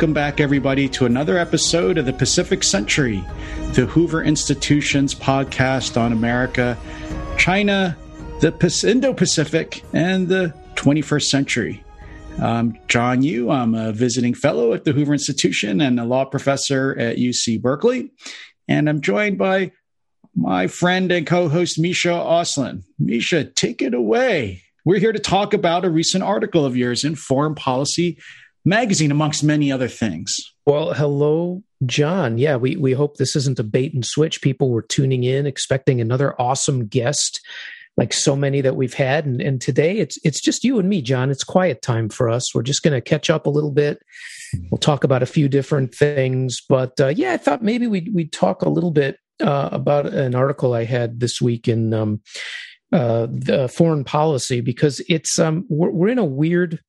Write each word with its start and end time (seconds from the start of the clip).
Welcome 0.00 0.14
back, 0.14 0.40
everybody, 0.40 0.88
to 0.88 1.04
another 1.04 1.36
episode 1.36 1.98
of 1.98 2.06
the 2.06 2.12
Pacific 2.14 2.62
Century, 2.62 3.22
the 3.74 3.84
Hoover 3.84 4.24
Institution's 4.24 5.14
podcast 5.14 6.00
on 6.00 6.14
America, 6.14 6.78
China, 7.36 7.98
the 8.40 8.82
Indo 8.88 9.12
Pacific, 9.12 9.84
and 9.92 10.26
the 10.26 10.54
21st 10.76 11.24
century. 11.24 11.84
I'm 12.40 12.78
John 12.88 13.22
Yoo. 13.22 13.50
I'm 13.50 13.74
a 13.74 13.92
visiting 13.92 14.32
fellow 14.32 14.72
at 14.72 14.84
the 14.84 14.92
Hoover 14.92 15.12
Institution 15.12 15.82
and 15.82 16.00
a 16.00 16.06
law 16.06 16.24
professor 16.24 16.98
at 16.98 17.18
UC 17.18 17.60
Berkeley. 17.60 18.10
And 18.68 18.88
I'm 18.88 19.02
joined 19.02 19.36
by 19.36 19.72
my 20.34 20.66
friend 20.66 21.12
and 21.12 21.26
co 21.26 21.50
host, 21.50 21.78
Misha 21.78 22.08
Auslin. 22.08 22.84
Misha, 22.98 23.44
take 23.44 23.82
it 23.82 23.92
away. 23.92 24.62
We're 24.86 24.98
here 24.98 25.12
to 25.12 25.18
talk 25.18 25.52
about 25.52 25.84
a 25.84 25.90
recent 25.90 26.24
article 26.24 26.64
of 26.64 26.74
yours 26.74 27.04
in 27.04 27.16
Foreign 27.16 27.54
Policy 27.54 28.16
magazine, 28.64 29.10
amongst 29.10 29.42
many 29.42 29.72
other 29.72 29.88
things. 29.88 30.36
Well, 30.66 30.92
hello, 30.92 31.62
John. 31.86 32.38
Yeah, 32.38 32.56
we, 32.56 32.76
we 32.76 32.92
hope 32.92 33.16
this 33.16 33.34
isn't 33.36 33.58
a 33.58 33.64
bait 33.64 33.94
and 33.94 34.04
switch. 34.04 34.42
People 34.42 34.70
were 34.70 34.82
tuning 34.82 35.24
in, 35.24 35.46
expecting 35.46 36.00
another 36.00 36.40
awesome 36.40 36.86
guest, 36.86 37.40
like 37.96 38.12
so 38.12 38.36
many 38.36 38.60
that 38.60 38.76
we've 38.76 38.94
had. 38.94 39.26
And, 39.26 39.40
and 39.40 39.60
today 39.60 39.98
it's 39.98 40.18
it's 40.24 40.40
just 40.40 40.64
you 40.64 40.78
and 40.78 40.88
me, 40.88 41.02
John. 41.02 41.30
It's 41.30 41.44
quiet 41.44 41.82
time 41.82 42.08
for 42.08 42.28
us. 42.28 42.54
We're 42.54 42.62
just 42.62 42.82
going 42.82 42.94
to 42.94 43.00
catch 43.00 43.30
up 43.30 43.46
a 43.46 43.50
little 43.50 43.72
bit. 43.72 44.00
We'll 44.70 44.78
talk 44.78 45.04
about 45.04 45.22
a 45.22 45.26
few 45.26 45.48
different 45.48 45.94
things. 45.94 46.60
But 46.68 47.00
uh, 47.00 47.08
yeah, 47.08 47.32
I 47.32 47.36
thought 47.36 47.62
maybe 47.62 47.86
we'd, 47.86 48.14
we'd 48.14 48.32
talk 48.32 48.62
a 48.62 48.68
little 48.68 48.90
bit 48.90 49.18
uh, 49.40 49.68
about 49.72 50.06
an 50.06 50.34
article 50.34 50.74
I 50.74 50.84
had 50.84 51.20
this 51.20 51.40
week 51.40 51.68
in 51.68 51.94
um, 51.94 52.20
uh, 52.92 53.26
the 53.30 53.68
foreign 53.68 54.04
policy 54.04 54.60
because 54.60 55.00
it's 55.08 55.38
um, 55.38 55.64
we're, 55.68 55.90
we're 55.90 56.08
in 56.08 56.18
a 56.18 56.24
weird 56.24 56.80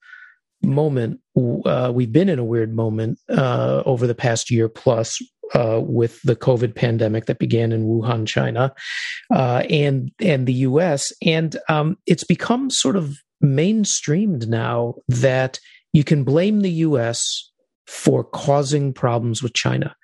moment. 0.64 1.20
Uh, 1.38 1.92
we've 1.94 2.12
been 2.12 2.30
in 2.30 2.40
a 2.40 2.46
weird 2.46 2.74
moment 2.74 3.20
uh, 3.30 3.84
over 3.86 4.08
the 4.08 4.16
past 4.16 4.52
year 4.52 4.70
plus 4.70 5.20
uh, 5.54 5.82
with 5.84 6.22
the 6.24 6.36
COVID 6.36 6.76
pandemic 6.76 7.26
that 7.26 7.40
began 7.40 7.72
in 7.72 7.86
Wuhan, 7.86 8.28
China, 8.28 8.74
uh, 9.34 9.64
and 9.70 10.12
and 10.20 10.48
the 10.48 10.54
U.S. 10.54 11.12
And 11.26 11.58
um, 11.70 11.98
it's 12.06 12.24
become 12.24 12.70
sort 12.70 12.96
of 12.96 13.18
mainstreamed 13.44 14.48
now 14.48 14.96
that 15.08 15.60
you 15.94 16.04
can 16.04 16.24
blame 16.24 16.62
the 16.62 16.72
U.S. 16.72 17.52
for 17.88 18.24
causing 18.24 18.94
problems 18.94 19.44
with 19.44 19.54
China. 19.54 19.96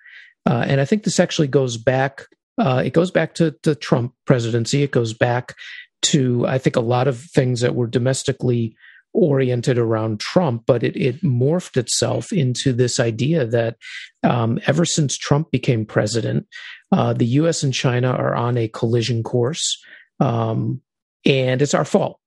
Uh, 0.46 0.66
and 0.68 0.82
I 0.82 0.86
think 0.86 1.04
this 1.04 1.20
actually 1.20 1.48
goes 1.48 1.78
back. 1.78 2.26
Uh, 2.58 2.82
it 2.86 2.94
goes 2.94 3.12
back 3.12 3.36
to 3.36 3.56
the 3.64 3.76
Trump 3.76 4.14
presidency. 4.26 4.84
It 4.84 4.92
goes 4.92 5.14
back 5.14 5.56
to 6.04 6.46
I 6.48 6.58
think 6.58 6.76
a 6.76 6.82
lot 6.82 7.08
of 7.08 7.20
things 7.20 7.62
that 7.62 7.76
were 7.76 7.88
domestically 7.88 8.76
oriented 9.18 9.80
around 9.80 10.20
Trump, 10.20 10.64
but 10.68 10.84
it, 10.84 10.96
it 10.96 11.22
morphed 11.24 11.76
itself 11.76 12.32
into 12.32 12.72
this 12.72 13.00
idea 13.00 13.46
that 13.48 13.76
um, 14.24 14.60
ever 14.68 14.86
since 14.86 15.18
Trump 15.18 15.50
became 15.50 15.86
president, 15.86 16.46
uh, 16.92 17.14
the 17.14 17.26
U.S. 17.26 17.64
and 17.64 17.74
China 17.74 18.12
are 18.12 18.36
on 18.36 18.58
a 18.58 18.68
collision 18.68 19.24
course, 19.24 19.84
um, 20.20 20.82
and 21.26 21.62
it's 21.64 21.74
our 21.74 21.84
fault. 21.84 22.20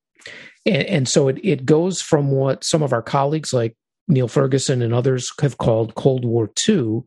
And, 0.67 0.87
and 0.87 1.09
so 1.09 1.29
it, 1.29 1.39
it 1.45 1.65
goes 1.65 2.03
from 2.03 2.33
what 2.33 2.65
some 2.65 2.83
of 2.83 2.93
our 2.93 3.03
colleagues 3.03 3.53
like 3.53 3.77
Niall 4.09 4.29
Ferguson 4.29 4.83
and 4.83 4.93
others 4.93 5.33
have 5.41 5.59
called 5.59 5.95
Cold 5.95 6.25
War 6.25 6.51
II 6.69 7.03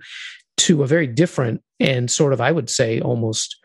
to 0.57 0.83
a 0.83 0.87
very 0.87 1.07
different 1.07 1.61
and 1.81 2.09
sort 2.09 2.31
of, 2.31 2.39
I 2.39 2.53
would 2.53 2.69
say, 2.69 3.01
almost 3.01 3.57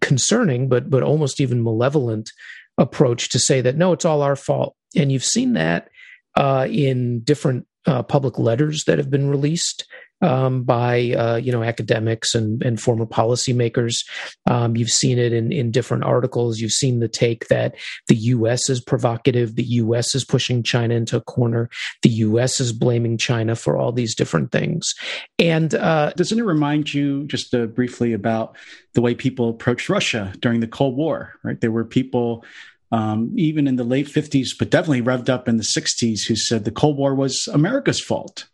concerning, 0.00 0.68
but 0.68 0.88
but 0.88 1.02
almost 1.02 1.40
even 1.40 1.62
malevolent 1.62 2.30
approach 2.78 3.28
to 3.30 3.38
say 3.38 3.60
that 3.60 3.76
no, 3.76 3.92
it's 3.92 4.04
all 4.04 4.22
our 4.22 4.36
fault. 4.36 4.74
And 4.96 5.10
you've 5.12 5.24
seen 5.24 5.54
that 5.54 5.88
uh, 6.36 6.66
in 6.70 7.20
different 7.20 7.66
uh, 7.86 8.02
public 8.02 8.38
letters 8.38 8.84
that 8.84 8.98
have 8.98 9.10
been 9.10 9.28
released 9.28 9.86
um, 10.24 10.62
by 10.62 11.12
uh, 11.12 11.36
you 11.36 11.52
know 11.52 11.62
academics 11.62 12.34
and, 12.34 12.62
and 12.62 12.80
former 12.80 13.04
policymakers. 13.04 14.04
Um, 14.46 14.76
you've 14.76 14.90
seen 14.90 15.18
it 15.18 15.32
in, 15.32 15.52
in 15.52 15.70
different 15.70 16.04
articles. 16.04 16.60
You've 16.60 16.72
seen 16.72 17.00
the 17.00 17.08
take 17.08 17.48
that 17.48 17.74
the 18.08 18.16
U.S. 18.16 18.70
is 18.70 18.80
provocative. 18.80 19.56
The 19.56 19.64
U.S. 19.64 20.14
is 20.14 20.24
pushing 20.24 20.62
China 20.62 20.94
into 20.94 21.16
a 21.16 21.20
corner. 21.20 21.68
The 22.02 22.08
U.S. 22.10 22.60
is 22.60 22.72
blaming 22.72 23.18
China 23.18 23.54
for 23.54 23.76
all 23.76 23.92
these 23.92 24.14
different 24.14 24.50
things. 24.50 24.94
And 25.38 25.74
uh, 25.74 26.12
doesn't 26.16 26.38
it 26.38 26.44
remind 26.44 26.94
you 26.94 27.26
just 27.26 27.54
uh, 27.54 27.66
briefly 27.66 28.12
about 28.12 28.56
the 28.94 29.02
way 29.02 29.14
people 29.14 29.50
approached 29.50 29.88
Russia 29.88 30.32
during 30.40 30.60
the 30.60 30.68
Cold 30.68 30.96
War? 30.96 31.34
Right, 31.42 31.60
there 31.60 31.72
were 31.72 31.84
people 31.84 32.44
um, 32.94 33.32
even 33.34 33.66
in 33.66 33.74
the 33.74 33.82
late 33.82 34.06
50s, 34.06 34.50
but 34.56 34.70
definitely 34.70 35.02
revved 35.02 35.28
up 35.28 35.48
in 35.48 35.56
the 35.56 35.64
60s, 35.64 36.26
who 36.28 36.36
said 36.36 36.64
the 36.64 36.70
Cold 36.70 36.96
War 36.96 37.12
was 37.12 37.48
America's 37.52 38.00
fault. 38.00 38.46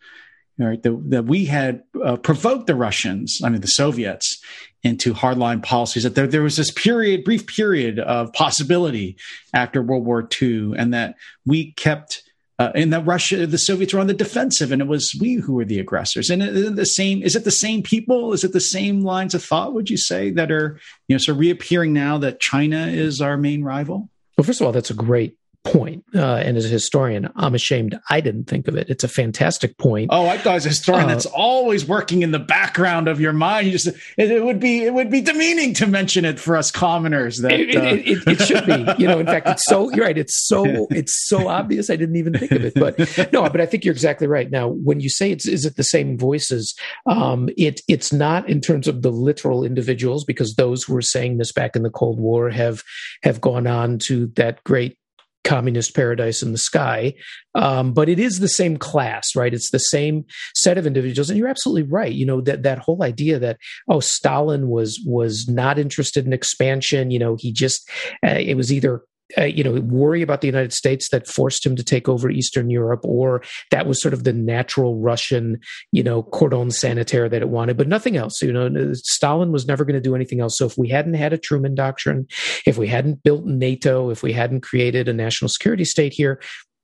Right, 0.59 0.83
that, 0.83 1.11
that 1.11 1.25
we 1.25 1.47
had 1.47 1.85
uh, 2.05 2.17
provoked 2.17 2.67
the 2.67 2.75
Russians, 2.75 3.41
I 3.43 3.49
mean 3.49 3.63
the 3.63 3.67
Soviets, 3.67 4.43
into 4.83 5.15
hardline 5.15 5.63
policies. 5.63 6.03
That 6.03 6.15
there, 6.15 6.27
there 6.27 6.43
was 6.43 6.59
this 6.59 6.71
period, 6.71 7.25
brief 7.25 7.47
period 7.47 7.99
of 7.99 8.31
possibility 8.35 9.17
after 9.55 9.83
World 9.83 10.05
War 10.05 10.29
II, 10.43 10.75
and 10.77 10.93
that 10.93 11.15
we 11.47 11.73
kept 11.73 12.23
uh, 12.59 12.73
and 12.75 12.93
that 12.93 13.07
Russia, 13.07 13.47
the 13.47 13.57
Soviets 13.57 13.95
were 13.95 14.01
on 14.01 14.07
the 14.07 14.13
defensive, 14.13 14.71
and 14.71 14.83
it 14.83 14.89
was 14.89 15.17
we 15.19 15.37
who 15.37 15.55
were 15.55 15.65
the 15.65 15.81
aggressors. 15.81 16.29
And 16.29 16.43
it, 16.43 16.77
the 16.77 16.85
same 16.85 17.23
is 17.23 17.35
it 17.35 17.45
the 17.45 17.51
same 17.51 17.83
people? 17.83 18.35
Is 18.35 18.45
it 18.45 18.53
the 18.53 18.61
same 18.61 19.01
lines 19.01 19.35
of 19.35 19.43
thought? 19.43 19.73
Would 19.73 19.89
you 19.89 19.97
say 19.97 20.31
that 20.33 20.53
are 20.53 20.79
you 21.09 21.15
know 21.15 21.19
so 21.19 21.33
reappearing 21.33 21.95
now 21.95 22.19
that 22.19 22.39
China 22.39 22.87
is 22.87 23.23
our 23.23 23.39
main 23.39 23.65
rival? 23.65 24.11
Well, 24.41 24.47
first 24.47 24.63
of 24.63 24.67
all, 24.67 24.73
that's 24.73 24.91
a 24.91 24.95
great 24.95 25.37
point. 25.65 26.05
Uh, 26.15 26.37
and 26.37 26.57
as 26.57 26.65
a 26.65 26.69
historian, 26.69 27.31
I'm 27.37 27.55
ashamed 27.55 27.99
I 28.09 28.21
didn't 28.21 28.45
think 28.45 28.69
of 28.69 28.77
it. 28.77 28.89
It's 28.89 29.05
a 29.05 29.09
fantastic 29.09 29.77
point. 29.79 30.09
Oh, 30.11 30.27
I 30.27 30.39
thought 30.39 30.57
as 30.57 30.67
a 30.67 30.71
historian, 30.71 31.05
uh, 31.05 31.09
that's 31.09 31.27
always 31.27 31.87
working 31.87 32.23
in 32.23 32.31
the 32.31 32.39
background 32.39 33.09
of 33.09 33.21
your 33.21 33.33
mind. 33.33 33.67
You 33.67 33.73
just 33.73 33.89
it, 33.89 34.31
it, 34.31 34.45
would 34.45 34.59
be 34.59 34.85
it 34.85 34.95
would 34.95 35.11
be 35.11 35.21
demeaning 35.21 35.75
to 35.75 35.87
mention 35.87 36.25
it 36.25 36.41
for 36.41 36.57
us 36.57 36.71
commoners. 36.71 37.39
That 37.39 37.53
it, 37.53 37.77
uh... 37.77 37.95
it, 37.95 38.27
it, 38.27 38.47
should 38.47 38.67
be. 38.67 39.03
You 39.03 39.09
know, 39.09 39.19
in 39.19 39.27
fact, 39.27 39.49
it's 39.49 39.67
so 39.67 39.91
you're 39.91 40.05
right. 40.05 40.17
It's 40.17 40.47
so 40.47 40.65
it's 40.91 41.27
so 41.29 41.49
obvious. 41.49 41.91
I 41.91 41.97
didn't 41.97 42.17
even 42.17 42.35
think 42.35 42.53
of 42.53 42.65
it. 42.65 42.75
But 42.75 43.33
no, 43.33 43.43
but 43.49 43.61
I 43.61 43.67
think 43.67 43.85
you're 43.85 43.93
exactly 43.93 44.27
right. 44.27 44.51
Now, 44.51 44.69
when 44.69 45.01
you 45.01 45.09
say 45.09 45.31
it's 45.31 45.47
is 45.47 45.65
it 45.65 45.77
the 45.77 45.85
same 45.85 46.17
voices? 46.17 46.75
Um, 47.07 47.51
it 47.57 47.83
it's 47.89 48.13
not 48.13 48.49
in 48.49 48.61
terms 48.61 48.89
of 48.89 49.03
the 49.03 49.13
literal 49.13 49.65
individuals 49.65 50.25
because 50.25 50.55
those 50.55 50.85
who 50.85 50.95
were 50.95 51.03
saying 51.03 51.39
this 51.39 51.53
back 51.53 51.77
in 51.77 51.83
the 51.83 51.91
Cold 51.91 52.19
War 52.19 52.51
have 52.51 52.83
have 53.23 53.41
gone 53.41 53.67
on 53.67 53.99
to 53.99 54.27
that 54.37 54.63
great 54.65 54.97
communist 55.45 55.95
paradise 55.95 56.43
in 56.43 56.53
the 56.53 56.59
sky. 56.59 57.15
Um, 57.55 57.93
but 57.93 58.09
it 58.09 58.19
is 58.19 58.39
the 58.39 58.49
same 58.49 58.77
class, 58.77 59.35
right? 59.35 59.55
It's 59.55 59.71
the 59.71 59.79
same 59.79 60.25
set 60.55 60.79
of 60.79 60.87
individuals. 60.87 61.31
And 61.31 61.39
you're 61.39 61.49
absolutely 61.49 61.91
right. 61.91 62.13
You 62.13 62.27
know, 62.27 62.41
that, 62.43 62.63
that 62.63 62.79
whole 62.79 63.03
idea 63.03 63.39
that, 63.39 63.59
oh, 63.89 64.01
Stalin 64.01 64.69
was, 64.69 65.01
was 65.07 65.49
not 65.49 65.79
interested 65.79 66.27
in 66.27 66.33
expansion. 66.33 67.11
You 67.11 67.19
know, 67.19 67.37
he 67.39 67.53
just, 67.53 67.89
uh, 68.25 68.39
it 68.39 68.57
was 68.57 68.73
either 68.73 69.03
uh, 69.39 69.45
you 69.45 69.65
know 69.65 69.81
worry 69.81 70.23
about 70.23 70.41
the 70.41 70.47
United 70.47 70.73
States 70.73 71.09
that 71.11 71.27
forced 71.27 71.65
him 71.65 71.77
to 71.77 71.85
take 71.85 72.09
over 72.09 72.31
Eastern 72.31 72.71
Europe, 72.71 73.01
or 73.05 73.43
that 73.71 73.87
was 73.87 74.01
sort 74.01 74.15
of 74.15 74.25
the 74.25 74.33
natural 74.33 74.97
Russian 74.97 75.59
you 75.93 76.03
know 76.03 76.23
cordon 76.23 76.71
sanitaire 76.71 77.29
that 77.29 77.43
it 77.43 77.49
wanted, 77.49 77.77
but 77.77 77.89
nothing 77.89 78.17
else. 78.17 78.41
You 78.43 78.53
know, 78.53 78.93
Stalin 78.95 79.53
was 79.53 79.67
never 79.67 79.85
going 79.85 79.95
to 79.95 80.01
do 80.01 80.15
anything 80.15 80.41
else. 80.41 80.59
So 80.59 80.67
if 80.67 80.77
we 80.77 80.89
hadn't 80.89 81.15
had 81.15 81.33
a 81.33 81.39
Truman 81.39 81.75
Doctrine, 81.75 82.27
if 82.67 82.79
we 82.79 82.89
hadn't 82.89 83.23
built 83.23 83.45
NATO, 83.45 84.11
if 84.11 84.23
we 84.23 84.33
hadn't 84.33 84.63
created 84.63 85.09
a 85.09 85.13
national 85.13 85.49
security 85.49 85.85
state 85.85 86.13
here, 86.13 86.41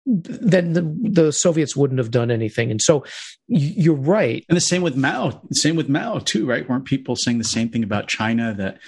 then 0.07 0.73
the, 0.73 0.83
the, 1.03 1.33
Soviets 1.33 1.75
wouldn't 1.75 1.99
have 1.99 2.13
done 2.13 2.31
anything. 2.31 2.71
And 2.71 2.81
so 2.81 3.05
you're 3.49 3.95
right. 3.95 4.45
And 4.49 4.57
the 4.57 4.61
same 4.61 4.83
with 4.83 4.97
Mao. 4.97 5.43
Same 5.53 5.75
with 5.75 5.89
Mao 5.89 6.21
too, 6.21 6.47
right? 6.47 6.69
Weren't 6.69 6.85
people 6.85 7.17
saying 7.17 7.39
the 7.39 7.45
same 7.45 7.69
thing 7.71 7.83
about 7.83 8.07
China 8.07 8.55
that 8.55 8.79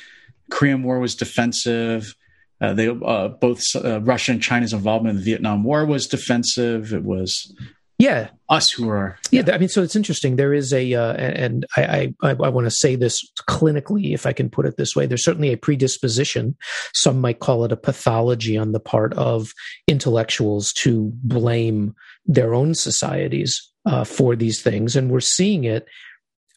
Korean 0.50 0.82
War 0.84 1.00
was 1.00 1.16
defensive? 1.16 2.14
Uh, 2.60 2.74
they 2.74 2.88
uh, 2.88 3.28
both 3.28 3.62
uh, 3.76 4.00
Russia 4.00 4.32
and 4.32 4.42
China's 4.42 4.72
involvement 4.72 5.12
in 5.12 5.16
the 5.18 5.24
Vietnam 5.24 5.62
War 5.64 5.84
was 5.86 6.06
defensive. 6.06 6.92
It 6.92 7.04
was 7.04 7.54
yeah 7.98 8.28
us 8.48 8.70
who 8.70 8.88
are 8.88 9.18
yeah. 9.30 9.42
yeah 9.46 9.54
I 9.54 9.58
mean, 9.58 9.68
so 9.68 9.82
it's 9.82 9.96
interesting. 9.96 10.36
There 10.36 10.54
is 10.54 10.72
a 10.72 10.94
uh, 10.94 11.12
and 11.14 11.66
I 11.76 12.14
I, 12.22 12.30
I 12.30 12.48
want 12.48 12.66
to 12.66 12.70
say 12.70 12.96
this 12.96 13.24
clinically, 13.48 14.12
if 14.12 14.26
I 14.26 14.32
can 14.32 14.50
put 14.50 14.66
it 14.66 14.76
this 14.76 14.96
way. 14.96 15.06
There's 15.06 15.24
certainly 15.24 15.52
a 15.52 15.56
predisposition. 15.56 16.56
Some 16.94 17.20
might 17.20 17.38
call 17.38 17.64
it 17.64 17.72
a 17.72 17.76
pathology 17.76 18.56
on 18.56 18.72
the 18.72 18.80
part 18.80 19.14
of 19.14 19.52
intellectuals 19.86 20.72
to 20.78 21.12
blame 21.22 21.94
their 22.26 22.54
own 22.54 22.74
societies 22.74 23.70
uh, 23.86 24.04
for 24.04 24.34
these 24.34 24.62
things, 24.62 24.96
and 24.96 25.10
we're 25.10 25.20
seeing 25.20 25.62
it 25.64 25.86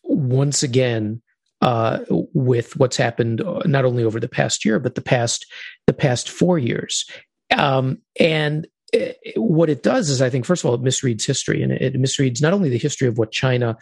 once 0.04 0.64
again 0.64 1.22
uh, 1.62 2.00
with 2.10 2.76
what's 2.78 2.98
happened 2.98 3.42
uh, 3.42 3.62
not 3.66 3.86
only 3.86 4.04
over 4.04 4.20
the 4.20 4.30
past 4.30 4.66
year 4.66 4.80
but 4.80 4.96
the 4.96 5.02
past 5.02 5.46
the 5.88 5.94
past 5.94 6.30
four 6.30 6.58
years. 6.58 7.06
Um, 7.58 8.00
and 8.20 8.68
it, 8.94 9.18
what 9.36 9.70
it 9.70 9.84
does 9.84 10.10
is, 10.10 10.22
I 10.22 10.30
think, 10.30 10.46
first 10.46 10.64
of 10.64 10.70
all, 10.70 10.76
it 10.76 10.82
misreads 10.82 11.26
history, 11.26 11.62
and 11.62 11.72
it, 11.72 11.82
it 11.82 11.94
misreads 11.96 12.42
not 12.42 12.54
only 12.54 12.70
the 12.70 12.78
history 12.78 13.08
of 13.08 13.18
what 13.18 13.32
China 13.32 13.78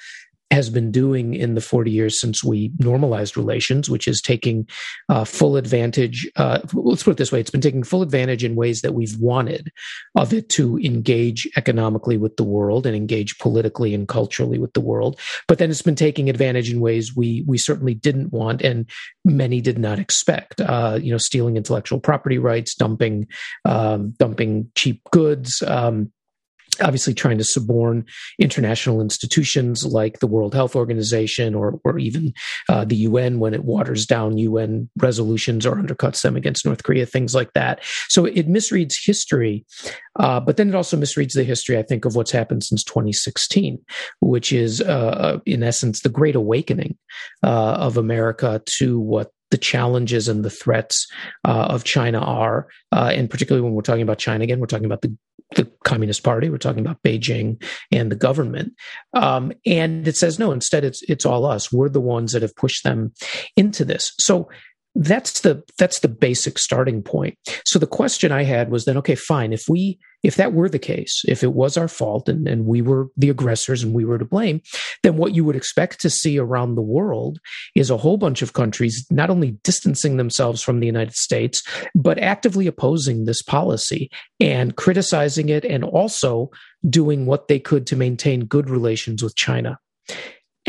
has 0.51 0.69
been 0.69 0.92
doing 0.92 1.34
in 1.34 1.54
the 1.54 1.62
40 1.62 1.92
years 1.92 2.19
since 2.19 2.44
we 2.44 2.72
normalized 2.80 3.38
relations, 3.38 3.90
which 3.90 4.07
is 4.07 4.22
taking 4.22 4.68
uh, 5.07 5.24
full 5.24 5.57
advantage. 5.57 6.30
Uh, 6.36 6.60
let's 6.74 7.04
put 7.04 7.12
it 7.12 7.18
this 7.18 7.31
way 7.31 7.40
it's 7.40 7.51
been 7.51 7.62
taking 7.62 7.84
full 7.84 8.01
advantage 8.01 8.44
in 8.44 8.56
ways 8.56 8.81
that 8.81 8.94
we've 8.94 9.18
wanted 9.19 9.72
of 10.16 10.34
it 10.34 10.50
to 10.50 10.78
engage 10.80 11.48
economically 11.56 12.18
with 12.18 12.36
the 12.38 12.44
world 12.44 12.86
and 12.86 12.96
engage 12.96 13.38
politically 13.38 13.94
and 13.94 14.07
culturally 14.07 14.57
with 14.57 14.74
the 14.74 14.81
world. 14.81 15.19
But 15.48 15.60
then 15.60 15.69
it's 15.69 15.81
been 15.81 15.96
taking 15.96 16.30
advantage 16.30 16.72
in 16.72 16.80
ways 16.80 17.16
we, 17.16 17.44
we 17.48 17.57
certainly 17.57 17.94
didn't 17.94 18.31
want 18.31 18.62
and 18.62 18.90
many 19.24 19.62
did 19.62 19.78
not 19.78 20.00
expect. 20.00 20.62
Uh, 20.62 21.00
you 21.01 21.12
know, 21.12 21.18
stealing 21.18 21.57
intellectual 21.57 22.00
property 22.00 22.40
rights, 22.40 22.74
dumping, 22.75 23.28
um, 23.66 24.13
dumping 24.18 24.69
cheap 24.75 25.01
goods. 25.12 25.62
Um, 25.62 26.12
obviously 26.81 27.13
trying 27.13 27.37
to 27.37 27.43
suborn 27.43 28.05
international 28.39 29.01
institutions 29.01 29.85
like 29.85 30.19
the 30.19 30.27
World 30.27 30.53
Health 30.53 30.75
Organization 30.75 31.55
or, 31.55 31.79
or 31.83 31.97
even 31.99 32.33
uh, 32.67 32.85
the 32.85 32.95
UN 32.97 33.39
when 33.39 33.53
it 33.53 33.63
waters 33.63 34.05
down 34.05 34.37
UN 34.37 34.89
resolutions 34.97 35.65
or 35.65 35.75
undercuts 35.75 36.21
them 36.21 36.35
against 36.35 36.65
North 36.65 36.83
Korea, 36.83 37.05
things 37.05 37.35
like 37.35 37.53
that. 37.53 37.83
So 38.07 38.25
it 38.25 38.47
misreads 38.47 38.95
history, 39.03 39.65
uh, 40.19 40.39
but 40.39 40.57
then 40.57 40.69
it 40.69 40.75
also 40.75 40.97
misreads 40.97 41.33
the 41.33 41.43
history, 41.43 41.77
I 41.77 41.83
think, 41.83 42.05
of 42.05 42.15
what's 42.15 42.31
happened 42.31 42.63
since 42.63 42.83
2016, 42.83 43.79
which 44.21 44.51
is, 44.51 44.81
uh, 44.81 44.85
uh, 44.85 45.39
in 45.45 45.63
essence, 45.63 46.01
the 46.01 46.09
great 46.09 46.35
awakening 46.35 46.97
uh, 47.43 47.73
of 47.73 47.97
America 47.97 48.61
to 48.77 48.99
what 48.99 49.31
the 49.51 49.57
challenges 49.57 50.28
and 50.28 50.44
the 50.44 50.50
threats 50.50 51.07
uh, 51.46 51.68
of 51.69 51.84
China 51.84 52.19
are, 52.19 52.68
uh, 52.92 53.12
and 53.13 53.30
particularly 53.30 53.63
when 53.63 53.74
we're 53.74 53.81
talking 53.81 54.01
about 54.01 54.19
China 54.19 54.44
again, 54.44 54.60
we're 54.60 54.68
talking 54.68 54.86
about 54.86 55.01
the 55.01 55.16
the 55.56 55.66
Communist 55.84 56.24
Party. 56.24 56.50
We're 56.50 56.57
talking 56.57 56.86
about 56.86 57.01
Beijing 57.01 57.63
and 57.92 58.12
the 58.12 58.16
government. 58.16 58.74
Um, 59.13 59.51
and 59.66 60.07
it 60.07 60.16
says 60.16 60.38
no. 60.38 60.51
Instead, 60.51 60.84
it's 60.84 61.01
it's 61.04 61.25
all 61.25 61.46
us. 61.46 61.72
We're 61.72 61.90
the 61.90 62.01
ones 62.01 62.34
that 62.34 62.44
have 62.44 62.56
pushed 62.56 62.84
them 62.84 63.13
into 63.56 63.84
this. 63.84 64.13
So 64.19 64.50
that's 65.00 65.42
the 65.42 65.63
that's 65.78 66.01
the 66.01 66.10
basic 66.10 66.60
starting 66.60 67.01
point. 67.01 67.38
So 67.66 67.80
the 67.80 67.88
question 67.88 68.31
i 68.31 68.44
had 68.44 68.69
was 68.69 68.86
then 68.86 68.98
okay 68.98 69.16
fine. 69.16 69.54
If 69.54 69.63
we 69.69 69.98
if 70.24 70.36
that 70.36 70.54
were 70.54 70.69
the 70.69 70.80
case 70.80 71.24
if 71.28 71.44
it 71.44 71.54
was 71.54 71.78
our 71.78 71.88
fault 71.88 72.28
and, 72.28 72.48
and 72.48 72.66
we 72.66 72.81
were 72.81 73.07
the 73.16 73.30
aggressors 73.30 73.84
and 73.84 73.94
we 73.94 74.06
were 74.06 74.18
to 74.18 74.25
blame 74.25 74.62
then 75.04 75.18
what 75.18 75.34
you 75.34 75.46
would 75.46 75.56
expect 75.56 76.00
to 76.01 76.10
see 76.10 76.38
around 76.38 76.75
the 76.75 76.81
world 76.81 77.40
is 77.75 77.90
a 77.90 77.98
whole 77.98 78.18
bunch 78.18 78.42
of 78.42 78.54
countries 78.54 79.06
not 79.10 79.30
only 79.30 79.51
distancing 79.63 80.18
themselves 80.18 80.62
from 80.62 80.80
the 80.80 80.86
united 80.86 81.16
states 81.16 81.63
but 81.96 82.19
actively 82.19 82.68
opposing 82.68 83.25
this 83.25 83.42
policy 83.42 84.10
and 84.40 84.75
criticizing 84.75 85.50
it 85.50 85.63
and 85.66 85.84
also 85.84 86.50
doing 86.90 87.25
what 87.25 87.48
they 87.48 87.60
could 87.60 87.88
to 87.88 87.96
maintain 87.96 88.46
good 88.46 88.69
relations 88.69 89.24
with 89.24 89.36
china 89.36 89.80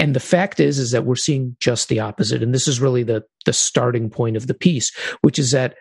and 0.01 0.17
the 0.17 0.21
fact 0.21 0.61
is, 0.61 0.79
is 0.79 0.93
that 0.93 1.05
we're 1.05 1.15
seeing 1.15 1.57
just 1.61 1.91
the 1.91 2.01
opposite. 2.01 2.43
And 2.43 2.55
this 2.55 2.67
is 2.67 2.81
really 2.81 3.03
the, 3.03 3.23
the 3.45 3.53
starting 3.53 4.09
point 4.09 4.35
of 4.35 4.47
the 4.47 4.55
piece, 4.55 4.91
which 5.21 5.39
is 5.39 5.51
that 5.51 5.75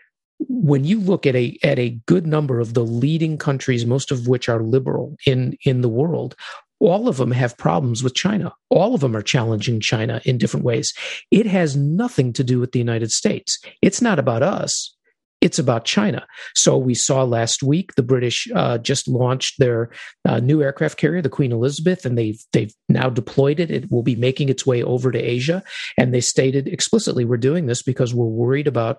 when 0.49 0.83
you 0.83 0.99
look 0.99 1.25
at 1.25 1.35
a 1.35 1.57
at 1.63 1.79
a 1.79 1.97
good 2.05 2.27
number 2.27 2.59
of 2.59 2.73
the 2.73 2.83
leading 2.83 3.37
countries, 3.37 3.85
most 3.85 4.11
of 4.11 4.27
which 4.27 4.49
are 4.49 4.61
liberal 4.61 5.15
in 5.25 5.57
in 5.63 5.81
the 5.81 5.89
world, 5.89 6.35
all 6.79 7.07
of 7.07 7.15
them 7.15 7.31
have 7.31 7.57
problems 7.57 8.03
with 8.03 8.13
China. 8.13 8.53
All 8.69 8.93
of 8.93 9.01
them 9.01 9.15
are 9.15 9.21
challenging 9.21 9.79
China 9.79 10.21
in 10.25 10.37
different 10.37 10.65
ways. 10.65 10.93
It 11.31 11.45
has 11.45 11.77
nothing 11.77 12.33
to 12.33 12.43
do 12.43 12.59
with 12.59 12.73
the 12.73 12.79
United 12.79 13.11
States. 13.11 13.57
It's 13.81 14.01
not 14.01 14.19
about 14.19 14.43
us 14.43 14.95
it's 15.41 15.59
about 15.59 15.85
China. 15.85 16.25
So 16.55 16.77
we 16.77 16.93
saw 16.93 17.23
last 17.23 17.63
week 17.63 17.95
the 17.95 18.03
British 18.03 18.47
uh, 18.53 18.77
just 18.77 19.07
launched 19.07 19.59
their 19.59 19.89
uh, 20.27 20.39
new 20.39 20.61
aircraft 20.61 20.97
carrier, 20.97 21.21
the 21.21 21.29
Queen 21.29 21.51
Elizabeth, 21.51 22.05
and 22.05 22.17
they've 22.17 22.39
they've 22.51 22.73
now 22.89 23.09
deployed 23.09 23.59
it. 23.59 23.71
It 23.71 23.91
will 23.91 24.03
be 24.03 24.15
making 24.15 24.49
its 24.49 24.65
way 24.65 24.83
over 24.83 25.11
to 25.11 25.19
Asia, 25.19 25.63
and 25.97 26.13
they 26.13 26.21
stated 26.21 26.67
explicitly, 26.67 27.25
"We're 27.25 27.37
doing 27.37 27.67
this 27.67 27.81
because 27.81 28.13
we're 28.13 28.25
worried 28.25 28.67
about 28.67 28.97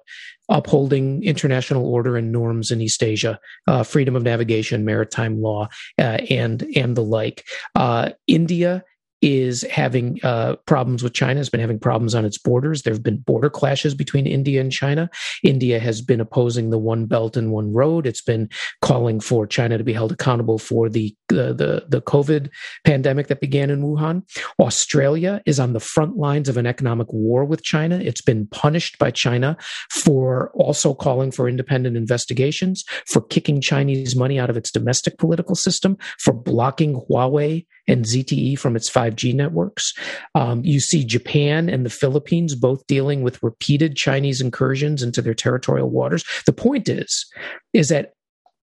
upholding 0.48 1.22
international 1.22 1.86
order 1.86 2.16
and 2.16 2.32
norms 2.32 2.70
in 2.70 2.80
East 2.80 3.02
Asia, 3.02 3.38
uh, 3.66 3.82
freedom 3.82 4.16
of 4.16 4.22
navigation, 4.22 4.84
maritime 4.84 5.40
law, 5.40 5.68
uh, 5.98 6.18
and 6.30 6.66
and 6.74 6.96
the 6.96 7.04
like." 7.04 7.44
Uh, 7.74 8.10
India 8.26 8.82
is 9.22 9.62
having 9.70 10.18
uh, 10.22 10.56
problems 10.66 11.02
with 11.02 11.12
China, 11.12 11.40
has 11.40 11.50
been 11.50 11.60
having 11.60 11.78
problems 11.78 12.14
on 12.14 12.24
its 12.24 12.38
borders. 12.38 12.82
There 12.82 12.92
have 12.92 13.02
been 13.02 13.18
border 13.18 13.50
clashes 13.50 13.94
between 13.94 14.26
India 14.26 14.60
and 14.60 14.72
China. 14.72 15.10
India 15.42 15.78
has 15.78 16.00
been 16.00 16.20
opposing 16.20 16.70
the 16.70 16.78
One 16.78 17.06
Belt 17.06 17.36
and 17.36 17.52
One 17.52 17.72
Road. 17.72 18.06
It's 18.06 18.22
been 18.22 18.48
calling 18.80 19.20
for 19.20 19.46
China 19.46 19.78
to 19.78 19.84
be 19.84 19.92
held 19.92 20.12
accountable 20.12 20.58
for 20.58 20.88
the 20.88 21.14
the 21.28 21.54
the, 21.54 21.84
the 21.88 22.02
COVID 22.02 22.50
pandemic 22.84 23.28
that 23.28 23.40
began 23.40 23.70
in 23.70 23.82
Wuhan. 23.82 24.22
Australia 24.58 25.42
is 25.46 25.60
on 25.60 25.72
the 25.72 25.80
front 25.80 26.16
lines 26.16 26.48
of 26.48 26.56
an 26.56 26.66
economic 26.66 27.12
war 27.12 27.44
with 27.44 27.62
China. 27.62 27.96
It's 27.96 28.22
been 28.22 28.46
punished 28.46 28.98
by 28.98 29.10
China 29.10 29.56
for 29.90 30.50
also 30.54 30.94
calling 30.94 31.30
for 31.30 31.48
independent 31.48 31.96
investigations, 31.96 32.84
for 33.06 33.20
kicking 33.20 33.60
Chinese 33.60 34.16
money 34.16 34.38
out 34.38 34.50
of 34.50 34.56
its 34.56 34.70
domestic 34.70 35.18
political 35.18 35.54
system, 35.54 35.96
for 36.18 36.32
blocking 36.32 36.94
Huawei 36.94 37.66
and 37.90 38.04
ZTE 38.04 38.58
from 38.58 38.76
its 38.76 38.88
5G 38.88 39.34
networks. 39.34 39.92
Um, 40.34 40.64
you 40.64 40.80
see 40.80 41.04
Japan 41.04 41.68
and 41.68 41.84
the 41.84 41.90
Philippines 41.90 42.54
both 42.54 42.86
dealing 42.86 43.22
with 43.22 43.42
repeated 43.42 43.96
Chinese 43.96 44.40
incursions 44.40 45.02
into 45.02 45.20
their 45.20 45.34
territorial 45.34 45.90
waters. 45.90 46.24
The 46.46 46.52
point 46.52 46.88
is, 46.88 47.26
is 47.72 47.88
that 47.88 48.12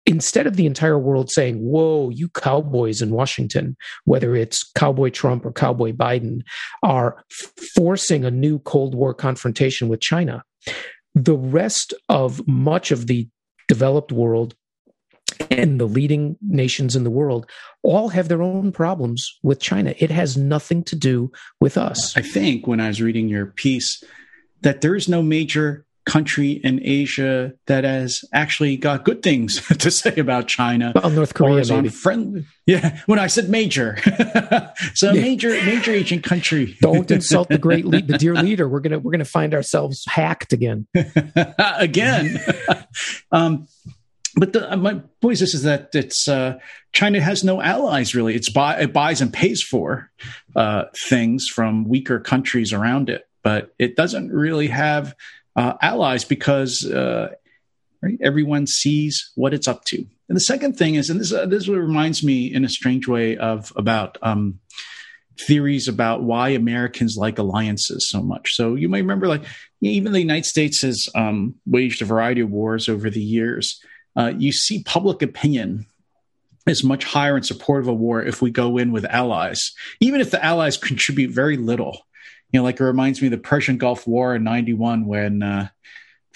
instead 0.05 0.47
of 0.47 0.57
the 0.57 0.67
entire 0.67 0.99
world 0.99 1.31
saying, 1.31 1.57
whoa, 1.57 2.11
you 2.11 2.29
cowboys 2.29 3.01
in 3.03 3.11
Washington, 3.11 3.77
whether 4.05 4.37
it's 4.37 4.63
Cowboy 4.75 5.11
Trump 5.11 5.45
or 5.45 5.53
Cowboy 5.53 5.93
Biden, 5.93 6.43
are 6.83 7.25
forcing 7.75 8.25
a 8.25 8.31
new 8.31 8.59
Cold 8.61 8.95
War 8.95 9.15
confrontation 9.15 9.89
with 9.89 10.01
China, 10.01 10.45
the 11.15 11.37
rest 11.37 11.95
of 12.09 12.47
much 12.47 12.91
of 12.91 13.07
the 13.07 13.29
developed 13.67 14.13
world 14.13 14.55
and 15.51 15.81
the 15.81 15.87
leading 15.87 16.37
nations 16.43 16.97
in 16.97 17.05
the 17.05 17.11
world 17.11 17.49
all 17.83 18.09
have 18.09 18.29
their 18.29 18.43
own 18.43 18.73
problems 18.73 19.39
with 19.43 19.61
China. 19.61 19.95
It 19.99 20.11
has 20.11 20.37
nothing 20.37 20.83
to 20.85 20.97
do 20.97 21.31
with 21.61 21.77
us. 21.77 22.17
I 22.17 22.23
think 22.23 22.67
when 22.67 22.81
I 22.81 22.89
was 22.89 23.01
reading 23.03 23.29
your 23.29 23.47
piece 23.47 24.03
that 24.63 24.81
there 24.81 24.95
is 24.95 25.09
no 25.09 25.23
major 25.23 25.87
country 26.07 26.53
in 26.53 26.81
Asia 26.83 27.53
that 27.67 27.85
has 27.85 28.25
actually 28.33 28.77
got 28.77 29.05
good 29.05 29.23
things 29.23 29.61
to 29.79 29.91
say 29.91 30.15
about 30.17 30.49
China. 30.49 30.93
Well, 30.95 31.11
North 31.11 31.35
Korea, 31.35 31.65
maybe. 31.69 31.89
Friendly. 31.91 32.47
Yeah, 32.65 33.01
when 33.07 33.19
I 33.19 33.27
said 33.27 33.49
major, 33.49 33.99
so 34.95 35.13
yeah. 35.13 35.21
major, 35.21 35.51
major 35.65 35.93
Asian 35.93 36.23
country. 36.23 36.77
Don't 36.81 37.11
insult 37.11 37.49
the 37.49 37.59
great, 37.59 37.85
lead, 37.85 38.09
the 38.09 38.19
dear 38.19 38.35
leader. 38.35 38.69
We're 38.69 38.81
gonna, 38.81 38.99
we're 38.99 39.13
gonna 39.13 39.25
find 39.25 39.53
ourselves 39.53 40.05
hacked 40.07 40.53
again. 40.53 40.87
again. 41.57 42.41
um, 43.31 43.67
but 44.37 44.53
the, 44.53 44.71
uh, 44.71 44.77
my 44.77 45.01
point 45.21 45.35
is 45.35 45.41
this 45.41 45.55
is 45.55 45.63
that 45.63 45.95
it's 45.95 46.29
uh, 46.29 46.59
China 46.93 47.21
has 47.21 47.43
no 47.43 47.63
allies 47.63 48.15
really. 48.15 48.35
It's 48.35 48.51
buy, 48.51 48.79
it 48.81 48.93
buys 48.93 49.21
and 49.21 49.33
pays 49.33 49.63
for 49.63 50.11
uh, 50.55 50.85
things 51.09 51.49
from 51.49 51.89
weaker 51.89 52.21
countries 52.21 52.73
around 52.73 53.09
it, 53.09 53.27
but 53.43 53.75
it 53.79 53.97
doesn't 53.97 54.31
really 54.31 54.69
have 54.69 55.15
uh, 55.57 55.75
allies 55.81 56.25
because 56.25 56.85
uh, 56.85 57.31
right, 58.03 58.19
everyone 58.23 58.67
sees 58.67 59.33
what 59.37 59.55
it's 59.55 59.67
up 59.67 59.85
to. 59.87 60.05
And 60.29 60.37
the 60.37 60.41
second 60.41 60.77
thing 60.77 60.97
is, 60.97 61.09
and 61.09 61.19
this 61.19 61.33
uh, 61.33 61.47
this 61.47 61.67
reminds 61.67 62.23
me 62.23 62.53
in 62.53 62.65
a 62.65 62.69
strange 62.69 63.09
way 63.09 63.39
of 63.39 63.73
about 63.75 64.19
um, 64.21 64.61
theories 65.41 65.89
about 65.89 66.23
why 66.23 66.51
Americans 66.51 67.17
like 67.17 67.39
alliances 67.39 68.09
so 68.11 68.23
much. 68.23 68.55
So 68.55 68.75
you 68.75 68.89
may 68.91 69.01
remember, 69.01 69.29
like 69.29 69.45
even 69.81 70.13
the 70.13 70.21
United 70.21 70.45
States 70.45 70.83
has 70.83 71.09
um, 71.15 71.55
waged 71.65 72.03
a 72.03 72.05
variety 72.05 72.43
of 72.43 72.51
wars 72.51 72.89
over 72.89 73.09
the 73.09 73.23
years 73.23 73.81
uh, 74.17 74.33
you 74.37 74.53
see 74.53 74.83
public 74.83 75.23
opinion 75.23 75.87
is 76.67 76.83
much 76.83 77.05
higher 77.05 77.37
in 77.37 77.43
support 77.43 77.83
of 77.83 77.89
a 77.89 77.95
war 77.95 78.23
if 78.23 78.43
we 78.43 78.51
go 78.51 78.77
in 78.77 78.91
with 78.91 79.05
allies, 79.05 79.73
even 80.01 80.21
if 80.21 80.31
the 80.31 80.45
allies 80.45 80.77
contribute 80.77 81.31
very 81.31 81.57
little. 81.57 82.07
You 82.51 82.61
know, 82.61 82.65
like 82.65 82.81
it 82.81 82.85
reminds 82.85 83.21
me 83.21 83.29
of 83.29 83.33
the 83.33 83.39
Persian 83.39 83.77
Gulf 83.77 84.07
War 84.07 84.35
in 84.35 84.45
'91 84.45 85.07
when 85.07 85.43
uh, 85.43 85.69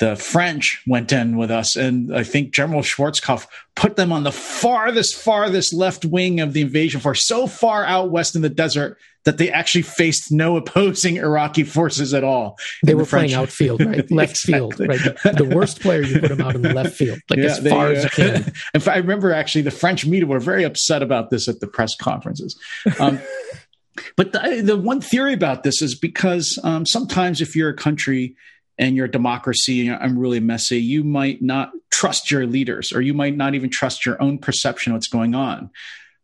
the 0.01 0.17
French 0.17 0.83
went 0.87 1.13
in 1.13 1.37
with 1.37 1.51
us, 1.51 1.77
and 1.77 2.17
I 2.17 2.25
think 2.25 2.55
General 2.55 2.81
Schwarzkopf 2.81 3.47
put 3.77 3.97
them 3.97 4.13
on 4.13 4.25
the 4.25 4.33
farthest, 4.33 5.15
farthest 5.15 5.75
left 5.75 6.07
wing 6.07 6.41
of 6.41 6.55
the 6.55 6.63
invasion 6.63 7.01
force, 7.01 7.27
so 7.27 7.47
far 7.47 7.85
out 7.85 8.11
west 8.11 8.35
in 8.35 8.41
the 8.41 8.49
desert 8.49 8.99
that 9.25 9.37
they 9.37 9.51
actually 9.51 9.83
faced 9.83 10.33
no 10.33 10.57
opposing 10.57 11.17
Iraqi 11.17 11.65
forces 11.65 12.15
at 12.15 12.25
all. 12.25 12.59
They 12.83 12.95
were 12.95 13.03
the 13.03 13.11
playing 13.11 13.35
outfield, 13.35 13.85
right? 13.85 14.11
Left 14.11 14.31
exactly. 14.31 14.55
field, 14.55 14.81
right? 14.81 15.01
The, 15.01 15.45
the, 15.45 15.55
worst 15.55 15.81
player, 15.81 16.01
you 16.01 16.19
put 16.21 16.31
them 16.31 16.41
out 16.41 16.55
in 16.55 16.63
the 16.63 16.73
left 16.73 16.97
field, 16.97 17.19
like 17.29 17.39
yeah, 17.39 17.45
as 17.45 17.59
far 17.59 17.89
uh, 17.89 17.93
as 17.93 18.05
you 18.05 18.11
can. 18.11 18.53
In 18.75 18.81
fact, 18.81 18.97
I 18.97 19.01
remember 19.01 19.33
actually 19.33 19.63
the 19.63 19.71
French 19.71 20.07
media 20.07 20.27
were 20.27 20.41
very 20.41 20.65
upset 20.65 21.03
about 21.03 21.29
this 21.29 21.49
at 21.49 21.61
the 21.61 21.67
press 21.67 21.95
conferences. 21.95 22.59
Um, 22.99 23.21
but 24.17 24.33
the, 24.33 24.63
the, 24.65 24.79
one 24.79 25.03
theory 25.03 25.35
about 25.35 25.63
this 25.63 25.83
is 25.83 25.95
because 25.95 26.59
um, 26.65 26.87
sometimes 26.87 27.43
if 27.43 27.55
you're 27.55 27.69
a 27.69 27.77
country 27.77 28.35
and 28.81 28.97
you're 28.97 29.09
democracy 29.09 29.89
I'm 29.89 30.19
really 30.19 30.41
messy, 30.41 30.81
you 30.81 31.05
might 31.05 31.41
not 31.41 31.71
trust 31.91 32.31
your 32.33 32.47
leaders 32.47 32.93
or 32.93 33.01
you 33.01 33.15
might 33.15 33.37
not 33.37 33.55
even 33.55 33.71
trust 33.71 34.05
your 34.05 34.21
own 34.21 34.39
perception 34.39 34.91
of 34.93 34.97
what's 34.97 35.07
going 35.07 35.35
on. 35.35 35.71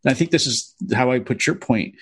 And 0.02 0.10
I 0.10 0.14
think 0.14 0.30
this 0.30 0.46
is 0.46 0.74
how 0.92 1.12
I 1.12 1.20
put 1.20 1.46
your 1.46 1.56
point. 1.56 1.94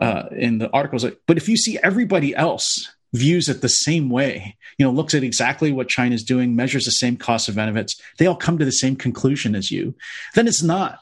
uh, 0.00 0.24
in 0.32 0.58
the 0.58 0.70
articles. 0.70 1.04
But 1.26 1.36
if 1.36 1.48
you 1.48 1.56
see 1.56 1.78
everybody 1.82 2.34
else 2.34 2.90
views 3.12 3.48
it 3.48 3.60
the 3.60 3.68
same 3.68 4.08
way, 4.08 4.56
you 4.78 4.86
know, 4.86 4.92
looks 4.92 5.14
at 5.14 5.24
exactly 5.24 5.72
what 5.72 5.88
China's 5.88 6.22
doing, 6.22 6.54
measures 6.54 6.84
the 6.84 6.92
same 6.92 7.16
cost 7.16 7.48
of 7.48 7.56
benefits, 7.56 8.00
they 8.18 8.26
all 8.26 8.36
come 8.36 8.58
to 8.58 8.64
the 8.64 8.72
same 8.72 8.96
conclusion 8.96 9.54
as 9.54 9.70
you, 9.70 9.94
then 10.34 10.46
it's 10.46 10.62
not, 10.62 11.00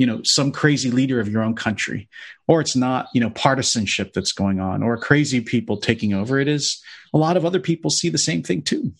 you 0.00 0.06
know, 0.06 0.22
some 0.24 0.50
crazy 0.50 0.90
leader 0.90 1.20
of 1.20 1.28
your 1.28 1.42
own 1.42 1.54
country, 1.54 2.08
or 2.48 2.62
it's 2.62 2.74
not, 2.74 3.08
you 3.12 3.20
know, 3.20 3.28
partisanship 3.28 4.14
that's 4.14 4.32
going 4.32 4.58
on, 4.58 4.82
or 4.82 4.96
crazy 4.96 5.42
people 5.42 5.76
taking 5.76 6.14
over. 6.14 6.40
It 6.40 6.48
is 6.48 6.82
a 7.12 7.18
lot 7.18 7.36
of 7.36 7.44
other 7.44 7.60
people 7.60 7.90
see 7.90 8.08
the 8.08 8.16
same 8.16 8.42
thing 8.42 8.62
too. 8.62 8.94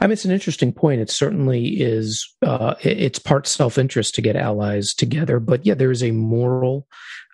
I 0.00 0.06
mean, 0.06 0.12
it's 0.12 0.24
an 0.24 0.30
interesting 0.30 0.72
point. 0.72 1.02
It 1.02 1.10
certainly 1.10 1.78
is. 1.78 2.26
Uh, 2.40 2.74
it's 2.80 3.18
part 3.18 3.46
self 3.46 3.76
interest 3.76 4.14
to 4.14 4.22
get 4.22 4.34
allies 4.34 4.94
together, 4.94 5.40
but 5.40 5.66
yeah, 5.66 5.74
there 5.74 5.90
is 5.90 6.02
a 6.02 6.12
moral 6.12 6.88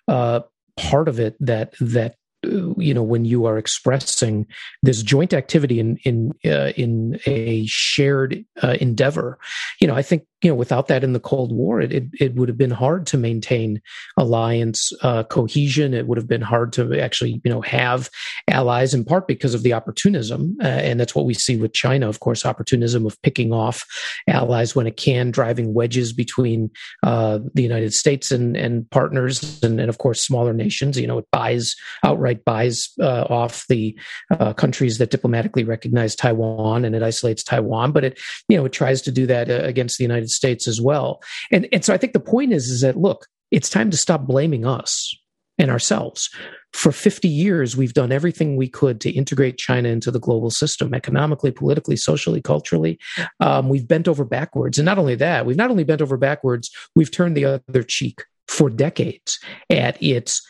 uh, 0.09 0.41
part 0.75 1.07
of 1.07 1.17
it 1.17 1.37
that 1.39 1.75
that 1.79 2.15
you 2.43 2.93
know 2.93 3.03
when 3.03 3.23
you 3.23 3.45
are 3.45 3.57
expressing 3.57 4.47
this 4.83 5.01
joint 5.01 5.33
activity 5.33 5.79
in 5.79 5.95
in 6.03 6.33
uh, 6.43 6.73
in 6.75 7.21
a 7.25 7.65
shared 7.67 8.43
uh, 8.63 8.75
endeavor 8.81 9.37
you 9.79 9.87
know 9.87 9.93
i 9.93 10.01
think 10.01 10.25
you 10.41 10.49
know, 10.49 10.55
without 10.55 10.87
that 10.87 11.03
in 11.03 11.13
the 11.13 11.19
Cold 11.19 11.51
War, 11.51 11.81
it 11.81 11.91
it, 11.91 12.05
it 12.19 12.35
would 12.35 12.49
have 12.49 12.57
been 12.57 12.71
hard 12.71 13.05
to 13.07 13.17
maintain 13.17 13.81
alliance 14.17 14.91
uh, 15.03 15.23
cohesion. 15.23 15.93
It 15.93 16.07
would 16.07 16.17
have 16.17 16.27
been 16.27 16.41
hard 16.41 16.73
to 16.73 16.99
actually, 16.99 17.41
you 17.43 17.51
know, 17.51 17.61
have 17.61 18.09
allies 18.49 18.93
in 18.93 19.05
part 19.05 19.27
because 19.27 19.53
of 19.53 19.63
the 19.63 19.73
opportunism, 19.73 20.57
uh, 20.61 20.67
and 20.67 20.99
that's 20.99 21.13
what 21.13 21.25
we 21.25 21.35
see 21.35 21.57
with 21.57 21.73
China, 21.73 22.09
of 22.09 22.19
course, 22.19 22.45
opportunism 22.45 23.05
of 23.05 23.21
picking 23.21 23.53
off 23.53 23.83
allies 24.27 24.75
when 24.75 24.87
it 24.87 24.97
can, 24.97 25.29
driving 25.29 25.73
wedges 25.73 26.11
between 26.11 26.71
uh, 27.03 27.39
the 27.53 27.63
United 27.63 27.93
States 27.93 28.31
and 28.31 28.57
and 28.57 28.89
partners, 28.89 29.61
and, 29.61 29.79
and, 29.79 29.89
of 29.89 29.99
course 29.99 30.25
smaller 30.25 30.53
nations. 30.53 30.99
You 30.99 31.07
know, 31.07 31.19
it 31.19 31.27
buys 31.31 31.75
outright 32.03 32.43
buys 32.45 32.89
uh, 32.99 33.25
off 33.29 33.67
the 33.67 33.97
uh, 34.31 34.53
countries 34.53 34.97
that 34.97 35.11
diplomatically 35.11 35.63
recognize 35.63 36.15
Taiwan, 36.15 36.83
and 36.83 36.95
it 36.95 37.03
isolates 37.03 37.43
Taiwan, 37.43 37.91
but 37.91 38.03
it 38.03 38.19
you 38.47 38.57
know 38.57 38.65
it 38.65 38.71
tries 38.71 39.03
to 39.03 39.11
do 39.11 39.27
that 39.27 39.51
uh, 39.51 39.61
against 39.63 39.99
the 39.99 40.03
United 40.03 40.30
States 40.31 40.67
as 40.67 40.81
well. 40.81 41.21
And 41.51 41.67
and 41.71 41.83
so 41.83 41.93
I 41.93 41.97
think 41.97 42.13
the 42.13 42.19
point 42.19 42.53
is 42.53 42.65
is 42.65 42.81
that 42.81 42.97
look, 42.97 43.27
it's 43.51 43.69
time 43.69 43.91
to 43.91 43.97
stop 43.97 44.25
blaming 44.25 44.65
us 44.65 45.13
and 45.57 45.69
ourselves. 45.69 46.29
For 46.73 46.91
50 46.91 47.27
years, 47.27 47.75
we've 47.75 47.93
done 47.93 48.11
everything 48.11 48.55
we 48.55 48.69
could 48.69 49.01
to 49.01 49.11
integrate 49.11 49.57
China 49.57 49.89
into 49.89 50.09
the 50.09 50.19
global 50.19 50.49
system, 50.49 50.93
economically, 50.93 51.51
politically, 51.51 51.97
socially, 51.97 52.41
culturally. 52.41 52.97
Um, 53.41 53.67
we've 53.67 53.87
bent 53.87 54.07
over 54.07 54.23
backwards. 54.23 54.79
And 54.79 54.85
not 54.85 54.97
only 54.97 55.15
that, 55.15 55.45
we've 55.45 55.57
not 55.57 55.69
only 55.69 55.83
bent 55.83 56.01
over 56.01 56.15
backwards, 56.15 56.71
we've 56.95 57.11
turned 57.11 57.35
the 57.35 57.45
other 57.45 57.83
cheek 57.83 58.23
for 58.47 58.69
decades 58.69 59.37
at 59.69 60.01
its 60.01 60.41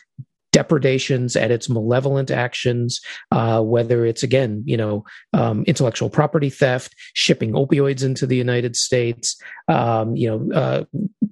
depredations, 0.52 1.34
at 1.34 1.50
its 1.50 1.68
malevolent 1.68 2.30
actions, 2.30 3.00
uh, 3.30 3.60
whether 3.60 4.06
it's 4.06 4.22
again, 4.22 4.62
you 4.66 4.76
know, 4.76 5.04
um, 5.32 5.64
intellectual 5.66 6.10
property 6.10 6.50
theft, 6.50 6.94
shipping 7.14 7.52
opioids 7.52 8.04
into 8.04 8.26
the 8.26 8.36
United 8.36 8.76
States, 8.76 9.36
um, 9.68 10.14
you 10.14 10.28
know, 10.28 10.54
uh, 10.54 10.84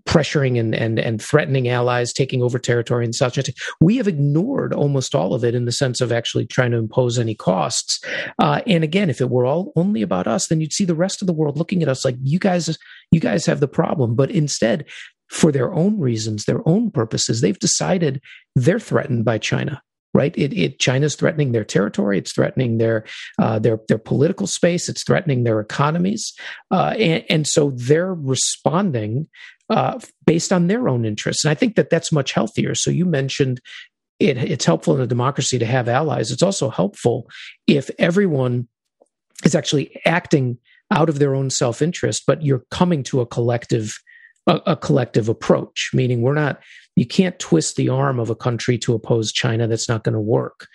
pressuring 0.04 0.58
and, 0.58 0.74
and 0.74 0.98
and 0.98 1.22
threatening 1.22 1.68
allies, 1.68 2.12
taking 2.12 2.42
over 2.42 2.58
territory 2.58 3.04
and 3.04 3.14
such. 3.14 3.38
We 3.80 3.96
have 3.98 4.08
ignored 4.08 4.74
almost 4.74 5.14
all 5.14 5.34
of 5.34 5.44
it 5.44 5.54
in 5.54 5.66
the 5.66 5.72
sense 5.72 6.00
of 6.00 6.10
actually 6.10 6.46
trying 6.46 6.72
to 6.72 6.78
impose 6.78 7.18
any 7.18 7.34
costs. 7.34 8.00
Uh, 8.38 8.60
and 8.66 8.82
again, 8.82 9.10
if 9.10 9.20
it 9.20 9.30
were 9.30 9.46
all 9.46 9.72
only 9.76 10.02
about 10.02 10.26
us, 10.26 10.48
then 10.48 10.60
you'd 10.60 10.72
see 10.72 10.84
the 10.84 10.94
rest 10.94 11.22
of 11.22 11.26
the 11.26 11.32
world 11.32 11.56
looking 11.56 11.82
at 11.82 11.88
us 11.88 12.04
like 12.04 12.16
you 12.22 12.38
guys, 12.38 12.76
you 13.10 13.20
guys 13.20 13.46
have 13.46 13.60
the 13.60 13.68
problem. 13.68 14.14
But 14.14 14.30
instead, 14.30 14.86
for 15.28 15.52
their 15.52 15.72
own 15.72 15.98
reasons, 15.98 16.44
their 16.44 16.66
own 16.68 16.90
purposes, 16.90 17.40
they've 17.40 17.58
decided 17.58 18.20
they're 18.56 18.80
threatened 18.80 19.24
by 19.24 19.38
China. 19.38 19.82
Right? 20.12 20.36
It, 20.36 20.52
it 20.52 20.80
China's 20.80 21.14
threatening 21.14 21.52
their 21.52 21.64
territory. 21.64 22.18
It's 22.18 22.32
threatening 22.32 22.78
their 22.78 23.04
uh, 23.40 23.60
their 23.60 23.78
their 23.86 23.96
political 23.98 24.48
space. 24.48 24.88
It's 24.88 25.04
threatening 25.04 25.44
their 25.44 25.60
economies, 25.60 26.32
uh, 26.72 26.94
and, 26.98 27.24
and 27.30 27.46
so 27.46 27.70
they're 27.76 28.14
responding 28.14 29.28
uh, 29.68 30.00
based 30.26 30.52
on 30.52 30.66
their 30.66 30.88
own 30.88 31.04
interests. 31.04 31.44
And 31.44 31.52
I 31.52 31.54
think 31.54 31.76
that 31.76 31.90
that's 31.90 32.10
much 32.10 32.32
healthier. 32.32 32.74
So 32.74 32.90
you 32.90 33.04
mentioned 33.04 33.60
it, 34.18 34.36
it's 34.36 34.64
helpful 34.64 34.96
in 34.96 35.00
a 35.00 35.06
democracy 35.06 35.58
to 35.58 35.66
have 35.66 35.88
allies. 35.88 36.32
It's 36.32 36.42
also 36.42 36.70
helpful 36.70 37.28
if 37.66 37.88
everyone 37.98 38.66
is 39.44 39.54
actually 39.54 40.00
acting 40.04 40.58
out 40.90 41.08
of 41.08 41.18
their 41.18 41.34
own 41.34 41.50
self 41.50 41.82
interest, 41.82 42.24
but 42.26 42.42
you're 42.42 42.64
coming 42.70 43.02
to 43.04 43.20
a 43.20 43.26
collective 43.26 43.98
a, 44.46 44.60
a, 44.66 44.76
collective 44.76 45.28
approach, 45.28 45.90
meaning 45.92 46.22
we're 46.22 46.34
not, 46.34 46.60
you 46.96 47.06
can't 47.06 47.38
twist 47.38 47.76
the 47.76 47.88
arm 47.88 48.18
of 48.18 48.30
a 48.30 48.34
country 48.34 48.78
to 48.78 48.94
oppose 48.94 49.32
China. 49.32 49.66
That's 49.66 49.88
not 49.88 50.02
going 50.02 50.14
to 50.14 50.20
work. 50.20 50.66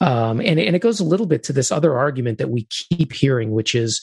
Um, 0.00 0.40
and, 0.40 0.58
and 0.58 0.74
it 0.76 0.80
goes 0.80 1.00
a 1.00 1.04
little 1.04 1.26
bit 1.26 1.42
to 1.44 1.52
this 1.52 1.72
other 1.72 1.98
argument 1.98 2.38
that 2.38 2.50
we 2.50 2.66
keep 2.70 3.12
hearing, 3.12 3.50
which 3.50 3.74
is 3.74 4.00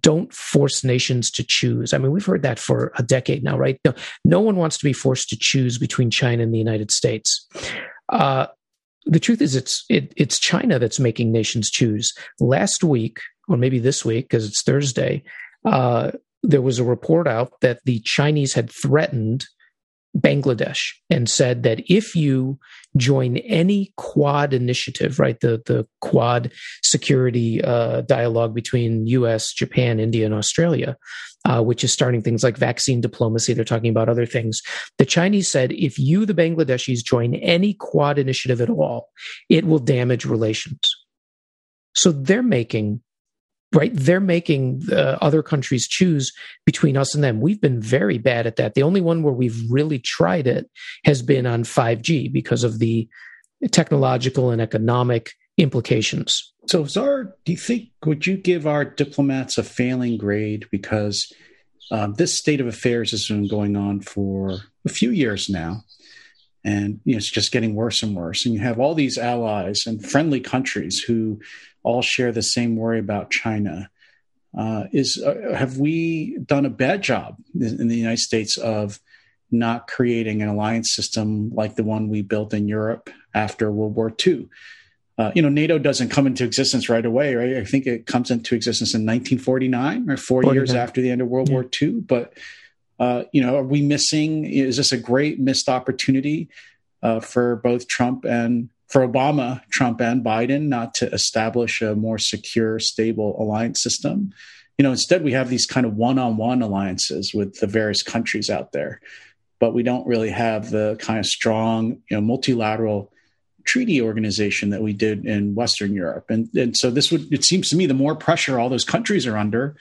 don't 0.00 0.32
force 0.32 0.84
nations 0.84 1.30
to 1.32 1.44
choose. 1.46 1.92
I 1.92 1.98
mean, 1.98 2.12
we've 2.12 2.24
heard 2.24 2.42
that 2.42 2.58
for 2.58 2.92
a 2.96 3.02
decade 3.02 3.42
now, 3.42 3.58
right? 3.58 3.80
No, 3.84 3.94
no 4.24 4.40
one 4.40 4.56
wants 4.56 4.78
to 4.78 4.84
be 4.84 4.92
forced 4.92 5.28
to 5.30 5.36
choose 5.38 5.76
between 5.76 6.10
China 6.10 6.42
and 6.42 6.54
the 6.54 6.58
United 6.58 6.90
States. 6.90 7.48
Uh, 8.08 8.46
the 9.04 9.20
truth 9.20 9.40
is, 9.40 9.54
it's 9.54 9.84
it, 9.88 10.12
it's 10.16 10.38
China 10.38 10.78
that's 10.78 11.00
making 11.00 11.32
nations 11.32 11.70
choose. 11.70 12.12
Last 12.40 12.84
week, 12.84 13.18
or 13.48 13.56
maybe 13.56 13.78
this 13.78 14.04
week, 14.04 14.26
because 14.26 14.46
it's 14.46 14.62
Thursday, 14.62 15.22
uh, 15.64 16.12
there 16.42 16.62
was 16.62 16.78
a 16.78 16.84
report 16.84 17.26
out 17.26 17.52
that 17.60 17.80
the 17.84 18.00
Chinese 18.00 18.54
had 18.54 18.70
threatened 18.70 19.46
Bangladesh 20.16 20.92
and 21.08 21.28
said 21.28 21.62
that 21.62 21.80
if 21.90 22.14
you 22.14 22.58
join 22.96 23.38
any 23.38 23.92
Quad 23.96 24.52
initiative, 24.52 25.18
right, 25.18 25.38
the 25.40 25.62
the 25.66 25.86
Quad 26.00 26.52
security 26.82 27.62
uh, 27.62 28.02
dialogue 28.02 28.54
between 28.54 29.06
U.S., 29.06 29.52
Japan, 29.52 29.98
India, 29.98 30.26
and 30.26 30.34
Australia, 30.34 30.96
uh, 31.48 31.62
which 31.62 31.82
is 31.82 31.92
starting 31.92 32.22
things 32.22 32.42
like 32.42 32.56
vaccine 32.56 33.00
diplomacy. 33.00 33.54
They're 33.54 33.64
talking 33.64 33.90
about 33.90 34.08
other 34.08 34.26
things. 34.26 34.60
The 34.98 35.06
Chinese 35.06 35.50
said 35.50 35.72
if 35.72 35.98
you, 35.98 36.26
the 36.26 36.34
Bangladeshis, 36.34 37.02
join 37.02 37.34
any 37.36 37.74
Quad 37.74 38.18
initiative 38.18 38.60
at 38.60 38.70
all, 38.70 39.08
it 39.48 39.64
will 39.64 39.78
damage 39.78 40.24
relations. 40.24 40.80
So 41.94 42.12
they're 42.12 42.42
making 42.42 43.02
right? 43.74 43.92
They're 43.94 44.20
making 44.20 44.82
uh, 44.90 45.18
other 45.20 45.42
countries 45.42 45.88
choose 45.88 46.32
between 46.64 46.96
us 46.96 47.14
and 47.14 47.24
them. 47.24 47.40
We've 47.40 47.60
been 47.60 47.80
very 47.80 48.18
bad 48.18 48.46
at 48.46 48.56
that. 48.56 48.74
The 48.74 48.82
only 48.82 49.00
one 49.00 49.22
where 49.22 49.32
we've 49.32 49.58
really 49.70 49.98
tried 49.98 50.46
it 50.46 50.70
has 51.04 51.22
been 51.22 51.46
on 51.46 51.64
5G 51.64 52.32
because 52.32 52.64
of 52.64 52.78
the 52.78 53.08
technological 53.70 54.50
and 54.50 54.60
economic 54.60 55.32
implications. 55.56 56.52
So, 56.68 56.84
Czar, 56.84 57.34
do 57.44 57.52
you 57.52 57.58
think, 57.58 57.88
would 58.04 58.26
you 58.26 58.36
give 58.36 58.66
our 58.66 58.84
diplomats 58.84 59.58
a 59.58 59.62
failing 59.62 60.16
grade? 60.16 60.66
Because 60.70 61.32
um, 61.90 62.14
this 62.14 62.34
state 62.34 62.60
of 62.60 62.66
affairs 62.66 63.10
has 63.10 63.26
been 63.26 63.48
going 63.48 63.76
on 63.76 64.00
for 64.00 64.58
a 64.84 64.88
few 64.88 65.10
years 65.10 65.48
now. 65.48 65.82
And 66.64 67.00
you 67.04 67.14
know, 67.14 67.18
it's 67.18 67.30
just 67.30 67.52
getting 67.52 67.74
worse 67.74 68.02
and 68.02 68.14
worse. 68.14 68.46
And 68.46 68.54
you 68.54 68.60
have 68.60 68.78
all 68.78 68.94
these 68.94 69.18
allies 69.18 69.82
and 69.86 70.04
friendly 70.04 70.40
countries 70.40 71.00
who 71.00 71.40
all 71.82 72.02
share 72.02 72.32
the 72.32 72.42
same 72.42 72.76
worry 72.76 72.98
about 72.98 73.30
China. 73.30 73.90
Uh, 74.56 74.84
is 74.92 75.22
uh, 75.24 75.54
have 75.56 75.78
we 75.78 76.38
done 76.44 76.66
a 76.66 76.70
bad 76.70 77.02
job 77.02 77.36
in 77.58 77.88
the 77.88 77.96
United 77.96 78.18
States 78.18 78.58
of 78.58 79.00
not 79.50 79.86
creating 79.86 80.42
an 80.42 80.48
alliance 80.48 80.94
system 80.94 81.50
like 81.54 81.76
the 81.76 81.84
one 81.84 82.08
we 82.08 82.22
built 82.22 82.52
in 82.52 82.68
Europe 82.68 83.10
after 83.34 83.70
World 83.70 83.94
War 83.94 84.12
II? 84.26 84.48
Uh, 85.18 85.30
you 85.34 85.42
know, 85.42 85.48
NATO 85.48 85.78
doesn't 85.78 86.08
come 86.08 86.26
into 86.26 86.44
existence 86.44 86.88
right 86.88 87.04
away, 87.04 87.34
right? 87.34 87.56
I 87.56 87.64
think 87.64 87.86
it 87.86 88.06
comes 88.06 88.30
into 88.30 88.54
existence 88.54 88.94
in 88.94 89.02
1949 89.02 90.10
or 90.10 90.16
four 90.16 90.42
49. 90.42 90.54
years 90.54 90.74
after 90.74 91.00
the 91.00 91.10
end 91.10 91.20
of 91.20 91.28
World 91.28 91.48
yeah. 91.48 91.54
War 91.54 91.66
II. 91.80 92.00
But 92.00 92.34
uh, 92.98 93.24
you 93.32 93.42
know, 93.42 93.56
are 93.56 93.64
we 93.64 93.82
missing? 93.82 94.44
Is 94.44 94.76
this 94.76 94.92
a 94.92 94.96
great 94.96 95.38
missed 95.38 95.68
opportunity 95.68 96.48
uh, 97.02 97.20
for 97.20 97.56
both 97.56 97.88
Trump 97.88 98.24
and 98.24 98.68
for 98.92 99.08
Obama, 99.08 99.62
Trump, 99.70 100.02
and 100.02 100.22
Biden 100.22 100.68
not 100.68 100.92
to 100.96 101.10
establish 101.12 101.80
a 101.80 101.94
more 101.94 102.18
secure, 102.18 102.78
stable 102.78 103.40
alliance 103.42 103.82
system. 103.82 104.34
You 104.76 104.82
know, 104.82 104.90
instead 104.90 105.24
we 105.24 105.32
have 105.32 105.48
these 105.48 105.64
kind 105.64 105.86
of 105.86 105.96
one-on-one 105.96 106.60
alliances 106.60 107.32
with 107.32 107.58
the 107.58 107.66
various 107.66 108.02
countries 108.02 108.50
out 108.50 108.72
there, 108.72 109.00
but 109.58 109.72
we 109.72 109.82
don't 109.82 110.06
really 110.06 110.28
have 110.28 110.70
the 110.70 110.96
kind 111.00 111.18
of 111.18 111.24
strong, 111.24 112.02
you 112.10 112.16
know, 112.16 112.20
multilateral 112.20 113.10
treaty 113.64 114.02
organization 114.02 114.70
that 114.70 114.82
we 114.82 114.92
did 114.92 115.24
in 115.24 115.54
Western 115.54 115.94
Europe. 115.94 116.26
And 116.28 116.50
and 116.54 116.76
so 116.76 116.90
this 116.90 117.10
would 117.10 117.32
it 117.32 117.44
seems 117.44 117.70
to 117.70 117.76
me 117.76 117.86
the 117.86 117.94
more 117.94 118.14
pressure 118.14 118.58
all 118.58 118.68
those 118.68 118.84
countries 118.84 119.26
are 119.26 119.38
under, 119.38 119.74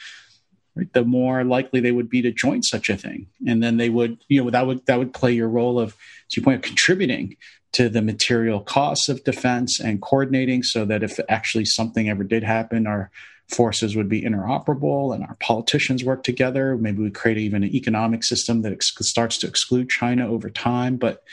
right, 0.75 0.91
the 0.93 1.03
more 1.03 1.43
likely 1.43 1.81
they 1.81 1.91
would 1.91 2.09
be 2.09 2.21
to 2.21 2.31
join 2.31 2.63
such 2.63 2.89
a 2.89 2.95
thing. 2.95 3.27
And 3.45 3.61
then 3.61 3.75
they 3.75 3.89
would, 3.89 4.23
you 4.29 4.41
know, 4.41 4.49
that 4.51 4.67
would 4.67 4.85
that 4.85 4.99
would 4.99 5.13
play 5.13 5.33
your 5.33 5.49
role 5.49 5.79
of, 5.79 5.97
as 6.29 6.37
you 6.37 6.43
point 6.43 6.59
out, 6.59 6.63
contributing 6.63 7.35
to 7.73 7.89
the 7.89 8.01
material 8.01 8.59
costs 8.59 9.07
of 9.09 9.23
defense 9.23 9.79
and 9.79 10.01
coordinating 10.01 10.63
so 10.63 10.85
that 10.85 11.03
if 11.03 11.19
actually 11.29 11.65
something 11.65 12.09
ever 12.09 12.23
did 12.23 12.43
happen, 12.43 12.85
our 12.85 13.11
forces 13.47 13.95
would 13.95 14.09
be 14.09 14.21
interoperable 14.21 15.13
and 15.13 15.23
our 15.23 15.35
politicians 15.39 16.03
work 16.03 16.23
together. 16.23 16.77
Maybe 16.77 17.01
we 17.01 17.11
create 17.11 17.37
even 17.37 17.63
an 17.63 17.73
economic 17.73 18.23
system 18.23 18.61
that 18.61 18.73
ex- 18.73 18.93
starts 19.01 19.37
to 19.39 19.47
exclude 19.47 19.89
China 19.89 20.29
over 20.29 20.49
time. 20.49 20.97
But 20.97 21.23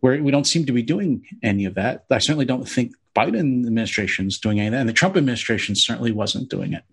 where 0.00 0.22
we 0.22 0.30
don't 0.30 0.46
seem 0.46 0.66
to 0.66 0.72
be 0.72 0.82
doing 0.82 1.24
any 1.42 1.64
of 1.64 1.74
that. 1.74 2.04
I 2.10 2.18
certainly 2.18 2.44
don't 2.44 2.68
think 2.68 2.92
Biden 3.16 3.66
administration 3.66 4.26
is 4.28 4.38
doing 4.38 4.60
any 4.60 4.68
of 4.68 4.72
that, 4.72 4.80
and 4.80 4.88
the 4.88 4.92
Trump 4.92 5.16
administration 5.16 5.74
certainly 5.76 6.12
wasn't 6.12 6.48
doing 6.48 6.72
it. 6.72 6.84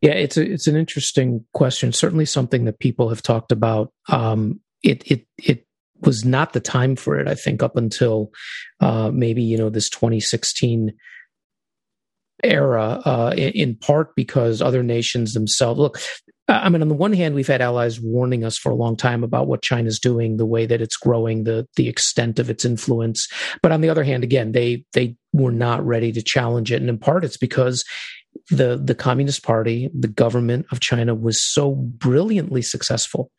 Yeah, 0.00 0.12
it's 0.12 0.36
a 0.36 0.42
it's 0.42 0.66
an 0.66 0.76
interesting 0.76 1.44
question. 1.52 1.92
Certainly 1.92 2.26
something 2.26 2.66
that 2.66 2.78
people 2.78 3.08
have 3.08 3.22
talked 3.22 3.52
about. 3.52 3.92
Um, 4.08 4.60
it 4.82 5.02
it 5.10 5.26
it 5.38 5.66
was 6.00 6.24
not 6.24 6.52
the 6.52 6.60
time 6.60 6.96
for 6.96 7.18
it. 7.18 7.28
I 7.28 7.34
think 7.34 7.62
up 7.62 7.76
until 7.76 8.30
uh, 8.80 9.10
maybe 9.12 9.42
you 9.42 9.56
know 9.56 9.70
this 9.70 9.88
2016 9.90 10.92
era, 12.44 13.00
uh, 13.04 13.34
in, 13.36 13.50
in 13.50 13.76
part 13.76 14.14
because 14.14 14.62
other 14.62 14.82
nations 14.82 15.32
themselves 15.32 15.78
look. 15.78 15.98
I 16.50 16.70
mean, 16.70 16.80
on 16.80 16.88
the 16.88 16.94
one 16.94 17.12
hand, 17.12 17.34
we've 17.34 17.46
had 17.46 17.60
allies 17.60 18.00
warning 18.00 18.42
us 18.42 18.56
for 18.56 18.72
a 18.72 18.74
long 18.74 18.96
time 18.96 19.22
about 19.22 19.48
what 19.48 19.60
China's 19.60 19.98
doing, 19.98 20.38
the 20.38 20.46
way 20.46 20.64
that 20.64 20.80
it's 20.80 20.96
growing, 20.96 21.44
the 21.44 21.66
the 21.76 21.88
extent 21.88 22.38
of 22.38 22.48
its 22.48 22.64
influence. 22.64 23.28
But 23.62 23.72
on 23.72 23.82
the 23.82 23.90
other 23.90 24.04
hand, 24.04 24.24
again, 24.24 24.52
they 24.52 24.84
they 24.94 25.16
were 25.32 25.52
not 25.52 25.84
ready 25.84 26.10
to 26.12 26.22
challenge 26.22 26.72
it, 26.72 26.80
and 26.80 26.88
in 26.88 26.98
part, 26.98 27.24
it's 27.24 27.36
because 27.36 27.84
the 28.50 28.80
the 28.82 28.94
Communist 28.94 29.42
Party, 29.42 29.90
the 29.92 30.08
government 30.08 30.66
of 30.70 30.80
China, 30.80 31.14
was 31.14 31.44
so 31.44 31.74
brilliantly 31.74 32.62
successful 32.62 33.30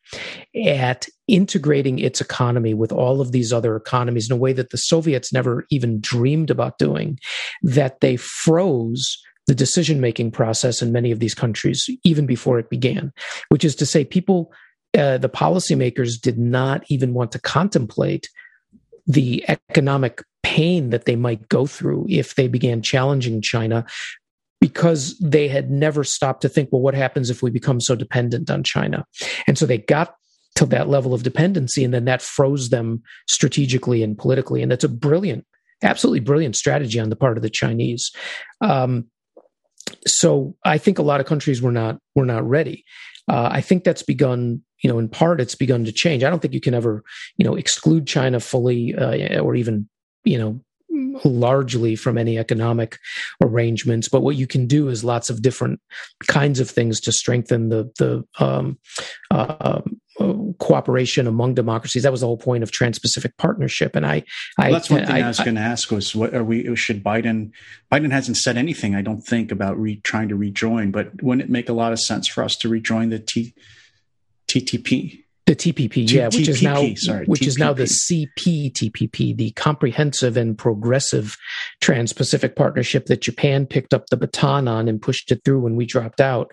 at 0.66 1.08
integrating 1.30 2.00
its 2.00 2.20
economy 2.20 2.74
with 2.74 2.92
all 2.92 3.22
of 3.22 3.32
these 3.32 3.54
other 3.54 3.76
economies 3.76 4.30
in 4.30 4.36
a 4.36 4.40
way 4.40 4.54
that 4.54 4.72
the 4.72 4.78
Soviets 4.78 5.32
never 5.32 5.66
even 5.70 6.00
dreamed 6.00 6.50
about 6.50 6.78
doing, 6.78 7.20
that 7.62 8.02
they 8.02 8.18
froze 8.18 9.18
the 9.48 9.56
decision 9.56 10.00
making 10.00 10.32
process 10.32 10.82
in 10.82 10.92
many 10.92 11.12
of 11.12 11.20
these 11.20 11.34
countries 11.34 11.90
even 12.04 12.26
before 12.26 12.60
it 12.60 12.70
began. 12.70 13.12
Which 13.50 13.66
is 13.66 13.76
to 13.78 13.86
say, 13.86 14.06
people, 14.06 14.52
uh, 14.98 15.18
the 15.18 15.30
policymakers, 15.30 16.22
did 16.22 16.38
not 16.38 16.84
even 16.90 17.14
want 17.14 17.32
to 17.32 17.40
contemplate 17.40 18.30
the 19.08 19.44
economic 19.48 20.24
pain 20.44 20.92
that 20.92 21.06
they 21.06 21.16
might 21.16 21.50
go 21.50 21.66
through 21.66 22.06
if 22.10 22.36
they 22.36 22.48
began 22.48 22.82
challenging 22.82 23.42
China 23.42 23.86
because 24.62 25.18
they 25.20 25.48
had 25.48 25.72
never 25.72 26.04
stopped 26.04 26.42
to 26.42 26.50
think, 26.50 26.70
well, 26.72 26.82
what 26.82 26.94
happens 26.94 27.30
if 27.30 27.42
we 27.42 27.50
become 27.50 27.80
so 27.80 27.96
dependent 27.96 28.50
on 28.50 28.64
China? 28.64 29.06
And 29.48 29.58
so 29.58 29.66
they 29.66 29.78
got 29.78 30.16
to 30.56 30.66
that 30.66 30.90
level 30.90 31.14
of 31.14 31.24
dependency, 31.24 31.84
and 31.84 31.94
then 31.94 32.06
that 32.06 32.22
froze 32.22 32.70
them 32.70 33.02
strategically 33.28 34.04
and 34.04 34.18
politically. 34.18 34.62
And 34.62 34.72
that's 34.72 34.84
a 34.84 34.90
brilliant, 34.90 35.46
absolutely 35.84 36.20
brilliant 36.20 36.56
strategy 36.56 37.00
on 37.00 37.10
the 37.10 37.16
part 37.16 37.38
of 37.38 37.44
the 37.44 37.50
Chinese. 37.50 38.12
Um, 38.62 39.06
so 40.06 40.56
I 40.66 40.78
think 40.78 41.00
a 41.00 41.04
lot 41.04 41.20
of 41.20 41.26
countries 41.26 41.62
were 41.62 41.72
not 41.72 42.00
were 42.16 42.26
not 42.26 42.48
ready. 42.48 42.84
Uh, 43.28 43.50
I 43.52 43.62
think 43.62 43.84
that's 43.84 44.04
begun, 44.04 44.62
you 44.84 44.90
know, 44.90 45.00
in 45.00 45.08
part 45.08 45.40
it's 45.40 45.56
begun 45.56 45.86
to 45.86 45.92
change. 45.92 46.24
I 46.24 46.30
don't 46.30 46.42
think 46.42 46.54
you 46.54 46.62
can 46.62 46.74
ever, 46.74 47.04
you 47.38 47.46
know, 47.46 47.56
exclude 47.56 48.08
China 48.08 48.40
fully 48.40 48.96
uh, 48.96 49.40
or 49.40 49.56
even, 49.56 49.88
you 50.24 50.38
know, 50.38 50.62
largely 51.24 51.96
from 51.96 52.18
any 52.18 52.38
economic 52.38 52.98
arrangements. 53.42 54.10
But 54.10 54.22
what 54.22 54.36
you 54.36 54.48
can 54.48 54.68
do 54.68 54.90
is 54.90 55.04
lots 55.04 55.30
of 55.30 55.42
different 55.42 55.80
kinds 56.28 56.60
of 56.60 56.70
things 56.70 57.00
to 57.02 57.12
strengthen 57.12 57.70
the 57.70 57.92
the 58.00 58.24
um, 58.40 58.80
uh, 59.32 59.82
Uh, 60.20 60.34
cooperation 60.60 61.28
among 61.28 61.54
democracies. 61.54 62.04
That 62.04 62.12
was 62.12 62.20
the 62.22 62.28
whole 62.28 62.38
point 62.38 62.62
of 62.62 62.72
Trans-Pacific 62.72 63.38
Partnership. 63.38 63.96
And 63.96 64.06
I, 64.06 64.24
well, 64.58 64.74
that's 64.74 64.90
one 64.90 65.06
thing 65.06 65.16
I, 65.16 65.22
I 65.22 65.28
was 65.28 65.40
going 65.40 65.56
to 65.56 65.62
ask 65.62 65.92
was, 65.92 66.14
what 66.14 66.34
are 66.34 66.44
we? 66.44 66.76
Should 66.76 67.02
Biden? 67.04 67.52
Biden 67.90 68.12
hasn't 68.12 68.36
said 68.36 68.58
anything, 68.58 68.96
I 68.96 69.02
don't 69.02 69.22
think, 69.22 69.50
about 69.50 69.80
re, 69.80 70.02
trying 70.02 70.28
to 70.30 70.36
rejoin. 70.36 70.92
But 70.92 71.24
wouldn't 71.24 71.48
it 71.48 71.50
make 71.50 71.70
a 71.70 71.74
lot 71.74 71.94
of 71.94 72.00
sense 72.00 72.28
for 72.28 72.44
us 72.44 72.58
to 72.58 72.68
rejoin 72.68 73.10
the 73.10 73.20
T, 73.20 73.54
TTP? 74.48 75.24
The 75.50 75.56
TPP, 75.56 76.08
yeah, 76.12 76.26
which 76.26 76.48
is 76.48 76.62
now 76.62 76.94
sorry, 76.94 77.26
which 77.26 77.42
TPP. 77.42 77.48
is 77.48 77.58
now 77.58 77.74
the 77.74 77.86
CPTPP, 77.86 79.36
the 79.36 79.50
Comprehensive 79.54 80.38
and 80.38 80.56
Progressive 80.56 81.36
Trans-Pacific 81.82 82.56
Partnership 82.56 83.08
that 83.08 83.22
Japan 83.22 83.66
picked 83.66 83.92
up 83.92 84.06
the 84.12 84.18
baton 84.18 84.68
on 84.68 84.88
and 84.88 85.02
pushed 85.02 85.32
it 85.32 85.42
through 85.44 85.62
when 85.62 85.76
we 85.76 85.88
dropped 85.88 86.22
out. 86.22 86.52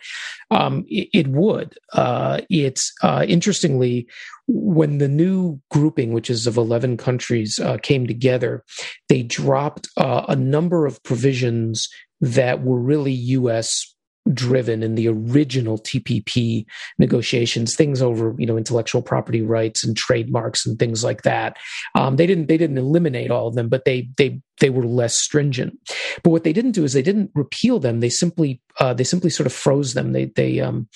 Um, 0.50 0.86
it, 0.88 1.10
it, 1.12 1.28
would. 1.28 1.74
Uh, 1.92 2.40
it's 2.48 2.90
uh, 3.02 3.26
interestingly 3.28 4.08
when 4.46 4.96
the 4.96 5.08
new 5.08 5.60
grouping, 5.70 6.14
which 6.14 6.30
is 6.30 6.46
of 6.46 6.56
eleven 6.56 6.96
countries, 6.96 7.58
uh, 7.58 7.76
came 7.82 8.06
together, 8.06 8.64
they 9.10 9.22
dropped 9.22 9.90
uh, 9.98 10.24
a 10.26 10.36
number 10.36 10.86
of 10.86 11.02
provisions 11.02 11.86
that 12.22 12.62
were 12.62 12.80
really 12.80 13.12
U.S 13.12 13.94
driven 14.32 14.82
in 14.82 14.94
the 14.94 15.08
original 15.08 15.78
TPP 15.78 16.66
negotiations, 16.98 17.74
things 17.74 18.02
over 18.02 18.34
you 18.38 18.46
know 18.46 18.56
intellectual 18.56 19.02
property 19.02 19.42
rights 19.42 19.84
and 19.84 19.96
trademarks 19.96 20.66
and 20.66 20.78
things 20.78 21.04
like 21.04 21.22
that. 21.22 21.56
Um, 21.94 22.16
they 22.16 22.26
didn't 22.26 22.46
they 22.46 22.56
didn't 22.56 22.78
eliminate 22.78 23.30
all 23.30 23.48
of 23.48 23.54
them, 23.54 23.68
but 23.68 23.84
they 23.84 24.08
they 24.16 24.40
they 24.60 24.70
were 24.70 24.84
less 24.84 25.18
stringent. 25.18 25.78
But 26.22 26.30
what 26.30 26.44
they 26.44 26.52
didn't 26.52 26.72
do 26.72 26.84
is 26.84 26.92
they 26.92 27.02
didn't 27.02 27.30
repeal 27.34 27.78
them. 27.78 28.00
They 28.00 28.08
simply 28.08 28.60
uh, 28.78 28.94
they 28.94 29.04
simply 29.04 29.30
sort 29.30 29.46
of 29.46 29.52
froze 29.52 29.94
them. 29.94 30.12
They 30.12 30.26
they 30.26 30.60
um, 30.60 30.88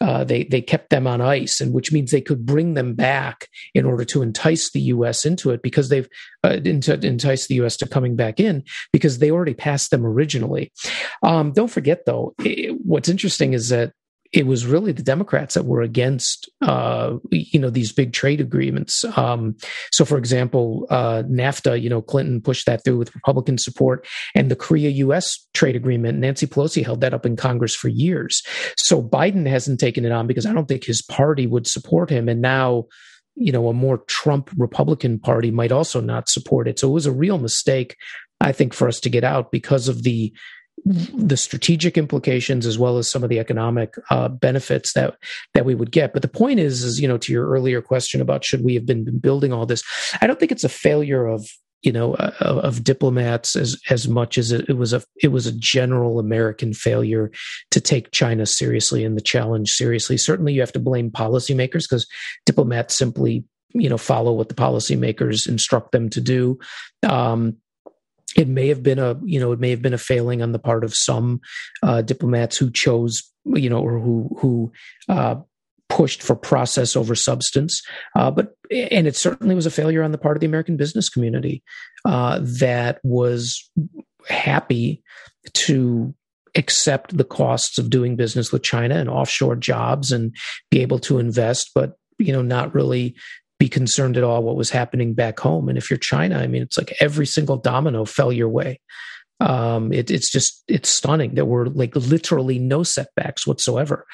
uh, 0.00 0.24
they 0.24 0.44
they 0.44 0.60
kept 0.60 0.90
them 0.90 1.06
on 1.06 1.20
ice, 1.20 1.60
and 1.60 1.72
which 1.72 1.92
means 1.92 2.10
they 2.10 2.20
could 2.20 2.44
bring 2.44 2.74
them 2.74 2.94
back 2.94 3.48
in 3.74 3.84
order 3.84 4.04
to 4.06 4.22
entice 4.22 4.70
the 4.72 4.80
U.S. 4.80 5.24
into 5.24 5.50
it 5.50 5.62
because 5.62 5.88
they've 5.88 6.08
uh, 6.44 6.58
into, 6.64 6.94
entice 6.94 7.46
the 7.46 7.56
U.S. 7.56 7.76
to 7.78 7.88
coming 7.88 8.16
back 8.16 8.40
in 8.40 8.64
because 8.92 9.18
they 9.18 9.30
already 9.30 9.54
passed 9.54 9.90
them 9.90 10.04
originally. 10.04 10.72
Um, 11.22 11.52
don't 11.52 11.70
forget 11.70 12.04
though, 12.06 12.34
it, 12.40 12.76
what's 12.84 13.08
interesting 13.08 13.52
is 13.52 13.68
that 13.70 13.92
it 14.36 14.46
was 14.46 14.66
really 14.66 14.92
the 14.92 15.02
Democrats 15.02 15.54
that 15.54 15.64
were 15.64 15.80
against, 15.80 16.50
uh, 16.60 17.14
you 17.30 17.58
know, 17.58 17.70
these 17.70 17.92
big 17.92 18.12
trade 18.12 18.40
agreements. 18.40 19.04
Um, 19.16 19.56
so, 19.92 20.04
for 20.04 20.18
example, 20.18 20.86
uh, 20.90 21.22
NAFTA, 21.26 21.80
you 21.80 21.88
know, 21.88 22.02
Clinton 22.02 22.42
pushed 22.42 22.66
that 22.66 22.84
through 22.84 22.98
with 22.98 23.14
Republican 23.14 23.56
support, 23.56 24.06
and 24.34 24.50
the 24.50 24.56
Korea-U.S. 24.56 25.46
trade 25.54 25.74
agreement, 25.74 26.18
Nancy 26.18 26.46
Pelosi 26.46 26.84
held 26.84 27.00
that 27.00 27.14
up 27.14 27.24
in 27.24 27.36
Congress 27.36 27.74
for 27.74 27.88
years. 27.88 28.42
So 28.76 29.02
Biden 29.02 29.48
hasn't 29.48 29.80
taken 29.80 30.04
it 30.04 30.12
on 30.12 30.26
because 30.26 30.44
I 30.44 30.52
don't 30.52 30.66
think 30.66 30.84
his 30.84 31.02
party 31.02 31.46
would 31.46 31.66
support 31.66 32.10
him, 32.10 32.28
and 32.28 32.40
now. 32.40 32.84
You 33.38 33.52
know, 33.52 33.68
a 33.68 33.74
more 33.74 33.98
Trump 34.06 34.48
Republican 34.56 35.18
party 35.18 35.50
might 35.50 35.70
also 35.70 36.00
not 36.00 36.30
support 36.30 36.66
it. 36.66 36.78
So 36.78 36.88
it 36.88 36.92
was 36.92 37.04
a 37.04 37.12
real 37.12 37.36
mistake, 37.36 37.94
I 38.40 38.52
think, 38.52 38.72
for 38.72 38.88
us 38.88 38.98
to 39.00 39.10
get 39.10 39.24
out 39.24 39.52
because 39.52 39.88
of 39.88 40.04
the 40.04 40.32
the 40.84 41.36
strategic 41.36 41.98
implications 41.98 42.66
as 42.66 42.78
well 42.78 42.98
as 42.98 43.10
some 43.10 43.24
of 43.24 43.30
the 43.30 43.38
economic 43.38 43.94
uh, 44.10 44.28
benefits 44.28 44.92
that 44.92 45.16
that 45.54 45.64
we 45.64 45.74
would 45.74 45.90
get. 45.90 46.12
But 46.12 46.22
the 46.22 46.28
point 46.28 46.60
is, 46.60 46.84
is 46.84 47.00
you 47.00 47.08
know, 47.08 47.18
to 47.18 47.32
your 47.32 47.48
earlier 47.48 47.82
question 47.82 48.20
about 48.20 48.44
should 48.44 48.64
we 48.64 48.74
have 48.74 48.86
been 48.86 49.18
building 49.18 49.52
all 49.52 49.66
this, 49.66 49.82
I 50.20 50.26
don't 50.26 50.38
think 50.38 50.52
it's 50.52 50.64
a 50.64 50.68
failure 50.68 51.26
of 51.26 51.46
you 51.82 51.92
know 51.92 52.14
uh, 52.14 52.32
of 52.40 52.84
diplomats 52.84 53.56
as 53.56 53.80
as 53.90 54.08
much 54.08 54.38
as 54.38 54.52
it, 54.52 54.68
it, 54.68 54.74
was 54.74 54.92
a 54.92 55.02
it 55.22 55.28
was 55.28 55.46
a 55.46 55.52
general 55.52 56.18
American 56.18 56.72
failure 56.72 57.30
to 57.70 57.80
take 57.80 58.12
China 58.12 58.46
seriously 58.46 59.04
and 59.04 59.16
the 59.16 59.22
challenge 59.22 59.70
seriously. 59.70 60.16
Certainly, 60.16 60.52
you 60.52 60.60
have 60.60 60.72
to 60.72 60.78
blame 60.78 61.10
policymakers 61.10 61.84
because 61.88 62.06
diplomats 62.44 62.96
simply 62.96 63.44
you 63.72 63.88
know 63.88 63.98
follow 63.98 64.32
what 64.32 64.48
the 64.48 64.54
policymakers 64.54 65.48
instruct 65.48 65.92
them 65.92 66.10
to 66.10 66.20
do. 66.20 66.58
Um, 67.08 67.56
it 68.36 68.48
may 68.48 68.68
have 68.68 68.82
been 68.82 68.98
a 68.98 69.18
you 69.24 69.40
know 69.40 69.52
it 69.52 69.60
may 69.60 69.70
have 69.70 69.82
been 69.82 69.94
a 69.94 69.98
failing 69.98 70.42
on 70.42 70.52
the 70.52 70.58
part 70.58 70.84
of 70.84 70.92
some 70.94 71.40
uh, 71.82 72.02
diplomats 72.02 72.56
who 72.56 72.70
chose 72.70 73.22
you 73.44 73.70
know 73.70 73.80
or 73.80 73.98
who 73.98 74.36
who 74.38 74.72
uh, 75.08 75.36
pushed 75.88 76.22
for 76.22 76.34
process 76.34 76.96
over 76.96 77.14
substance. 77.14 77.80
Uh, 78.14 78.30
but 78.30 78.56
and 78.70 79.06
it 79.06 79.16
certainly 79.16 79.54
was 79.54 79.66
a 79.66 79.70
failure 79.70 80.02
on 80.02 80.12
the 80.12 80.18
part 80.18 80.36
of 80.36 80.40
the 80.40 80.46
american 80.46 80.76
business 80.76 81.08
community 81.08 81.62
uh, 82.04 82.40
that 82.42 83.00
was 83.04 83.70
happy 84.28 85.02
to 85.52 86.12
accept 86.56 87.16
the 87.16 87.24
costs 87.24 87.78
of 87.78 87.90
doing 87.90 88.16
business 88.16 88.50
with 88.50 88.62
china 88.62 88.96
and 88.96 89.08
offshore 89.08 89.54
jobs 89.54 90.10
and 90.10 90.34
be 90.70 90.80
able 90.80 90.98
to 90.98 91.18
invest 91.18 91.70
but 91.74 91.96
you 92.18 92.32
know 92.32 92.42
not 92.42 92.74
really 92.74 93.14
be 93.58 93.68
concerned 93.68 94.16
at 94.16 94.24
all 94.24 94.42
what 94.42 94.56
was 94.56 94.70
happening 94.70 95.14
back 95.14 95.40
home. 95.40 95.68
And 95.68 95.78
if 95.78 95.90
you're 95.90 95.98
China, 95.98 96.38
I 96.38 96.46
mean, 96.46 96.62
it's 96.62 96.76
like 96.76 96.94
every 97.00 97.26
single 97.26 97.56
domino 97.56 98.04
fell 98.04 98.32
your 98.32 98.48
way. 98.48 98.80
Um, 99.40 99.92
it, 99.92 100.10
it's 100.10 100.30
just 100.30 100.62
it's 100.66 100.88
stunning. 100.88 101.34
There 101.34 101.44
were 101.44 101.68
like 101.68 101.94
literally 101.94 102.58
no 102.58 102.82
setbacks 102.82 103.46
whatsoever 103.46 104.06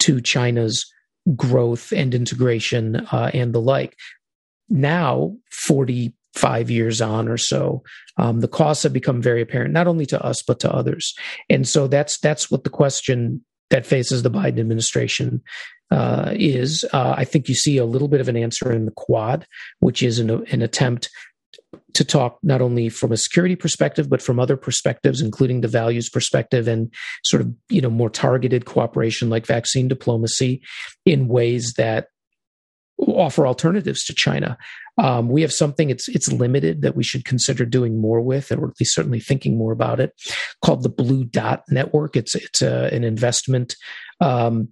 to 0.00 0.20
China's 0.20 0.90
growth 1.36 1.92
and 1.92 2.14
integration 2.14 2.96
uh, 3.12 3.30
and 3.32 3.54
the 3.54 3.60
like. 3.60 3.96
Now, 4.70 5.34
45 5.50 6.70
years 6.70 7.00
on 7.00 7.28
or 7.28 7.38
so, 7.38 7.82
um, 8.18 8.40
the 8.40 8.48
costs 8.48 8.82
have 8.82 8.92
become 8.92 9.22
very 9.22 9.40
apparent, 9.40 9.72
not 9.72 9.86
only 9.86 10.04
to 10.06 10.22
us 10.22 10.42
but 10.42 10.60
to 10.60 10.72
others. 10.72 11.14
And 11.48 11.66
so 11.66 11.86
that's 11.86 12.18
that's 12.18 12.50
what 12.50 12.64
the 12.64 12.70
question 12.70 13.44
that 13.70 13.86
faces 13.86 14.22
the 14.22 14.30
Biden 14.30 14.60
administration 14.60 15.42
uh, 15.90 16.32
is 16.34 16.84
uh, 16.92 17.14
I 17.16 17.24
think 17.24 17.48
you 17.48 17.54
see 17.54 17.78
a 17.78 17.84
little 17.84 18.08
bit 18.08 18.20
of 18.20 18.28
an 18.28 18.36
answer 18.36 18.72
in 18.72 18.84
the 18.84 18.92
Quad, 18.92 19.46
which 19.80 20.02
is 20.02 20.18
an, 20.18 20.30
an 20.30 20.62
attempt 20.62 21.08
to 21.94 22.04
talk 22.04 22.38
not 22.42 22.60
only 22.62 22.88
from 22.88 23.12
a 23.12 23.16
security 23.16 23.56
perspective 23.56 24.08
but 24.08 24.22
from 24.22 24.38
other 24.38 24.56
perspectives 24.56 25.20
including 25.20 25.60
the 25.60 25.68
values 25.68 26.08
perspective 26.08 26.68
and 26.68 26.92
sort 27.24 27.40
of 27.40 27.52
you 27.68 27.80
know 27.80 27.90
more 27.90 28.08
targeted 28.08 28.64
cooperation 28.64 29.28
like 29.28 29.46
vaccine 29.46 29.88
diplomacy 29.88 30.62
in 31.04 31.28
ways 31.28 31.74
that 31.76 32.06
offer 32.98 33.46
alternatives 33.46 34.04
to 34.04 34.14
China. 34.14 34.58
Um, 34.98 35.28
we 35.28 35.42
have 35.42 35.52
something 35.52 35.90
it's 35.90 36.08
it's 36.08 36.32
limited 36.32 36.82
that 36.82 36.96
we 36.96 37.04
should 37.04 37.24
consider 37.24 37.64
doing 37.64 38.00
more 38.00 38.20
with, 38.20 38.50
or 38.50 38.68
at 38.68 38.80
least 38.80 38.94
certainly 38.94 39.20
thinking 39.20 39.56
more 39.56 39.72
about 39.72 40.00
it, 40.00 40.12
called 40.64 40.82
the 40.82 40.88
Blue 40.88 41.24
Dot 41.24 41.62
Network. 41.70 42.16
It's 42.16 42.34
it's 42.34 42.62
a, 42.62 42.86
uh, 42.86 42.88
an 42.88 43.04
investment 43.04 43.76
um, 44.20 44.68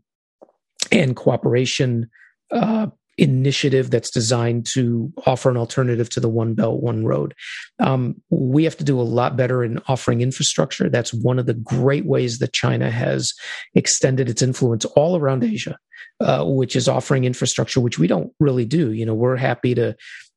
and 0.93 1.17
cooperation 1.17 2.09
uh, 2.53 2.87
initiative 3.19 3.91
that's 3.91 4.11
designed 4.11 4.67
to 4.67 5.13
offer 5.25 5.51
an 5.51 5.57
alternative 5.57 6.11
to 6.11 6.21
the 6.21 6.29
one 6.29 6.55
belt 6.55 6.83
one 6.83 7.05
road. 7.05 7.35
Um, 7.79 8.21
we 8.31 8.65
have 8.65 8.77
to 8.77 8.85
do 8.85 9.01
a 9.01 9.03
lot 9.03 9.37
better 9.37 9.65
in 9.65 9.81
offering 9.89 10.21
infrastructure. 10.21 10.91
That's 10.91 11.15
one 11.15 11.39
of 11.39 11.47
the 11.47 11.55
great 11.55 12.05
ways 12.05 12.39
that 12.39 12.53
china 12.53 12.91
has 12.91 13.33
extended 13.75 14.29
its 14.29 14.43
influence 14.43 14.85
all 14.85 15.17
around 15.17 15.45
asia 15.45 15.79
uh, 16.21 16.45
which 16.45 16.77
is 16.77 16.89
offering 16.89 17.25
infrastructure 17.25 17.81
which 17.81 17.99
we 17.99 18.07
don't 18.07 18.33
really 18.41 18.65
do. 18.65 18.93
You 18.93 19.07
know 19.07 19.15
we're 19.15 19.37
happy 19.37 19.75
to 19.75 19.95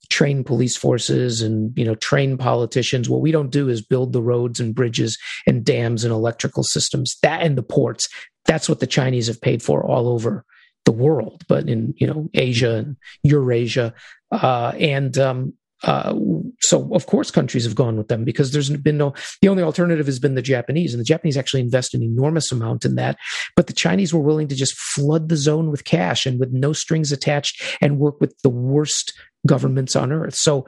train 0.09 0.43
police 0.43 0.75
forces 0.75 1.41
and 1.41 1.77
you 1.77 1.85
know 1.85 1.95
train 1.95 2.37
politicians. 2.37 3.09
What 3.09 3.21
we 3.21 3.31
don't 3.31 3.51
do 3.51 3.69
is 3.69 3.81
build 3.81 4.13
the 4.13 4.21
roads 4.21 4.59
and 4.59 4.75
bridges 4.75 5.17
and 5.45 5.63
dams 5.63 6.03
and 6.03 6.11
electrical 6.11 6.63
systems 6.63 7.17
that 7.23 7.41
and 7.41 7.57
the 7.57 7.63
ports. 7.63 8.09
That's 8.45 8.67
what 8.67 8.79
the 8.79 8.87
chinese 8.87 9.27
have 9.27 9.41
paid 9.41 9.61
for 9.61 9.85
all 9.85 10.07
over 10.07 10.45
the 10.85 10.91
world, 10.91 11.43
but 11.47 11.69
in 11.69 11.93
you 11.97 12.07
know 12.07 12.29
Asia 12.33 12.75
and 12.75 12.97
Eurasia, 13.23 13.93
uh, 14.31 14.73
and 14.79 15.17
um, 15.17 15.53
uh, 15.83 16.13
so 16.59 16.93
of 16.93 17.05
course 17.05 17.31
countries 17.31 17.63
have 17.63 17.75
gone 17.75 17.97
with 17.97 18.09
them 18.09 18.25
because 18.25 18.51
there's 18.51 18.69
been 18.69 18.97
no 18.97 19.13
the 19.41 19.47
only 19.47 19.63
alternative 19.63 20.05
has 20.05 20.19
been 20.19 20.35
the 20.35 20.41
japanese 20.41 20.93
and 20.93 20.99
the 20.99 21.05
japanese 21.05 21.37
actually 21.37 21.61
invest 21.61 21.93
an 21.93 22.03
enormous 22.03 22.51
amount 22.51 22.85
in 22.85 22.95
that. 22.95 23.17
But 23.55 23.67
the 23.67 23.73
chinese 23.73 24.13
were 24.13 24.19
willing 24.19 24.47
to 24.49 24.55
just 24.55 24.77
flood 24.77 25.29
the 25.29 25.37
zone 25.37 25.71
with 25.71 25.85
cash 25.85 26.25
and 26.25 26.39
with 26.39 26.51
no 26.51 26.73
strings 26.73 27.11
attached 27.11 27.61
and 27.81 27.99
work 27.99 28.19
with 28.19 28.37
the 28.43 28.49
worst 28.49 29.13
governments 29.47 29.95
on 29.95 30.11
earth. 30.11 30.35
So 30.35 30.67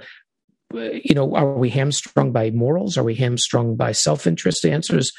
uh, 0.73 0.91
you 1.03 1.13
know 1.13 1.35
are 1.35 1.57
we 1.57 1.69
hamstrung 1.69 2.31
by 2.31 2.51
morals? 2.51 2.97
Are 2.97 3.03
we 3.03 3.15
hamstrung 3.15 3.75
by 3.75 3.91
self-interest? 3.91 4.61
The 4.61 4.71
answer 4.71 4.97
is 4.97 5.11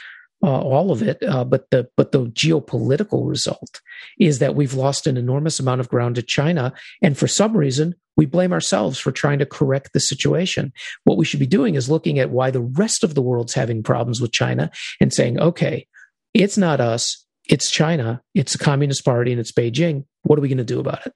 uh, 0.42 0.60
all 0.60 0.90
of 0.90 1.02
it. 1.02 1.22
Uh, 1.22 1.44
but 1.44 1.70
the 1.70 1.88
but 1.96 2.12
the 2.12 2.26
geopolitical 2.26 3.28
result 3.28 3.80
is 4.18 4.38
that 4.40 4.54
we've 4.54 4.74
lost 4.74 5.06
an 5.06 5.16
enormous 5.16 5.60
amount 5.60 5.80
of 5.80 5.88
ground 5.88 6.16
to 6.16 6.22
China, 6.22 6.72
and 7.00 7.16
for 7.16 7.28
some 7.28 7.56
reason 7.56 7.94
we 8.16 8.26
blame 8.26 8.52
ourselves 8.52 8.98
for 8.98 9.10
trying 9.10 9.38
to 9.38 9.46
correct 9.46 9.92
the 9.92 10.00
situation. 10.00 10.72
What 11.04 11.16
we 11.16 11.24
should 11.24 11.40
be 11.40 11.46
doing 11.46 11.76
is 11.76 11.90
looking 11.90 12.18
at 12.18 12.30
why 12.30 12.50
the 12.50 12.60
rest 12.60 13.04
of 13.04 13.14
the 13.14 13.22
world's 13.22 13.54
having 13.54 13.82
problems 13.82 14.20
with 14.20 14.32
China 14.32 14.70
and 15.00 15.12
saying, 15.12 15.40
okay, 15.40 15.86
it's 16.34 16.58
not 16.58 16.80
us, 16.80 17.24
it's 17.48 17.70
China, 17.70 18.22
it's 18.34 18.52
the 18.52 18.62
Communist 18.62 19.04
Party, 19.04 19.32
and 19.32 19.40
it's 19.40 19.52
Beijing. 19.52 20.04
What 20.24 20.38
are 20.38 20.42
we 20.42 20.48
going 20.48 20.58
to 20.58 20.64
do 20.64 20.80
about 20.80 21.06
it? 21.06 21.14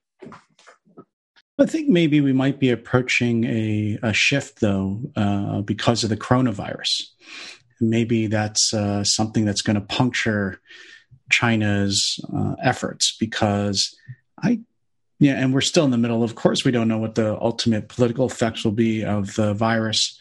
I 1.59 1.65
think 1.65 1.89
maybe 1.89 2.21
we 2.21 2.33
might 2.33 2.59
be 2.59 2.71
approaching 2.71 3.45
a, 3.45 3.99
a 4.03 4.13
shift, 4.13 4.61
though, 4.61 5.01
uh, 5.17 5.63
because 5.63 6.05
of 6.05 6.11
the 6.11 6.17
coronavirus 6.17 7.03
maybe 7.81 8.27
that's 8.27 8.73
uh, 8.73 9.05
something 9.05 9.45
that's 9.45 9.63
going 9.63 9.75
to 9.75 9.81
puncture 9.81 10.61
China's 11.31 12.19
uh, 12.35 12.55
efforts 12.63 13.17
because 13.19 13.97
I, 14.43 14.61
yeah, 15.19 15.35
and 15.35 15.53
we're 15.53 15.61
still 15.61 15.85
in 15.85 15.91
the 15.91 15.99
middle. 15.99 16.23
Of 16.23 16.35
course, 16.35 16.65
we 16.65 16.71
don't 16.71 16.89
know 16.89 16.99
what 16.99 17.15
the 17.15 17.41
ultimate 17.41 17.89
political 17.89 18.27
effects 18.27 18.65
will 18.65 18.73
be 18.73 19.05
of 19.05 19.35
the 19.35 19.55
virus, 19.55 20.19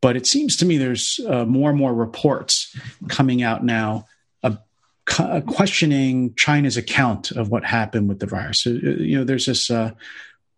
but 0.00 0.16
it 0.16 0.26
seems 0.26 0.56
to 0.56 0.66
me 0.66 0.78
there's 0.78 1.20
uh, 1.28 1.44
more 1.44 1.70
and 1.70 1.78
more 1.78 1.94
reports 1.94 2.74
coming 3.08 3.42
out 3.42 3.64
now 3.64 4.06
questioning 5.04 6.34
China's 6.36 6.76
account 6.76 7.32
of 7.32 7.48
what 7.48 7.64
happened 7.64 8.08
with 8.08 8.20
the 8.20 8.26
virus. 8.26 8.64
you 8.66 9.18
know, 9.18 9.24
there's 9.24 9.46
this 9.46 9.70
uh, 9.70 9.90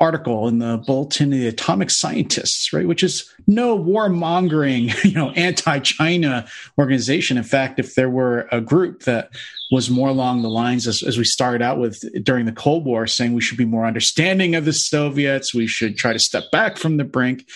article 0.01 0.49
in 0.49 0.59
the 0.59 0.83
Bulletin 0.87 1.33
of 1.33 1.39
the 1.39 1.47
Atomic 1.47 1.91
Scientists, 1.91 2.73
right, 2.73 2.87
which 2.87 3.03
is 3.03 3.31
no 3.47 3.79
warmongering, 3.79 4.93
you 5.05 5.13
know, 5.13 5.31
anti-China 5.31 6.47
organization. 6.79 7.37
In 7.37 7.45
fact, 7.45 7.79
if 7.79 7.95
there 7.95 8.11
were 8.11 8.49
a 8.51 8.61
group 8.61 9.05
that 9.05 9.31
was 9.71 9.91
more 9.91 10.09
along 10.09 10.43
the 10.43 10.51
lines 10.51 10.87
as, 10.87 11.03
as 11.03 11.17
we 11.17 11.25
started 11.25 11.63
out 11.63 11.79
with 11.79 11.99
during 12.25 12.47
the 12.47 12.53
Cold 12.53 12.85
War, 12.85 13.07
saying 13.07 13.33
we 13.33 13.41
should 13.41 13.59
be 13.59 13.65
more 13.65 13.87
understanding 13.87 14.55
of 14.55 14.65
the 14.65 14.73
Soviets, 14.73 15.55
we 15.55 15.67
should 15.67 15.97
try 15.97 16.13
to 16.13 16.19
step 16.19 16.45
back 16.51 16.77
from 16.77 16.97
the 16.97 17.05
brink, 17.05 17.47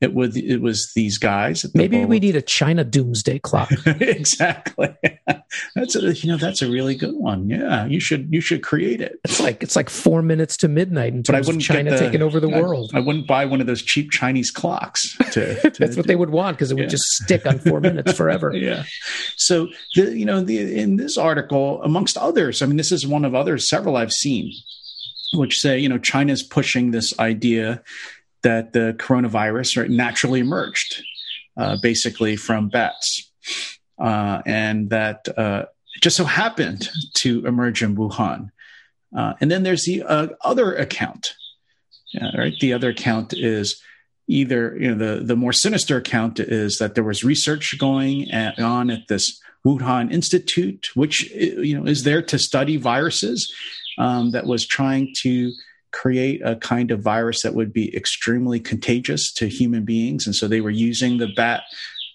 it 0.00 0.14
was 0.14 0.36
it 0.36 0.58
was 0.58 0.92
these 0.94 1.18
guys. 1.18 1.66
Maybe 1.74 2.04
we 2.04 2.20
need 2.20 2.36
a 2.36 2.42
China 2.42 2.84
doomsday 2.84 3.40
clock. 3.40 3.70
exactly. 3.86 4.96
that's 5.74 5.96
a, 5.96 6.14
you 6.14 6.30
know 6.30 6.36
that's 6.36 6.62
a 6.62 6.70
really 6.70 6.94
good 6.94 7.16
one. 7.16 7.48
Yeah, 7.48 7.84
you 7.86 7.98
should 7.98 8.28
you 8.32 8.40
should 8.40 8.62
create 8.62 9.00
it. 9.00 9.18
It's 9.24 9.40
like 9.40 9.60
it's 9.62 9.74
like 9.74 9.90
four 9.90 10.22
minutes 10.22 10.56
to 10.58 10.68
midnight 10.68 11.14
in 11.14 11.24
terms 11.24 11.48
of 11.48 11.58
China 11.58 11.90
the, 11.90 11.98
taking 11.98 12.22
over 12.22 12.38
the 12.38 12.48
I, 12.48 12.60
world. 12.60 12.92
I 12.94 13.00
wouldn't 13.00 13.26
buy 13.26 13.44
one 13.44 13.60
of 13.60 13.66
those 13.66 13.82
cheap 13.82 14.12
Chinese 14.12 14.52
clocks. 14.52 15.16
To, 15.32 15.60
to 15.70 15.70
that's 15.70 15.96
what 15.96 16.06
they 16.06 16.16
would 16.16 16.30
want 16.30 16.56
because 16.56 16.70
it 16.70 16.74
would 16.74 16.82
yeah. 16.82 16.90
just 16.90 17.04
stick 17.04 17.44
on 17.44 17.58
four 17.58 17.80
minutes 17.80 18.12
forever. 18.12 18.54
yeah. 18.54 18.84
So 19.36 19.68
the 19.96 20.16
you 20.16 20.24
know 20.24 20.42
the 20.42 20.78
in 20.78 20.96
this 20.96 21.18
article, 21.18 21.82
amongst 21.82 22.16
others, 22.16 22.62
I 22.62 22.66
mean, 22.66 22.76
this 22.76 22.92
is 22.92 23.04
one 23.04 23.24
of 23.24 23.34
others 23.34 23.68
several 23.68 23.96
I've 23.96 24.12
seen, 24.12 24.52
which 25.34 25.58
say 25.58 25.76
you 25.76 25.88
know 25.88 25.98
China's 25.98 26.44
pushing 26.44 26.92
this 26.92 27.18
idea 27.18 27.82
that 28.42 28.72
the 28.72 28.94
coronavirus 28.98 29.88
naturally 29.88 30.40
emerged, 30.40 31.02
uh, 31.56 31.76
basically 31.82 32.36
from 32.36 32.68
bats, 32.68 33.30
uh, 33.98 34.42
and 34.46 34.90
that 34.90 35.26
uh, 35.36 35.64
just 36.00 36.16
so 36.16 36.24
happened 36.24 36.88
to 37.14 37.44
emerge 37.46 37.82
in 37.82 37.96
Wuhan. 37.96 38.50
Uh, 39.16 39.34
and 39.40 39.50
then 39.50 39.62
there's 39.62 39.84
the 39.84 40.02
uh, 40.02 40.28
other 40.42 40.74
account, 40.74 41.34
right? 42.36 42.54
The 42.60 42.72
other 42.72 42.90
account 42.90 43.32
is 43.32 43.82
either 44.28 44.76
you 44.78 44.94
know 44.94 45.16
the 45.16 45.24
the 45.24 45.36
more 45.36 45.52
sinister 45.52 45.96
account 45.96 46.38
is 46.38 46.76
that 46.78 46.94
there 46.94 47.04
was 47.04 47.24
research 47.24 47.74
going 47.78 48.30
at, 48.30 48.58
on 48.58 48.90
at 48.90 49.08
this 49.08 49.40
Wuhan 49.66 50.12
Institute, 50.12 50.88
which 50.94 51.30
you 51.32 51.78
know 51.78 51.86
is 51.86 52.04
there 52.04 52.22
to 52.22 52.38
study 52.38 52.76
viruses, 52.76 53.52
um, 53.98 54.30
that 54.30 54.46
was 54.46 54.66
trying 54.66 55.12
to 55.22 55.52
create 55.90 56.40
a 56.44 56.56
kind 56.56 56.90
of 56.90 57.00
virus 57.00 57.42
that 57.42 57.54
would 57.54 57.72
be 57.72 57.94
extremely 57.96 58.60
contagious 58.60 59.32
to 59.32 59.48
human 59.48 59.84
beings. 59.84 60.26
And 60.26 60.34
so 60.34 60.46
they 60.46 60.60
were 60.60 60.70
using 60.70 61.18
the 61.18 61.28
bat 61.34 61.62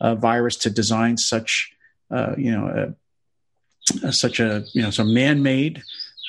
uh, 0.02 0.16
virus 0.16 0.56
to 0.58 0.70
design 0.70 1.18
such, 1.18 1.74
uh, 2.12 2.36
you 2.38 2.52
know, 2.52 2.94
a, 4.04 4.14
such 4.14 4.40
a, 4.40 4.64
you 4.74 4.82
know, 4.82 4.92
some 4.92 5.14
man-made 5.14 5.82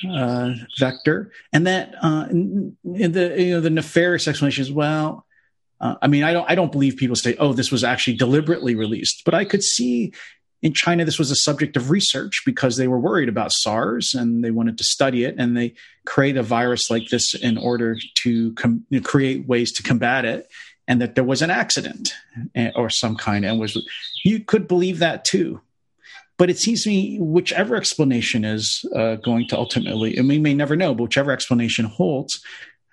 uh, 0.09 0.53
vector. 0.79 1.31
And 1.53 1.67
that 1.67 1.93
uh, 2.01 2.27
in, 2.29 2.77
in 2.83 3.11
the, 3.11 3.35
you 3.41 3.51
know, 3.51 3.61
the 3.61 3.69
nefarious 3.69 4.27
explanation 4.27 4.63
is, 4.63 4.71
well, 4.71 5.25
uh, 5.79 5.95
I 6.01 6.07
mean, 6.07 6.23
I 6.23 6.33
don't, 6.33 6.49
I 6.49 6.55
don't 6.55 6.71
believe 6.71 6.97
people 6.97 7.15
say, 7.15 7.35
oh, 7.37 7.53
this 7.53 7.71
was 7.71 7.83
actually 7.83 8.17
deliberately 8.17 8.75
released, 8.75 9.23
but 9.25 9.33
I 9.33 9.45
could 9.45 9.63
see 9.63 10.13
in 10.65 10.73
China, 10.73 11.05
this 11.05 11.19
was 11.19 11.29
a 11.29 11.35
subject 11.35 11.77
of 11.77 11.91
research 11.91 12.41
because 12.43 12.75
they 12.75 12.87
were 12.87 12.97
worried 12.97 13.29
about 13.29 13.51
SARS 13.51 14.15
and 14.15 14.43
they 14.43 14.49
wanted 14.49 14.79
to 14.79 14.83
study 14.83 15.23
it. 15.23 15.35
And 15.37 15.55
they 15.55 15.75
create 16.07 16.37
a 16.37 16.41
virus 16.41 16.89
like 16.89 17.09
this 17.09 17.35
in 17.35 17.59
order 17.59 17.95
to 18.23 18.51
com- 18.53 18.83
create 19.03 19.47
ways 19.47 19.71
to 19.73 19.83
combat 19.83 20.25
it. 20.25 20.49
And 20.87 20.99
that 21.01 21.13
there 21.13 21.23
was 21.23 21.43
an 21.43 21.51
accident 21.51 22.15
eh, 22.55 22.71
or 22.75 22.89
some 22.89 23.15
kind. 23.15 23.45
And 23.45 23.59
was 23.59 23.77
you 24.23 24.39
could 24.39 24.67
believe 24.67 24.97
that 24.99 25.23
too. 25.23 25.61
But 26.37 26.49
it 26.49 26.57
seems 26.57 26.81
to 26.83 26.89
me, 26.89 27.19
whichever 27.19 27.75
explanation 27.75 28.43
is 28.43 28.83
uh, 28.95 29.17
going 29.17 29.47
to 29.49 29.57
ultimately, 29.57 30.17
and 30.17 30.27
we 30.27 30.39
may 30.39 30.55
never 30.55 30.75
know, 30.75 30.95
but 30.95 31.03
whichever 31.03 31.31
explanation 31.31 31.85
holds, 31.85 32.43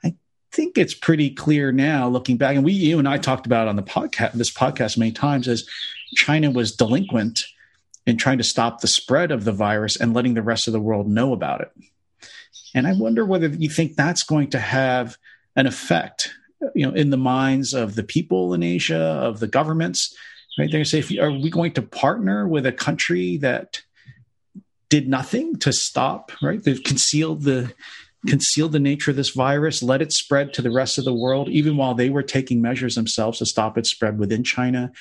I 0.05 0.15
think 0.53 0.77
it's 0.77 0.95
pretty 0.95 1.31
clear 1.31 1.73
now, 1.73 2.07
looking 2.07 2.37
back. 2.37 2.55
And 2.55 2.67
we, 2.67 2.73
you 2.73 2.99
and 2.99 3.09
I 3.09 3.17
talked 3.17 3.47
about 3.47 3.67
on 3.67 3.77
the 3.77 3.83
podcast, 3.83 4.33
this 4.33 4.53
podcast 4.53 4.99
many 4.99 5.13
times, 5.13 5.49
as 5.49 5.67
China 6.15 6.51
was 6.51 6.77
delinquent 6.77 7.41
in 8.07 8.17
trying 8.17 8.39
to 8.39 8.45
stop 8.45 8.81
the 8.81 8.89
spread 8.89 9.31
of 9.31 9.45
the 9.45 9.53
virus 9.53 9.97
and 9.97 10.15
letting 10.15 10.35
the 10.35 10.43
rest 10.43 10.67
of 10.67 10.73
the 10.73 10.81
world 10.81 11.09
know 11.09 11.33
about 11.33 11.61
it. 11.61 11.73
And 12.75 12.87
I 12.87 12.95
wonder 12.95 13.25
whether 13.25 13.49
you 13.49 13.69
think 13.69 13.95
that's 13.95 14.23
going 14.23 14.51
to 14.51 14.59
have 14.59 15.17
an 15.57 15.67
effect, 15.67 16.31
you 16.75 16.87
know, 16.87 16.95
in 16.95 17.11
the 17.11 17.17
minds 17.17 17.75
of 17.75 17.95
the 17.95 18.03
people 18.03 18.55
in 18.55 18.63
Asia, 18.63 18.97
of 18.97 19.41
the 19.41 19.47
governments. 19.47 20.15
Right? 20.59 20.71
They're 20.71 20.79
going 20.79 20.85
to 20.85 21.03
say, 21.03 21.19
are 21.19 21.31
we 21.31 21.51
going 21.51 21.73
to 21.75 21.83
partner 21.83 22.49
with 22.49 22.67
a 22.67 22.73
country 22.73 23.37
that 23.39 23.83
did 24.89 25.09
nothing 25.09 25.59
to 25.61 25.73
stop? 25.73 26.33
Right? 26.43 26.63
They've 26.63 26.83
concealed 26.83 27.43
the 27.43 27.73
concealed 28.27 28.71
the 28.71 28.79
nature 28.79 29.11
of 29.11 29.17
this 29.17 29.31
virus, 29.31 29.83
let 29.83 30.01
it 30.01 30.13
spread 30.13 30.55
to 30.55 30.63
the 30.63 30.71
rest 30.71 30.97
of 30.97 31.05
the 31.05 31.13
world, 31.13 31.49
even 31.49 31.77
while 31.77 31.93
they 31.93 32.09
were 32.09 32.23
taking 32.23 32.63
measures 32.63 32.95
themselves 32.95 33.39
to 33.39 33.47
stop 33.47 33.77
its 33.77 33.91
spread 33.91 34.17
within 34.17 34.45
China 34.45 34.93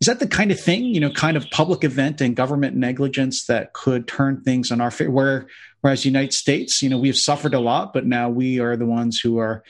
is 0.00 0.06
that 0.06 0.18
the 0.18 0.26
kind 0.26 0.50
of 0.50 0.60
thing 0.60 0.84
you 0.84 1.00
know 1.00 1.10
kind 1.10 1.36
of 1.36 1.48
public 1.50 1.84
event 1.84 2.20
and 2.20 2.36
government 2.36 2.76
negligence 2.76 3.46
that 3.46 3.72
could 3.72 4.06
turn 4.06 4.40
things 4.42 4.70
on 4.70 4.80
our 4.80 4.90
favor 4.90 5.10
where 5.10 5.46
whereas 5.80 6.02
the 6.02 6.08
united 6.08 6.32
states 6.32 6.82
you 6.82 6.88
know 6.88 6.98
we've 6.98 7.16
suffered 7.16 7.54
a 7.54 7.60
lot 7.60 7.92
but 7.92 8.06
now 8.06 8.28
we 8.28 8.60
are 8.60 8.76
the 8.76 8.86
ones 8.86 9.20
who 9.22 9.38
are 9.38 9.62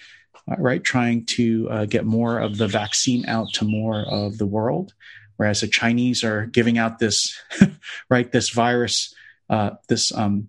uh, 0.51 0.57
right 0.59 0.85
trying 0.85 1.25
to 1.25 1.69
uh, 1.71 1.85
get 1.85 2.05
more 2.05 2.39
of 2.39 2.59
the 2.59 2.69
vaccine 2.69 3.27
out 3.27 3.49
to 3.53 3.65
more 3.65 4.05
of 4.09 4.39
the 4.39 4.47
world 4.47 4.95
whereas 5.37 5.61
the 5.61 5.69
chinese 5.69 6.25
are 6.25 6.47
giving 6.47 6.79
out 6.79 6.99
this 6.99 7.39
right 8.11 8.33
this 8.33 8.51
virus 8.51 9.15
uh, 9.49 9.71
this 9.89 10.13
um, 10.13 10.49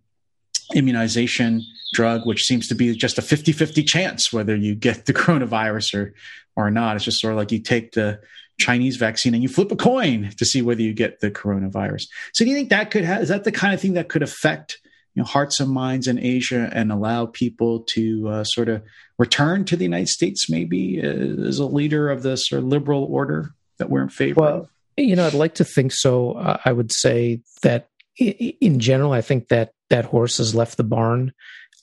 immunization 0.73 1.63
drug, 1.93 2.25
which 2.25 2.43
seems 2.43 2.67
to 2.67 2.75
be 2.75 2.95
just 2.95 3.17
a 3.17 3.21
50 3.21 3.51
50 3.51 3.83
chance 3.83 4.33
whether 4.33 4.55
you 4.55 4.75
get 4.75 5.05
the 5.05 5.13
coronavirus 5.13 5.95
or, 5.95 6.13
or 6.55 6.71
not. 6.71 6.95
It's 6.95 7.05
just 7.05 7.21
sort 7.21 7.33
of 7.33 7.37
like 7.37 7.51
you 7.51 7.59
take 7.59 7.93
the 7.93 8.19
Chinese 8.57 8.97
vaccine 8.97 9.33
and 9.33 9.43
you 9.43 9.49
flip 9.49 9.71
a 9.71 9.75
coin 9.75 10.31
to 10.37 10.45
see 10.45 10.61
whether 10.61 10.81
you 10.81 10.93
get 10.93 11.19
the 11.19 11.31
coronavirus. 11.31 12.07
So, 12.33 12.43
do 12.43 12.49
you 12.49 12.55
think 12.55 12.69
that 12.69 12.91
could 12.91 13.03
have, 13.03 13.21
is 13.21 13.29
that 13.29 13.43
the 13.43 13.51
kind 13.51 13.73
of 13.73 13.81
thing 13.81 13.93
that 13.93 14.09
could 14.09 14.23
affect 14.23 14.79
you 15.17 15.23
know, 15.23 15.25
hearts 15.25 15.59
and 15.59 15.71
minds 15.71 16.07
in 16.07 16.19
Asia 16.19 16.69
and 16.71 16.91
allow 16.91 17.25
people 17.25 17.79
to 17.81 18.29
uh, 18.29 18.43
sort 18.43 18.69
of 18.69 18.83
return 19.17 19.65
to 19.65 19.75
the 19.75 19.83
United 19.83 20.09
States, 20.09 20.47
maybe 20.47 21.01
uh, 21.01 21.47
as 21.47 21.57
a 21.57 21.65
leader 21.65 22.09
of 22.09 22.21
the 22.21 22.37
sort 22.37 22.59
of 22.59 22.67
liberal 22.67 23.03
order 23.05 23.51
that 23.77 23.89
we're 23.89 24.03
in 24.03 24.09
favor 24.09 24.41
well, 24.41 24.57
of? 24.57 24.69
You 24.95 25.15
know, 25.15 25.25
I'd 25.25 25.33
like 25.33 25.55
to 25.55 25.65
think 25.65 25.91
so. 25.91 26.33
Uh, 26.33 26.57
I 26.65 26.71
would 26.71 26.91
say 26.91 27.41
that 27.63 27.89
in 28.19 28.79
general, 28.79 29.11
I 29.11 29.21
think 29.21 29.47
that 29.47 29.71
that 29.89 30.05
horse 30.05 30.37
has 30.37 30.53
left 30.53 30.77
the 30.77 30.83
barn. 30.83 31.33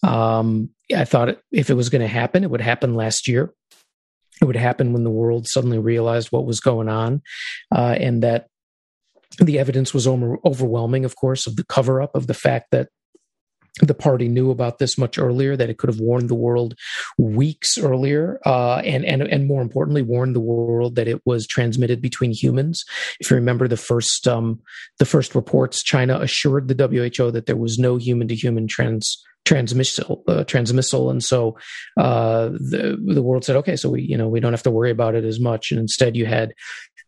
Um, 0.02 0.70
I 0.94 1.04
thought 1.04 1.38
if 1.50 1.70
it 1.70 1.74
was 1.74 1.88
going 1.88 2.02
to 2.02 2.08
happen, 2.08 2.44
it 2.44 2.50
would 2.50 2.60
happen 2.60 2.94
last 2.94 3.26
year. 3.26 3.52
It 4.40 4.46
would 4.46 4.56
happen 4.56 4.92
when 4.92 5.04
the 5.04 5.10
world 5.10 5.46
suddenly 5.46 5.78
realized 5.78 6.32
what 6.32 6.46
was 6.46 6.60
going 6.60 6.88
on, 6.88 7.22
uh, 7.74 7.96
and 7.98 8.22
that 8.22 8.48
the 9.38 9.58
evidence 9.58 9.92
was 9.92 10.06
overwhelming, 10.06 11.04
of 11.04 11.16
course, 11.16 11.46
of 11.46 11.56
the 11.56 11.64
cover 11.64 12.00
up 12.00 12.14
of 12.14 12.26
the 12.26 12.34
fact 12.34 12.70
that 12.70 12.88
the 13.80 13.94
party 13.94 14.28
knew 14.28 14.50
about 14.50 14.78
this 14.78 14.96
much 14.96 15.18
earlier 15.18 15.56
that 15.56 15.68
it 15.68 15.78
could 15.78 15.88
have 15.88 15.98
warned 15.98 16.28
the 16.28 16.34
world 16.34 16.74
weeks 17.18 17.76
earlier 17.76 18.38
uh, 18.46 18.76
and, 18.84 19.04
and 19.04 19.22
and 19.22 19.48
more 19.48 19.62
importantly 19.62 20.02
warned 20.02 20.36
the 20.36 20.40
world 20.40 20.94
that 20.94 21.08
it 21.08 21.20
was 21.26 21.46
transmitted 21.46 22.00
between 22.00 22.32
humans. 22.32 22.84
If 23.18 23.30
you 23.30 23.34
remember 23.34 23.66
the 23.66 23.76
first 23.76 24.28
um, 24.28 24.60
the 24.98 25.04
first 25.04 25.34
reports 25.34 25.82
china 25.82 26.20
assured 26.20 26.68
the 26.68 26.74
who 26.74 27.32
that 27.32 27.46
there 27.46 27.56
was 27.56 27.78
no 27.78 27.96
human 27.96 28.28
to 28.28 28.36
human 28.36 28.68
trans 28.68 29.22
transmissal 29.44 30.24
uh, 30.26 30.44
and 31.10 31.22
so 31.22 31.56
uh, 31.98 32.48
the 32.48 32.98
the 33.14 33.22
world 33.22 33.44
said 33.44 33.56
okay 33.56 33.76
so 33.76 33.90
we 33.90 34.02
you 34.02 34.16
know 34.16 34.28
we 34.28 34.40
don't 34.40 34.52
have 34.52 34.62
to 34.62 34.70
worry 34.70 34.90
about 34.90 35.14
it 35.14 35.24
as 35.24 35.40
much. 35.40 35.70
And 35.70 35.80
instead 35.80 36.16
you 36.16 36.26
had 36.26 36.54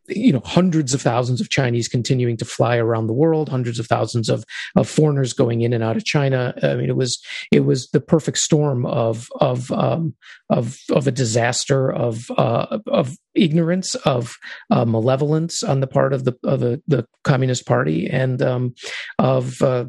you 0.09 0.33
know 0.33 0.43
hundreds 0.45 0.95
of 0.95 1.03
thousands 1.03 1.41
of 1.41 1.51
chinese 1.51 1.89
continuing 1.89 2.37
to 2.37 2.45
fly 2.45 2.77
around 2.77 3.09
the 3.09 3.13
world 3.13 3.49
hundreds 3.49 3.81
of 3.81 3.89
thousands 3.89 4.29
of 4.29 4.45
of 4.77 4.89
foreigners 4.89 5.33
going 5.33 5.63
in 5.63 5.73
and 5.73 5.83
out 5.83 5.97
of 5.97 6.05
china. 6.05 6.55
I 6.63 6.75
mean 6.75 6.89
it 6.89 6.97
was 6.97 7.23
it 7.51 7.61
was 7.61 7.89
the 7.89 8.01
perfect 8.01 8.39
storm 8.39 8.87
of 8.87 9.29
of 9.41 9.73
um, 9.73 10.15
of 10.51 10.77
of 10.91 11.07
a 11.07 11.13
disaster 11.13 11.93
of 11.93 12.31
uh, 12.37 12.79
of 12.87 13.17
ignorance 13.35 13.95
of 13.97 14.37
uh, 14.71 14.85
malevolence 14.85 15.63
on 15.63 15.81
the 15.81 15.87
part 15.87 16.13
of 16.13 16.25
the 16.25 16.37
of 16.45 16.61
the, 16.61 16.83
the 16.87 17.07
communist 17.25 17.67
party 17.67 18.09
and 18.09 18.41
um, 18.43 18.75
of 19.19 19.61
uh, 19.63 19.87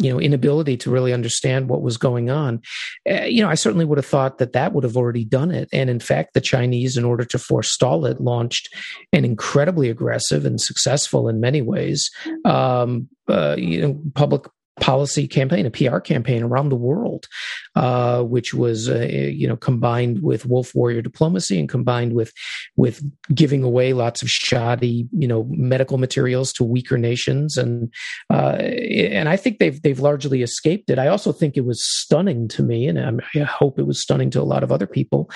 you 0.00 0.10
know 0.10 0.20
inability 0.20 0.76
to 0.76 0.90
really 0.90 1.12
understand 1.12 1.68
what 1.68 1.82
was 1.82 1.96
going 1.96 2.30
on. 2.30 2.60
Uh, 3.08 3.22
you 3.24 3.42
know 3.42 3.48
i 3.48 3.54
certainly 3.54 3.84
would 3.84 3.98
have 3.98 4.06
thought 4.06 4.38
that 4.38 4.52
that 4.52 4.72
would 4.72 4.84
have 4.84 4.96
already 4.96 5.24
done 5.24 5.50
it. 5.50 5.68
And 5.72 5.90
in 5.90 6.00
fact 6.00 6.34
the 6.34 6.40
chinese 6.40 6.96
in 6.96 7.04
order 7.04 7.24
to 7.24 7.38
forestall 7.38 8.06
it 8.06 8.20
launched 8.20 8.68
an 9.12 9.24
incredibly 9.24 9.90
aggressive 9.90 10.44
and 10.44 10.60
successful 10.60 11.28
in 11.28 11.40
many 11.40 11.62
ways 11.62 12.10
um, 12.44 13.08
uh, 13.28 13.56
you 13.58 13.80
know 13.80 14.00
public 14.14 14.44
policy 14.80 15.26
campaign, 15.26 15.66
a 15.66 15.70
PR 15.70 15.98
campaign 15.98 16.42
around 16.42 16.68
the 16.68 16.76
world, 16.76 17.26
uh, 17.74 18.22
which 18.22 18.52
was 18.52 18.88
uh, 18.88 19.06
you 19.08 19.48
know 19.48 19.56
combined 19.56 20.22
with 20.22 20.46
wolf 20.46 20.74
warrior 20.74 21.02
diplomacy 21.02 21.58
and 21.58 21.68
combined 21.68 22.12
with 22.12 22.32
with 22.76 23.02
giving 23.34 23.62
away 23.62 23.92
lots 23.92 24.22
of 24.22 24.30
shoddy 24.30 25.08
you 25.12 25.26
know 25.26 25.46
medical 25.50 25.98
materials 25.98 26.52
to 26.52 26.64
weaker 26.64 26.98
nations, 26.98 27.56
and 27.56 27.92
uh, 28.30 28.56
and 28.56 29.28
I 29.28 29.36
think 29.36 29.58
they've 29.58 29.80
they've 29.80 30.00
largely 30.00 30.42
escaped 30.42 30.90
it. 30.90 30.98
I 30.98 31.08
also 31.08 31.32
think 31.32 31.56
it 31.56 31.64
was 31.64 31.82
stunning 31.82 32.48
to 32.48 32.62
me, 32.62 32.86
and 32.86 33.22
I 33.34 33.38
hope 33.44 33.78
it 33.78 33.86
was 33.86 34.00
stunning 34.00 34.30
to 34.30 34.40
a 34.40 34.44
lot 34.44 34.62
of 34.62 34.72
other 34.72 34.86
people 34.86 35.30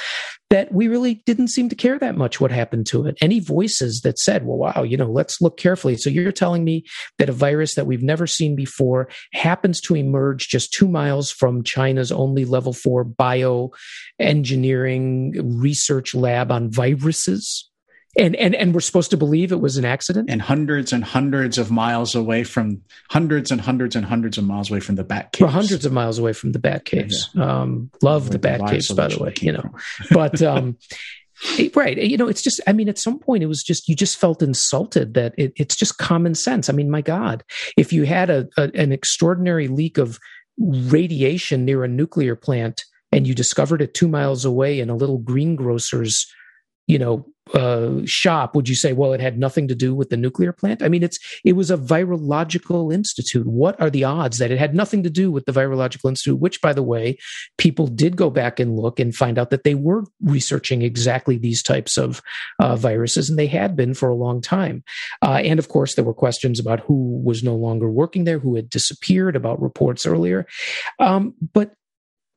that 0.50 0.72
we 0.72 0.88
really 0.88 1.22
didn't 1.26 1.48
seem 1.48 1.68
to 1.68 1.76
care 1.76 1.98
that 1.98 2.16
much 2.16 2.40
what 2.40 2.50
happened 2.50 2.84
to 2.84 3.06
it. 3.06 3.16
Any 3.20 3.38
voices 3.38 4.00
that 4.00 4.18
said, 4.18 4.44
well, 4.44 4.58
wow, 4.58 4.82
you 4.82 4.96
know, 4.96 5.10
let's 5.10 5.40
look 5.40 5.56
carefully. 5.56 5.96
So 5.96 6.10
you're 6.10 6.32
telling 6.32 6.64
me 6.64 6.84
that 7.18 7.28
a 7.28 7.32
virus 7.32 7.76
that 7.76 7.86
we've 7.86 8.02
never 8.02 8.26
seen 8.26 8.56
before 8.56 9.08
happens 9.32 9.80
to 9.82 9.94
emerge 9.94 10.48
just 10.48 10.72
two 10.72 10.88
miles 10.88 11.30
from 11.30 11.62
China's 11.62 12.10
only 12.12 12.44
level 12.44 12.72
four 12.72 13.04
bioengineering 13.04 15.40
research 15.60 16.14
lab 16.14 16.50
on 16.50 16.70
viruses? 16.70 17.70
and 18.18 18.34
and 18.36 18.54
and 18.54 18.74
we're 18.74 18.80
supposed 18.80 19.10
to 19.10 19.16
believe 19.16 19.52
it 19.52 19.60
was 19.60 19.76
an 19.76 19.84
accident? 19.84 20.30
And 20.30 20.42
hundreds 20.42 20.92
and 20.92 21.04
hundreds 21.04 21.58
of 21.58 21.70
miles 21.70 22.14
away 22.14 22.44
from 22.44 22.82
hundreds 23.08 23.50
and 23.50 23.60
hundreds 23.60 23.94
and 23.94 24.04
hundreds 24.04 24.36
of 24.36 24.44
miles 24.44 24.70
away 24.70 24.80
from 24.80 24.96
the 24.96 25.04
bat 25.04 25.32
caves. 25.32 25.42
Well, 25.42 25.52
hundreds 25.52 25.86
of 25.86 25.92
miles 25.92 26.18
away 26.18 26.32
from 26.32 26.52
the 26.52 26.58
bat 26.58 26.84
caves. 26.84 27.30
Yeah. 27.34 27.60
um, 27.62 27.90
love 28.02 28.24
Where 28.24 28.32
the 28.32 28.38
bat 28.40 28.66
caves 28.66 28.90
by 28.92 29.08
the 29.08 29.22
way 29.22 29.34
you 29.40 29.52
know. 29.52 29.70
but 30.10 30.42
um 30.42 30.76
right. 31.74 31.96
You 31.96 32.16
know 32.16 32.28
it's 32.28 32.42
just 32.42 32.60
i 32.66 32.72
mean 32.72 32.88
at 32.88 32.98
some 32.98 33.18
point 33.18 33.42
it 33.42 33.46
was 33.46 33.62
just 33.62 33.88
you 33.88 33.94
just 33.94 34.18
felt 34.18 34.42
insulted 34.42 35.14
that 35.14 35.34
it, 35.38 35.52
it's 35.56 35.76
just 35.76 35.98
common 35.98 36.34
sense. 36.34 36.68
I 36.68 36.72
mean 36.72 36.90
my 36.90 37.02
god 37.02 37.44
if 37.76 37.92
you 37.92 38.04
had 38.04 38.30
a, 38.30 38.48
a 38.56 38.70
an 38.74 38.92
extraordinary 38.92 39.68
leak 39.68 39.98
of 39.98 40.18
radiation 40.58 41.64
near 41.64 41.84
a 41.84 41.88
nuclear 41.88 42.36
plant 42.36 42.84
and 43.12 43.26
you 43.26 43.34
discovered 43.34 43.82
it 43.82 43.94
two 43.94 44.08
miles 44.08 44.44
away 44.44 44.80
in 44.80 44.90
a 44.90 44.96
little 44.96 45.18
greengrocer's 45.18 46.26
you 46.86 46.98
know 46.98 47.26
uh, 47.54 48.04
shop 48.04 48.54
would 48.54 48.68
you 48.68 48.76
say 48.76 48.92
well 48.92 49.12
it 49.12 49.20
had 49.20 49.36
nothing 49.36 49.66
to 49.66 49.74
do 49.74 49.94
with 49.94 50.10
the 50.10 50.16
nuclear 50.16 50.52
plant? 50.52 50.82
I 50.82 50.88
mean 50.88 51.02
it's 51.02 51.18
it 51.44 51.54
was 51.54 51.70
a 51.70 51.76
virological 51.76 52.92
institute. 52.94 53.46
What 53.46 53.80
are 53.80 53.90
the 53.90 54.04
odds 54.04 54.38
that 54.38 54.50
it 54.50 54.58
had 54.58 54.74
nothing 54.74 55.02
to 55.02 55.10
do 55.10 55.32
with 55.32 55.46
the 55.46 55.52
virological 55.52 56.08
institute 56.08 56.38
which 56.38 56.60
by 56.60 56.72
the 56.72 56.82
way 56.82 57.18
people 57.58 57.86
did 57.86 58.16
go 58.16 58.30
back 58.30 58.60
and 58.60 58.78
look 58.78 59.00
and 59.00 59.14
find 59.14 59.38
out 59.38 59.50
that 59.50 59.64
they 59.64 59.74
were 59.74 60.04
researching 60.20 60.82
exactly 60.82 61.38
these 61.38 61.62
types 61.62 61.96
of 61.96 62.22
uh, 62.60 62.76
viruses 62.76 63.28
and 63.28 63.38
they 63.38 63.48
had 63.48 63.74
been 63.74 63.94
for 63.94 64.08
a 64.08 64.14
long 64.14 64.40
time. 64.40 64.84
Uh, 65.22 65.40
and 65.42 65.58
of 65.58 65.68
course 65.68 65.94
there 65.94 66.04
were 66.04 66.14
questions 66.14 66.60
about 66.60 66.80
who 66.80 67.20
was 67.24 67.42
no 67.42 67.56
longer 67.56 67.90
working 67.90 68.24
there 68.24 68.38
who 68.38 68.54
had 68.54 68.70
disappeared 68.70 69.34
about 69.34 69.60
reports 69.60 70.06
earlier. 70.06 70.46
Um, 71.00 71.34
but 71.52 71.72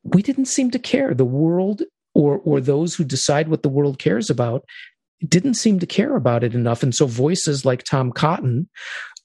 we 0.04 0.22
didn't 0.22 0.46
seem 0.46 0.70
to 0.70 0.78
care. 0.78 1.14
The 1.14 1.24
world 1.24 1.82
or 2.14 2.38
or 2.38 2.60
those 2.60 2.94
who 2.94 3.04
decide 3.04 3.48
what 3.48 3.62
the 3.62 3.68
world 3.68 3.98
cares 3.98 4.30
about 4.30 4.64
didn't 5.26 5.54
seem 5.54 5.78
to 5.78 5.86
care 5.86 6.16
about 6.16 6.44
it 6.44 6.54
enough 6.54 6.82
and 6.82 6.94
so 6.94 7.06
voices 7.06 7.64
like 7.64 7.82
tom 7.84 8.12
cotton 8.12 8.68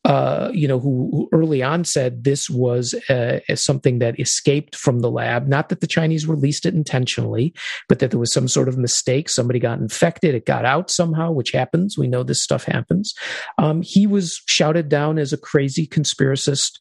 uh, 0.05 0.49
you 0.53 0.67
know, 0.67 0.79
who, 0.79 1.09
who, 1.11 1.29
early 1.33 1.61
on 1.61 1.83
said 1.83 2.23
this 2.23 2.49
was 2.49 2.93
uh, 3.09 3.39
something 3.55 3.99
that 3.99 4.17
escaped 4.17 4.75
from 4.75 5.01
the 5.01 5.11
lab. 5.11 5.47
Not 5.47 5.67
that 5.69 5.81
the 5.81 5.87
Chinese 5.87 6.25
released 6.25 6.65
it 6.65 6.73
intentionally, 6.73 7.53
but 7.89 7.99
that 7.99 8.11
there 8.11 8.19
was 8.19 8.33
some 8.33 8.47
sort 8.47 8.69
of 8.69 8.77
mistake. 8.77 9.29
Somebody 9.29 9.59
got 9.59 9.79
infected, 9.79 10.35
it 10.35 10.45
got 10.45 10.63
out 10.63 10.89
somehow, 10.89 11.31
which 11.31 11.51
happens. 11.51 11.97
We 11.97 12.07
know 12.07 12.23
this 12.23 12.41
stuff 12.41 12.63
happens. 12.63 13.13
Um, 13.57 13.81
he 13.83 14.07
was 14.07 14.41
shouted 14.45 14.87
down 14.87 15.19
as 15.19 15.33
a 15.33 15.37
crazy 15.37 15.85
conspiracist, 15.85 16.79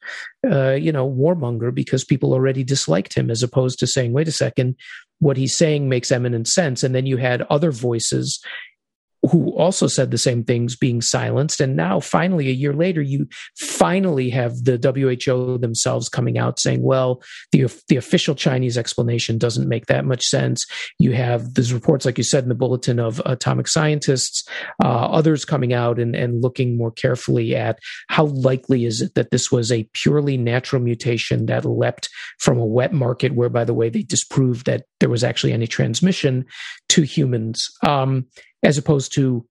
uh, 0.48 0.72
you 0.74 0.92
know, 0.92 1.10
warmonger 1.10 1.74
because 1.74 2.04
people 2.04 2.32
already 2.32 2.62
disliked 2.62 3.14
him, 3.14 3.30
as 3.30 3.42
opposed 3.42 3.80
to 3.80 3.88
saying, 3.88 4.12
"Wait 4.12 4.28
a 4.28 4.32
second, 4.32 4.76
what 5.20 5.36
he's 5.36 5.56
saying 5.56 5.88
makes 5.88 6.12
eminent 6.12 6.48
sense." 6.48 6.82
And 6.82 6.94
then 6.94 7.06
you 7.06 7.16
had 7.16 7.42
other 7.42 7.70
voices 7.70 8.40
who 9.30 9.50
also 9.56 9.86
said 9.86 10.10
the 10.10 10.18
same 10.18 10.44
things 10.44 10.76
being 10.76 11.00
silenced. 11.00 11.60
And 11.60 11.76
now, 11.76 12.00
finally, 12.00 12.48
a 12.48 12.52
year 12.52 12.72
later, 12.72 13.02
you 13.02 13.26
finally 13.56 14.30
have 14.30 14.64
the 14.64 14.78
WHO 14.78 15.58
themselves 15.58 16.08
coming 16.08 16.38
out 16.38 16.60
saying, 16.60 16.82
well, 16.82 17.22
the, 17.52 17.66
the 17.88 17.96
official 17.96 18.34
Chinese 18.34 18.78
explanation 18.78 19.36
doesn't 19.36 19.68
make 19.68 19.86
that 19.86 20.04
much 20.04 20.24
sense. 20.24 20.64
You 20.98 21.12
have 21.12 21.54
these 21.54 21.72
reports, 21.72 22.04
like 22.04 22.18
you 22.18 22.24
said 22.24 22.44
in 22.44 22.48
the 22.48 22.54
bulletin, 22.54 23.00
of 23.00 23.20
atomic 23.26 23.68
scientists, 23.68 24.46
uh, 24.84 24.88
others 24.88 25.44
coming 25.44 25.72
out 25.72 25.98
and, 25.98 26.14
and 26.14 26.42
looking 26.42 26.78
more 26.78 26.92
carefully 26.92 27.56
at 27.56 27.78
how 28.08 28.26
likely 28.26 28.84
is 28.84 29.02
it 29.02 29.14
that 29.14 29.30
this 29.30 29.50
was 29.50 29.72
a 29.72 29.88
purely 29.94 30.36
natural 30.36 30.80
mutation 30.80 31.46
that 31.46 31.64
leapt 31.64 32.08
from 32.38 32.58
a 32.58 32.64
wet 32.64 32.92
market, 32.92 33.34
where, 33.34 33.48
by 33.48 33.64
the 33.64 33.74
way, 33.74 33.88
they 33.88 34.02
disproved 34.02 34.66
that 34.66 34.84
there 35.00 35.10
was 35.10 35.24
actually 35.24 35.52
any 35.52 35.66
transmission 35.66 36.44
to 36.88 37.02
humans. 37.02 37.68
Um, 37.84 38.26
as 38.62 38.78
opposed 38.78 39.14
to 39.14 39.46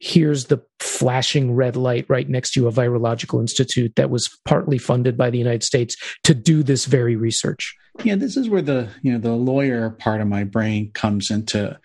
here's 0.00 0.44
the 0.44 0.62
flashing 0.78 1.54
red 1.54 1.76
light 1.76 2.06
right 2.08 2.28
next 2.28 2.52
to 2.52 2.68
a 2.68 2.72
virological 2.72 3.40
institute 3.40 3.94
that 3.96 4.10
was 4.10 4.30
partly 4.44 4.78
funded 4.78 5.16
by 5.16 5.28
the 5.30 5.38
United 5.38 5.64
States 5.64 5.96
to 6.22 6.34
do 6.34 6.62
this 6.62 6.84
very 6.84 7.16
research. 7.16 7.76
Yeah, 8.04 8.14
this 8.14 8.36
is 8.36 8.48
where 8.48 8.62
the 8.62 8.88
you 9.02 9.12
know 9.12 9.18
the 9.18 9.32
lawyer 9.32 9.90
part 9.90 10.20
of 10.20 10.28
my 10.28 10.44
brain 10.44 10.92
comes 10.92 11.30
into 11.30 11.78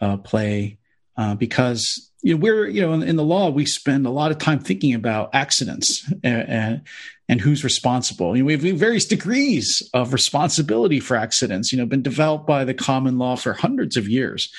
uh, 0.00 0.16
play 0.16 0.78
uh, 1.16 1.34
because 1.34 2.10
you 2.22 2.34
know 2.34 2.40
we're 2.40 2.66
you 2.68 2.80
know 2.80 2.94
in, 2.94 3.02
in, 3.02 3.16
the 3.16 3.24
law 3.24 3.50
we 3.50 3.66
spend 3.66 4.06
a 4.06 4.10
lot 4.10 4.30
of 4.30 4.38
time 4.38 4.60
thinking 4.60 4.94
about 4.94 5.34
accidents 5.34 6.10
and 6.24 6.48
and, 6.48 6.82
and 7.28 7.40
who's 7.42 7.64
responsible. 7.64 8.34
You 8.34 8.42
know, 8.42 8.46
we 8.46 8.52
have 8.52 8.78
various 8.78 9.04
degrees 9.04 9.82
of 9.92 10.14
responsibility 10.14 11.00
for 11.00 11.16
accidents. 11.18 11.70
You 11.70 11.78
know, 11.78 11.86
been 11.86 12.02
developed 12.02 12.46
by 12.46 12.64
the 12.64 12.74
common 12.74 13.18
law 13.18 13.36
for 13.36 13.52
hundreds 13.52 13.98
of 13.98 14.08
years, 14.08 14.50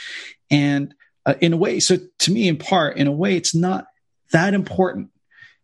and 0.51 0.93
uh, 1.29 1.35
in 1.41 1.53
a 1.53 1.57
way. 1.57 1.79
So 1.79 1.97
to 2.19 2.31
me, 2.31 2.47
in 2.47 2.57
part, 2.57 2.97
in 2.97 3.05
a 3.05 3.11
way, 3.11 3.35
it's 3.35 3.53
not 3.53 3.85
that 4.31 4.55
important 4.55 5.11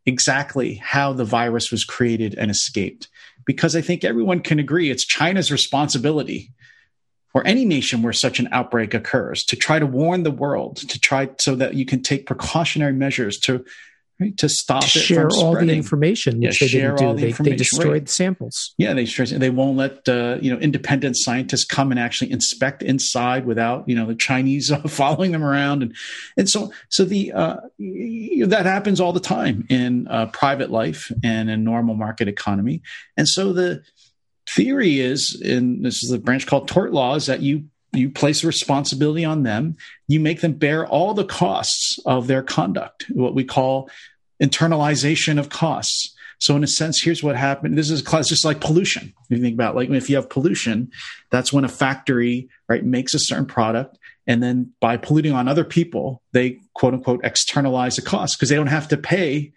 exactly 0.06 0.76
how 0.76 1.14
the 1.14 1.26
virus 1.26 1.72
was 1.72 1.84
created 1.84 2.36
and 2.36 2.52
escaped 2.52 3.08
because 3.46 3.76
I 3.76 3.82
think 3.82 4.04
everyone 4.04 4.42
can 4.42 4.60
agree 4.60 4.92
it's 4.92 5.04
China's 5.04 5.52
responsibility 5.52 6.54
or 7.34 7.46
any 7.48 7.66
nation 7.66 8.04
where 8.04 8.14
such 8.14 8.40
an 8.40 8.48
outbreak 8.52 8.94
occurs 8.94 9.44
to 9.46 9.56
try 9.56 9.80
to 9.80 9.88
warn 9.88 10.22
the 10.22 10.30
world, 10.30 10.78
to 10.78 11.00
try 11.00 11.30
so 11.40 11.56
that 11.56 11.74
you 11.74 11.86
can 11.86 12.04
take 12.04 12.28
precautionary 12.28 12.94
measures 12.94 13.40
to 13.40 13.66
right, 14.20 14.38
to 14.38 14.50
stop 14.50 14.84
to 14.84 14.88
share 14.88 15.30
all 15.30 15.54
the 15.54 15.72
information, 15.72 16.40
which 16.40 16.62
yeah, 16.62 16.68
they 16.68 16.72
didn't 16.72 16.98
do. 16.98 17.14
The 17.14 17.32
they, 17.32 17.50
they, 17.52 17.56
destroyed 17.56 17.88
right. 17.88 18.06
the 18.06 18.12
samples. 18.12 18.74
Yeah, 18.78 18.94
they 18.94 19.06
they 19.06 19.50
won't 19.50 19.78
let 19.78 20.08
uh, 20.08 20.38
you 20.42 20.54
know 20.54 20.60
independent 20.60 21.18
scientists 21.18 21.66
come 21.66 21.92
and 21.92 22.00
actually 22.00 22.32
inspect 22.32 22.84
inside 22.84 23.46
without 23.46 23.88
you 23.88 23.96
know 23.96 24.06
the 24.06 24.16
Chinese 24.16 24.72
following 24.88 25.32
them 25.32 25.44
around, 25.44 25.84
and 25.84 25.96
and 26.38 26.50
so 26.50 26.72
so 26.90 27.06
the 27.06 27.32
uh, 27.34 27.58
that 27.80 28.66
happens 28.66 29.00
all 29.00 29.14
the 29.14 29.20
time 29.20 29.66
in 29.70 30.08
uh, 30.08 30.28
private 30.28 30.72
life 30.72 31.12
and 31.24 31.50
in 31.50 31.64
normal 31.64 31.96
market 31.96 32.28
economy, 32.28 32.82
and 33.18 33.28
so 33.28 33.54
the 33.54 33.84
theory 34.48 35.00
is, 35.00 35.42
and 35.44 35.84
this 35.84 36.04
is 36.04 36.12
a 36.12 36.20
branch 36.20 36.46
called 36.46 36.68
tort 36.68 36.94
law, 36.94 37.16
is 37.16 37.26
that 37.26 37.42
you 37.42 37.66
you 37.98 38.10
place 38.10 38.44
a 38.44 38.48
responsibility 38.48 39.26
on 39.26 39.44
them. 39.44 39.78
You 40.08 40.20
make 40.20 40.42
them 40.42 40.54
bear 40.54 40.86
all 40.86 41.14
the 41.14 41.26
costs 41.26 42.00
of 42.06 42.28
their 42.28 42.44
conduct, 42.44 43.06
what 43.10 43.36
we 43.36 43.44
call 43.44 43.90
internalization 44.42 45.40
of 45.40 45.50
costs. 45.50 46.14
So 46.40 46.56
in 46.56 46.64
a 46.64 46.68
sense, 46.68 47.02
here's 47.02 47.24
what 47.24 47.36
happened. 47.36 47.78
This 47.78 47.90
is 47.90 48.02
class, 48.02 48.28
just 48.28 48.46
like 48.46 48.60
pollution. 48.60 49.14
If 49.24 49.38
you 49.38 49.42
think 49.42 49.54
about 49.54 49.76
like 49.76 49.90
if 49.90 50.10
you 50.10 50.16
have 50.18 50.30
pollution, 50.30 50.92
that's 51.32 51.54
when 51.54 51.64
a 51.64 51.70
factory 51.70 52.50
right 52.68 52.84
makes 52.84 53.14
a 53.14 53.20
certain 53.20 53.46
product, 53.46 53.98
and 54.28 54.44
then 54.44 54.74
by 54.82 54.98
polluting 54.98 55.34
on 55.34 55.48
other 55.48 55.64
people, 55.64 56.22
they 56.34 56.60
quote 56.74 56.94
unquote 56.94 57.22
externalize 57.24 57.96
the 57.96 58.02
cost 58.02 58.38
because 58.38 58.50
they 58.50 58.56
don't 58.56 58.68
have 58.68 58.90
to 58.90 58.98
pay 58.98 59.54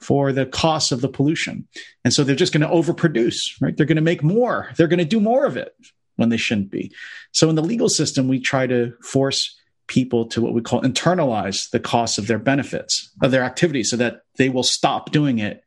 for 0.00 0.32
the 0.32 0.46
cost 0.46 0.92
of 0.92 1.00
the 1.00 1.08
pollution. 1.08 1.68
And 2.04 2.14
so 2.14 2.24
they're 2.24 2.36
just 2.36 2.54
going 2.54 2.66
to 2.66 2.74
overproduce, 2.74 3.36
right? 3.60 3.76
They're 3.76 3.86
going 3.86 3.96
to 3.96 4.02
make 4.02 4.22
more. 4.22 4.70
They're 4.76 4.88
going 4.88 4.98
to 4.98 5.04
do 5.04 5.20
more 5.20 5.44
of 5.44 5.56
it 5.56 5.74
when 6.20 6.28
they 6.28 6.36
shouldn't 6.36 6.70
be. 6.70 6.92
So 7.32 7.48
in 7.48 7.56
the 7.56 7.62
legal 7.62 7.88
system, 7.88 8.28
we 8.28 8.38
try 8.38 8.66
to 8.66 8.92
force 9.02 9.56
people 9.86 10.26
to 10.26 10.42
what 10.42 10.52
we 10.52 10.60
call 10.60 10.82
internalize 10.82 11.70
the 11.70 11.80
cost 11.80 12.18
of 12.18 12.28
their 12.28 12.38
benefits 12.38 13.10
of 13.22 13.32
their 13.32 13.42
activity 13.42 13.82
so 13.82 13.96
that 13.96 14.22
they 14.36 14.48
will 14.48 14.62
stop 14.62 15.10
doing 15.10 15.40
it 15.40 15.64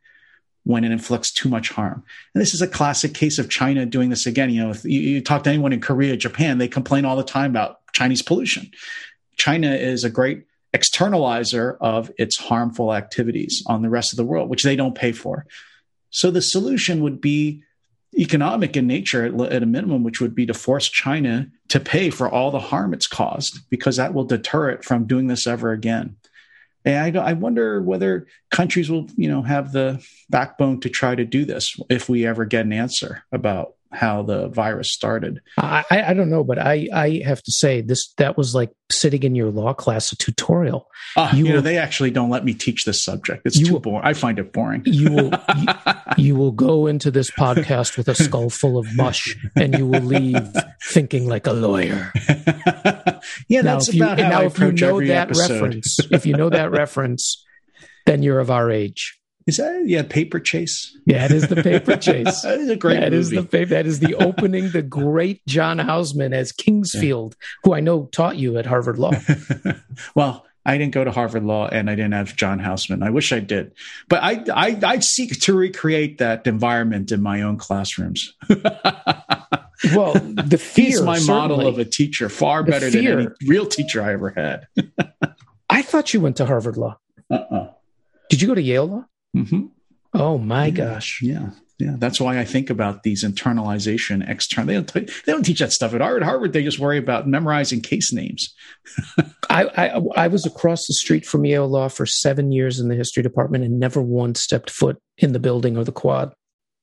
when 0.64 0.86
it 0.86 0.92
inflicts 0.92 1.34
too 1.34 1.50
much 1.50 1.70
harm. 1.70 2.04
And 2.34 2.42
this 2.42 2.54
is 2.54 2.62
a 2.62 2.68
classic 2.68 3.14
case 3.14 3.38
of 3.38 3.50
China 3.50 3.86
doing 3.86 4.10
this 4.10 4.26
again. 4.26 4.50
You 4.50 4.64
know, 4.64 4.70
if 4.70 4.86
you, 4.86 5.02
you 5.02 5.22
talk 5.22 5.44
to 5.44 5.50
anyone 5.50 5.74
in 5.74 5.82
Korea, 5.82 6.16
Japan, 6.16 6.58
they 6.58 6.70
complain 6.70 7.04
all 7.04 7.18
the 7.18 7.24
time 7.24 7.52
about 7.52 7.80
Chinese 7.92 8.22
pollution. 8.22 8.72
China 9.36 9.74
is 9.74 10.06
a 10.06 10.10
great 10.10 10.46
externalizer 10.74 11.78
of 11.82 12.12
its 12.18 12.38
harmful 12.38 12.94
activities 12.94 13.62
on 13.66 13.82
the 13.82 13.90
rest 13.90 14.14
of 14.14 14.18
the 14.18 14.24
world, 14.24 14.50
which 14.50 14.64
they 14.64 14.76
don't 14.76 14.96
pay 14.96 15.12
for. 15.12 15.46
So 16.12 16.32
the 16.32 16.42
solution 16.42 17.02
would 17.02 17.20
be 17.20 17.64
economic 18.18 18.76
in 18.78 18.88
nature 18.88 19.26
at, 19.26 19.54
at, 19.54 19.64
a 19.64 19.66
minimum, 19.66 20.04
which 20.04 20.22
would 20.22 20.36
be 20.36 20.46
to 20.46 20.54
force 20.54 20.88
China 20.88 21.48
to 21.70 21.80
pay 21.80 22.10
for 22.10 22.30
all 22.30 22.52
the 22.52 22.60
harm 22.60 22.94
it's 22.94 23.08
caused, 23.08 23.70
because 23.70 23.98
that 23.98 24.14
will 24.14 24.26
deter 24.26 24.70
it 24.70 24.84
from 24.84 25.06
doing 25.06 25.28
this 25.28 25.48
ever 25.48 25.72
again. 25.72 26.16
And 26.86 27.18
I, 27.18 27.30
I 27.30 27.34
wonder 27.34 27.82
whether 27.82 28.28
countries 28.52 28.90
will, 28.90 29.08
you 29.16 29.30
know, 29.30 29.42
have 29.42 29.72
the 29.72 30.06
backbone 30.30 30.82
to 30.82 30.90
try 30.90 31.16
to 31.16 31.26
do 31.26 31.46
this 31.46 31.80
if 31.90 32.10
we 32.10 32.26
ever 32.26 32.46
get 32.46 32.66
an 32.66 32.74
answer 32.74 33.24
about 33.32 33.76
how 33.94 34.24
the 34.24 34.48
virus 34.50 34.92
started. 34.92 35.42
I, 35.58 35.84
I 35.92 36.14
don't 36.14 36.30
know, 36.30 36.44
but 36.44 36.60
I, 36.60 36.88
I 36.94 37.22
have 37.26 37.42
to 37.44 37.52
say 37.52 37.82
this 37.82 38.14
that 38.18 38.38
was 38.38 38.56
like 38.56 38.72
sitting 38.92 39.24
in 39.24 39.36
your 39.36 39.52
law 39.52 39.74
class 39.74 40.12
a 40.12 40.16
tutorial. 40.16 40.88
Uh, 41.16 41.30
you, 41.34 41.40
you 41.40 41.44
will, 41.46 41.54
know, 41.54 41.62
they 41.62 41.78
actually 41.78 42.12
don't 42.12 42.30
let 42.30 42.44
me 42.44 42.54
teach 42.54 42.86
this 42.86 43.04
subject. 43.04 43.44
It's 43.46 43.60
too 43.60 43.80
boring. 43.80 44.06
I 44.06 44.14
find 44.14 44.40
it 44.40 44.52
boring. 44.54 44.84
You 44.94 45.12
will 45.12 45.34
you, 45.58 45.66
you, 46.18 46.36
will 46.36 46.52
go 46.52 46.88
into 46.88 47.10
this 47.10 47.32
podcast 47.32 47.98
with 47.98 48.08
a 48.08 48.16
skull 48.16 48.50
full 48.50 48.78
of 48.78 48.86
mush, 48.96 49.36
and 49.56 49.78
you 49.78 49.88
will 49.88 50.02
leave 50.02 50.48
thinking 50.84 51.28
like 51.28 51.48
a 51.48 51.52
lawyer. 51.52 52.12
yeah, 53.48 53.62
now, 53.62 53.74
that's 53.74 53.94
about 53.94 54.18
you, 54.18 54.24
how 54.24 54.30
now 54.30 54.42
I 54.42 54.46
if 54.46 54.60
you 54.60 54.72
know 54.72 55.00
that 55.00 55.30
episode. 55.30 55.52
reference, 55.52 55.98
if 56.12 56.26
you 56.26 56.36
know 56.36 56.50
that 56.50 56.72
reference, 56.72 57.44
then 58.06 58.22
you're 58.24 58.40
of 58.40 58.52
our 58.52 58.72
age. 58.72 59.20
Is 59.46 59.58
that 59.58 59.84
yeah, 59.86 60.04
Paper 60.04 60.40
Chase? 60.40 60.98
Yeah, 61.06 61.26
it 61.26 61.32
is 61.32 61.48
the 61.48 61.62
Paper 61.62 61.98
Chase. 61.98 62.42
that 62.44 62.60
is 62.60 62.70
a 62.70 62.76
great. 62.76 63.00
That 63.00 63.14
is 63.14 63.30
the 63.30 63.42
that 63.42 63.86
is 63.86 64.00
the 64.00 64.16
opening. 64.16 64.70
The 64.70 64.82
great 64.82 65.46
John 65.48 65.80
Houseman 65.80 66.34
as 66.34 66.54
Kingsfield, 66.54 67.34
yeah. 67.34 67.48
who 67.64 67.74
I 67.74 67.82
know 67.82 68.06
taught 68.06 68.38
you 68.38 68.58
at 68.58 68.66
Harvard 68.66 68.98
Law. 68.98 69.12
well, 70.16 70.46
I 70.66 70.78
didn't 70.78 70.94
go 70.94 71.04
to 71.04 71.12
Harvard 71.12 71.44
Law, 71.44 71.68
and 71.68 71.90
I 71.90 71.96
didn't 71.96 72.14
have 72.14 72.36
John 72.38 72.60
Houseman. 72.60 73.04
I 73.04 73.10
wish 73.10 73.34
I 73.34 73.40
did, 73.40 73.74
but 74.08 74.24
I 74.24 74.46
I, 74.54 74.80
I 74.82 75.00
seek 75.00 75.40
to 75.42 75.54
recreate 75.54 76.20
that 76.20 76.48
environment 76.48 77.12
in 77.12 77.22
my 77.22 77.42
own 77.42 77.58
classrooms. 77.58 78.34
well, 78.50 80.14
the 80.14 80.58
fear. 80.62 80.86
He's 80.86 81.02
my 81.02 81.20
model 81.20 81.68
of 81.68 81.80
a 81.80 81.86
teacher, 81.86 82.30
far 82.30 82.64
better 82.64 82.90
than 82.90 83.08
any 83.08 83.28
real 83.46 83.66
teacher 83.66 84.02
I 84.02 84.14
ever 84.14 84.30
had. 84.30 84.68
I 85.70 85.82
thought 85.82 86.14
you 86.14 86.22
went 86.22 86.38
to 86.38 86.46
Harvard 86.46 86.78
Law. 86.78 86.98
Uh-uh. 87.30 87.72
Did 88.30 88.42
you 88.42 88.48
go 88.48 88.56
to 88.56 88.62
Yale 88.62 88.88
Law? 88.88 89.06
Mm-hmm. 89.36 89.66
Oh 90.14 90.38
my 90.38 90.66
yeah, 90.68 90.72
gosh! 90.72 91.20
Yeah, 91.22 91.50
yeah. 91.80 91.96
That's 91.98 92.22
why 92.22 92.40
I 92.40 92.46
think 92.46 92.70
about 92.70 93.04
these 93.04 93.24
internalization, 93.24 94.28
external. 94.30 94.68
They 94.68 94.74
don't, 94.74 94.88
t- 94.88 95.14
they 95.26 95.32
don't 95.32 95.44
teach 95.44 95.60
that 95.60 95.72
stuff 95.72 95.94
at 95.94 96.02
Harvard. 96.02 96.24
Harvard, 96.24 96.54
they 96.54 96.64
just 96.64 96.80
worry 96.80 96.98
about 96.98 97.28
memorizing 97.28 97.82
case 97.82 98.14
names. 98.14 98.54
I, 99.50 99.66
I, 99.66 100.02
I 100.16 100.28
was 100.28 100.46
across 100.46 100.86
the 100.86 100.94
street 100.94 101.26
from 101.26 101.46
Yale 101.46 101.68
Law 101.68 101.88
for 101.88 102.06
seven 102.06 102.52
years 102.52 102.80
in 102.80 102.90
the 102.90 102.96
history 102.96 103.24
department 103.24 103.64
and 103.64 103.80
never 103.80 104.02
once 104.02 104.44
stepped 104.44 104.70
foot 104.70 105.00
in 105.18 105.34
the 105.34 105.40
building 105.40 105.78
or 105.78 105.84
the 105.84 105.92
quad. 105.92 106.34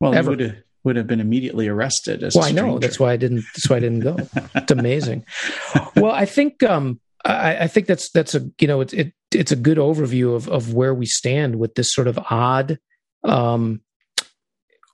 Well, 0.00 0.14
ever. 0.14 0.30
would 0.30 0.40
have 0.40 0.56
would 0.82 0.96
have 0.96 1.06
been 1.06 1.20
immediately 1.20 1.68
arrested. 1.68 2.22
well, 2.34 2.44
I 2.44 2.52
know 2.52 2.78
that's 2.78 2.98
why 2.98 3.12
I 3.12 3.16
didn't. 3.16 3.44
That's 3.54 3.68
why 3.68 3.76
I 3.76 3.80
didn't 3.80 4.00
go. 4.00 4.16
it's 4.54 4.72
amazing. 4.72 5.24
well, 5.96 6.12
I 6.12 6.24
think 6.24 6.62
um, 6.62 7.00
I, 7.24 7.64
I, 7.64 7.66
think 7.66 7.86
that's 7.86 8.10
that's 8.10 8.34
a 8.34 8.50
you 8.58 8.66
know 8.66 8.80
it's 8.80 8.92
it, 8.92 9.12
it's 9.32 9.52
a 9.52 9.56
good 9.56 9.78
overview 9.78 10.34
of 10.34 10.48
of 10.48 10.74
where 10.74 10.94
we 10.94 11.06
stand 11.06 11.56
with 11.56 11.74
this 11.74 11.92
sort 11.92 12.08
of 12.08 12.18
odd 12.30 12.78
um, 13.24 13.80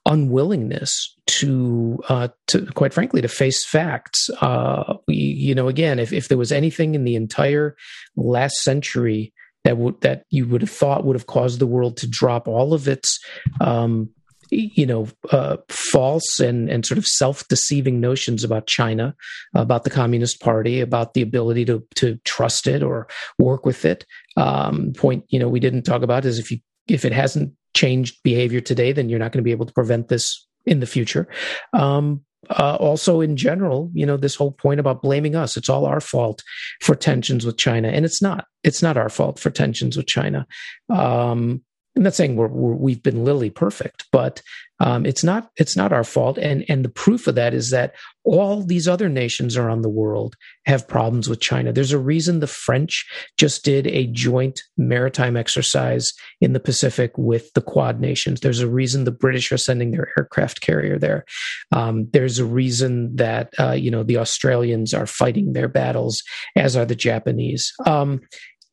unwillingness 0.05 1.15
to 1.27 1.99
uh, 2.09 2.29
to 2.47 2.65
quite 2.67 2.93
frankly 2.93 3.21
to 3.21 3.27
face 3.27 3.65
facts. 3.65 4.29
Uh, 4.41 4.95
we, 5.07 5.15
you 5.15 5.53
know, 5.53 5.67
again, 5.67 5.99
if 5.99 6.13
if 6.13 6.27
there 6.27 6.37
was 6.37 6.51
anything 6.51 6.95
in 6.95 7.03
the 7.03 7.15
entire 7.15 7.75
last 8.15 8.57
century 8.63 9.33
that 9.63 9.77
would 9.77 9.99
that 10.01 10.23
you 10.29 10.47
would 10.47 10.61
have 10.61 10.71
thought 10.71 11.05
would 11.05 11.15
have 11.15 11.27
caused 11.27 11.59
the 11.59 11.67
world 11.67 11.97
to 11.97 12.07
drop 12.07 12.47
all 12.47 12.73
of 12.73 12.87
its 12.87 13.19
um, 13.59 14.09
you 14.49 14.85
know 14.85 15.07
uh, 15.31 15.57
false 15.69 16.39
and 16.39 16.69
and 16.69 16.85
sort 16.85 16.97
of 16.97 17.05
self-deceiving 17.05 17.99
notions 17.99 18.43
about 18.43 18.67
China, 18.67 19.15
about 19.53 19.83
the 19.83 19.89
Communist 19.89 20.41
Party, 20.41 20.81
about 20.81 21.13
the 21.13 21.21
ability 21.21 21.65
to 21.65 21.83
to 21.95 22.17
trust 22.25 22.67
it 22.67 22.83
or 22.83 23.07
work 23.39 23.65
with 23.65 23.85
it. 23.85 24.05
Um, 24.35 24.93
point 24.97 25.25
you 25.29 25.39
know 25.39 25.49
we 25.49 25.59
didn't 25.59 25.83
talk 25.83 26.01
about 26.01 26.25
is 26.25 26.39
if 26.39 26.51
you 26.51 26.59
if 26.87 27.05
it 27.05 27.11
hasn't 27.11 27.53
changed 27.73 28.17
behavior 28.23 28.61
today, 28.61 28.91
then 28.91 29.09
you're 29.09 29.19
not 29.19 29.31
going 29.31 29.43
to 29.43 29.47
be 29.47 29.51
able 29.51 29.65
to 29.65 29.73
prevent 29.73 30.07
this 30.07 30.47
in 30.65 30.79
the 30.79 30.87
future. 30.87 31.27
Um, 31.73 32.21
uh, 32.49 32.77
also, 32.79 33.19
in 33.19 33.35
general, 33.35 33.91
you 33.93 34.05
know, 34.05 34.15
this 34.15 34.35
whole 34.35 34.51
point 34.51 34.79
about 34.79 35.01
blaming 35.01 35.35
us, 35.35 35.57
it's 35.57 35.69
all 35.69 35.85
our 35.85 35.99
fault 35.99 36.43
for 36.81 36.95
tensions 36.95 37.45
with 37.45 37.57
China. 37.57 37.89
And 37.89 38.05
it's 38.05 38.21
not. 38.21 38.45
It's 38.63 38.81
not 38.81 38.97
our 38.97 39.09
fault 39.09 39.39
for 39.39 39.49
tensions 39.49 39.97
with 39.97 40.07
China. 40.07 40.47
Um, 40.89 41.61
I'm 41.97 42.03
not 42.03 42.13
saying 42.13 42.35
we 42.35 42.93
have 42.93 43.01
been 43.01 43.25
lily 43.25 43.49
perfect, 43.49 44.05
but 44.11 44.43
um, 44.79 45.03
it's 45.07 45.23
not 45.23 45.49
it's 45.55 45.75
not 45.75 45.91
our 45.91 46.03
fault. 46.03 46.37
And 46.37 46.63
and 46.69 46.85
the 46.85 46.89
proof 46.89 47.25
of 47.25 47.33
that 47.33 47.55
is 47.55 47.71
that 47.71 47.95
all 48.23 48.61
these 48.61 48.87
other 48.87 49.09
nations 49.09 49.57
around 49.57 49.81
the 49.81 49.89
world 49.89 50.35
have 50.67 50.87
problems 50.87 51.27
with 51.27 51.39
China. 51.41 51.73
There's 51.73 51.93
a 51.93 51.97
reason 51.97 52.39
the 52.39 52.45
French 52.45 53.03
just 53.39 53.65
did 53.65 53.87
a 53.87 54.05
joint 54.05 54.61
maritime 54.77 55.35
exercise 55.35 56.13
in 56.39 56.53
the 56.53 56.59
Pacific 56.59 57.11
with 57.17 57.51
the 57.53 57.61
Quad 57.61 57.99
nations. 57.99 58.41
There's 58.41 58.59
a 58.59 58.69
reason 58.69 59.03
the 59.03 59.11
British 59.11 59.51
are 59.51 59.57
sending 59.57 59.89
their 59.89 60.13
aircraft 60.15 60.61
carrier 60.61 60.99
there. 60.99 61.25
Um, 61.71 62.07
there's 62.13 62.37
a 62.37 62.45
reason 62.45 63.15
that 63.15 63.53
uh, 63.59 63.71
you 63.71 63.89
know 63.89 64.03
the 64.03 64.17
Australians 64.17 64.93
are 64.93 65.07
fighting 65.07 65.53
their 65.53 65.67
battles, 65.67 66.21
as 66.55 66.77
are 66.77 66.85
the 66.85 66.95
Japanese. 66.95 67.73
Um, 67.87 68.21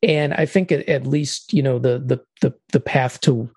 and 0.04 0.34
I 0.34 0.46
think 0.46 0.70
at, 0.70 1.06
least 1.06 1.52
you 1.52 1.62
know 1.62 1.78
the 1.78 1.98
the 1.98 2.20
the, 2.40 2.54
the 2.72 2.80
path 2.80 3.20
to 3.22 3.50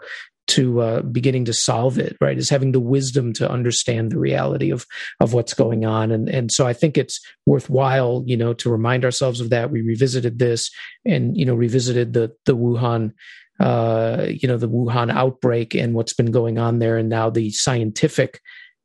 to 0.47 0.81
uh, 0.81 1.01
beginning 1.01 1.43
to 1.43 1.53
solve 1.53 1.99
it 1.99 2.15
right 2.21 2.37
is 2.37 2.49
having 2.49 2.71
the 2.71 2.79
wisdom 2.79 3.33
to 3.33 3.51
understand 3.51 4.11
the 4.11 4.19
reality 4.19 4.71
of 4.71 4.85
of 5.19 5.33
what's 5.33 5.53
going 5.53 5.85
on. 5.85 6.11
And 6.11 6.29
and 6.29 6.51
so 6.51 6.65
i 6.65 6.73
think 6.73 6.97
it's 6.97 7.19
worthwhile 7.45 8.23
you 8.25 8.37
know 8.37 8.53
to 8.53 8.69
remind 8.69 9.03
ourselves 9.03 9.41
of 9.41 9.49
that. 9.49 9.71
We 9.71 9.81
revisited 9.81 10.39
this 10.39 10.69
and 11.05 11.37
you 11.37 11.45
know 11.45 11.55
revisited 11.55 12.13
the 12.13 12.33
the 12.45 12.55
wuhan 12.55 13.11
uh 13.59 14.27
you 14.29 14.47
know 14.47 14.57
the 14.57 14.69
wuhan 14.69 15.11
outbreak 15.11 15.73
and 15.75 15.93
what's 15.93 16.13
been 16.13 16.31
going 16.31 16.57
on 16.57 16.79
there. 16.79 16.97
And 16.97 17.09
now 17.09 17.29
the 17.29 17.51
scientific 17.51 18.39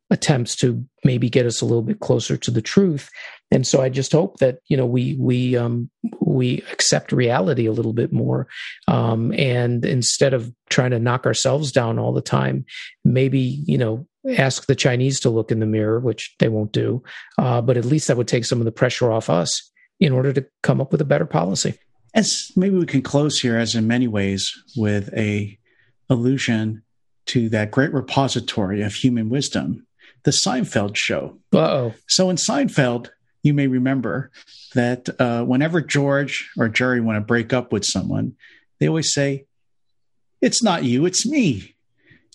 attempts 0.09 0.55
to 0.57 0.83
maybe 1.03 1.29
get 1.29 1.45
us 1.45 1.61
a 1.61 1.65
little 1.65 1.81
bit 1.81 1.99
closer 1.99 2.37
to 2.37 2.51
the 2.51 2.61
truth 2.61 3.09
and 3.53 3.65
so 3.65 3.81
i 3.81 3.87
just 3.87 4.11
hope 4.11 4.37
that 4.37 4.59
you 4.67 4.75
know 4.75 4.85
we 4.85 5.15
we 5.19 5.55
um 5.55 5.89
we 6.19 6.61
accept 6.71 7.11
reality 7.11 7.65
a 7.65 7.71
little 7.71 7.93
bit 7.93 8.11
more 8.11 8.47
um 8.87 9.31
and 9.33 9.85
instead 9.85 10.33
of 10.33 10.51
trying 10.69 10.91
to 10.91 10.99
knock 10.99 11.25
ourselves 11.25 11.71
down 11.71 11.97
all 11.97 12.11
the 12.11 12.21
time 12.21 12.65
maybe 13.05 13.39
you 13.39 13.77
know 13.77 14.05
ask 14.37 14.67
the 14.67 14.75
Chinese 14.75 15.19
to 15.19 15.29
look 15.29 15.51
in 15.51 15.59
the 15.59 15.65
mirror, 15.65 15.99
which 15.99 16.33
they 16.39 16.47
won't 16.47 16.71
do. 16.71 17.03
Uh, 17.37 17.61
but 17.61 17.77
at 17.77 17.85
least 17.85 18.07
that 18.07 18.17
would 18.17 18.27
take 18.27 18.45
some 18.45 18.59
of 18.59 18.65
the 18.65 18.71
pressure 18.71 19.11
off 19.11 19.29
us 19.29 19.71
in 19.99 20.13
order 20.13 20.33
to 20.33 20.45
come 20.61 20.81
up 20.81 20.91
with 20.91 21.01
a 21.01 21.05
better 21.05 21.25
policy. 21.25 21.77
As 22.13 22.51
maybe 22.55 22.77
we 22.77 22.85
can 22.85 23.01
close 23.01 23.39
here, 23.39 23.57
as 23.57 23.75
in 23.75 23.87
many 23.87 24.07
ways, 24.07 24.51
with 24.75 25.13
a 25.13 25.57
allusion 26.09 26.83
to 27.27 27.49
that 27.49 27.71
great 27.71 27.93
repository 27.93 28.81
of 28.81 28.93
human 28.93 29.29
wisdom, 29.29 29.85
the 30.23 30.31
Seinfeld 30.31 30.95
show. 30.95 31.37
oh. 31.53 31.93
So 32.07 32.29
in 32.29 32.35
Seinfeld, 32.35 33.09
you 33.43 33.53
may 33.53 33.67
remember 33.67 34.31
that 34.73 35.09
uh, 35.19 35.43
whenever 35.43 35.81
George 35.81 36.49
or 36.57 36.69
Jerry 36.69 37.01
want 37.01 37.17
to 37.17 37.21
break 37.21 37.53
up 37.53 37.71
with 37.71 37.85
someone, 37.85 38.35
they 38.79 38.87
always 38.87 39.13
say, 39.13 39.45
"It's 40.41 40.63
not 40.63 40.83
you, 40.83 41.05
it's 41.05 41.25
me." 41.25 41.75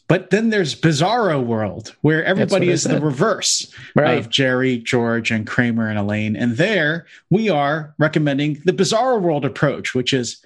But 0.08 0.30
then 0.30 0.48
there's 0.48 0.74
Bizarro 0.74 1.44
World, 1.44 1.94
where 2.00 2.24
everybody 2.24 2.70
is 2.70 2.84
the 2.84 2.98
reverse 2.98 3.70
right. 3.94 4.16
of 4.18 4.30
Jerry, 4.30 4.78
George, 4.78 5.30
and 5.30 5.46
Kramer 5.46 5.86
and 5.86 5.98
Elaine. 5.98 6.34
And 6.34 6.56
there 6.56 7.06
we 7.28 7.50
are 7.50 7.94
recommending 7.98 8.62
the 8.64 8.72
Bizarro 8.72 9.20
World 9.20 9.44
approach, 9.44 9.94
which 9.94 10.14
is 10.14 10.42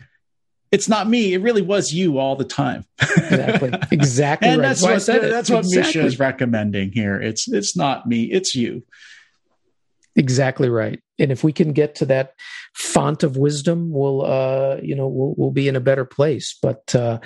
it's 0.72 0.88
not 0.88 1.08
me. 1.08 1.34
It 1.34 1.42
really 1.42 1.62
was 1.62 1.92
you 1.92 2.18
all 2.18 2.34
the 2.34 2.44
time. 2.44 2.84
exactly. 3.00 3.72
Exactly. 3.92 4.48
and 4.48 4.60
right. 4.60 4.68
that's 4.68 4.82
what, 4.82 5.06
that's 5.06 5.50
what 5.50 5.60
exactly. 5.60 6.00
Misha 6.00 6.06
is 6.06 6.18
recommending 6.18 6.90
here. 6.90 7.20
It's 7.20 7.46
it's 7.46 7.76
not 7.76 8.06
me. 8.06 8.24
It's 8.24 8.56
you. 8.56 8.82
Exactly 10.14 10.68
right. 10.68 11.00
And 11.18 11.32
if 11.32 11.42
we 11.42 11.52
can 11.52 11.72
get 11.72 11.94
to 11.96 12.06
that 12.06 12.34
font 12.74 13.22
of 13.22 13.36
wisdom, 13.38 13.90
we'll 13.90 14.26
uh, 14.26 14.76
you 14.82 14.94
know 14.94 15.08
we'll, 15.08 15.34
we'll 15.38 15.50
be 15.50 15.68
in 15.68 15.76
a 15.76 15.80
better 15.80 16.04
place. 16.04 16.58
But 16.60 16.94
uh, 16.94 17.18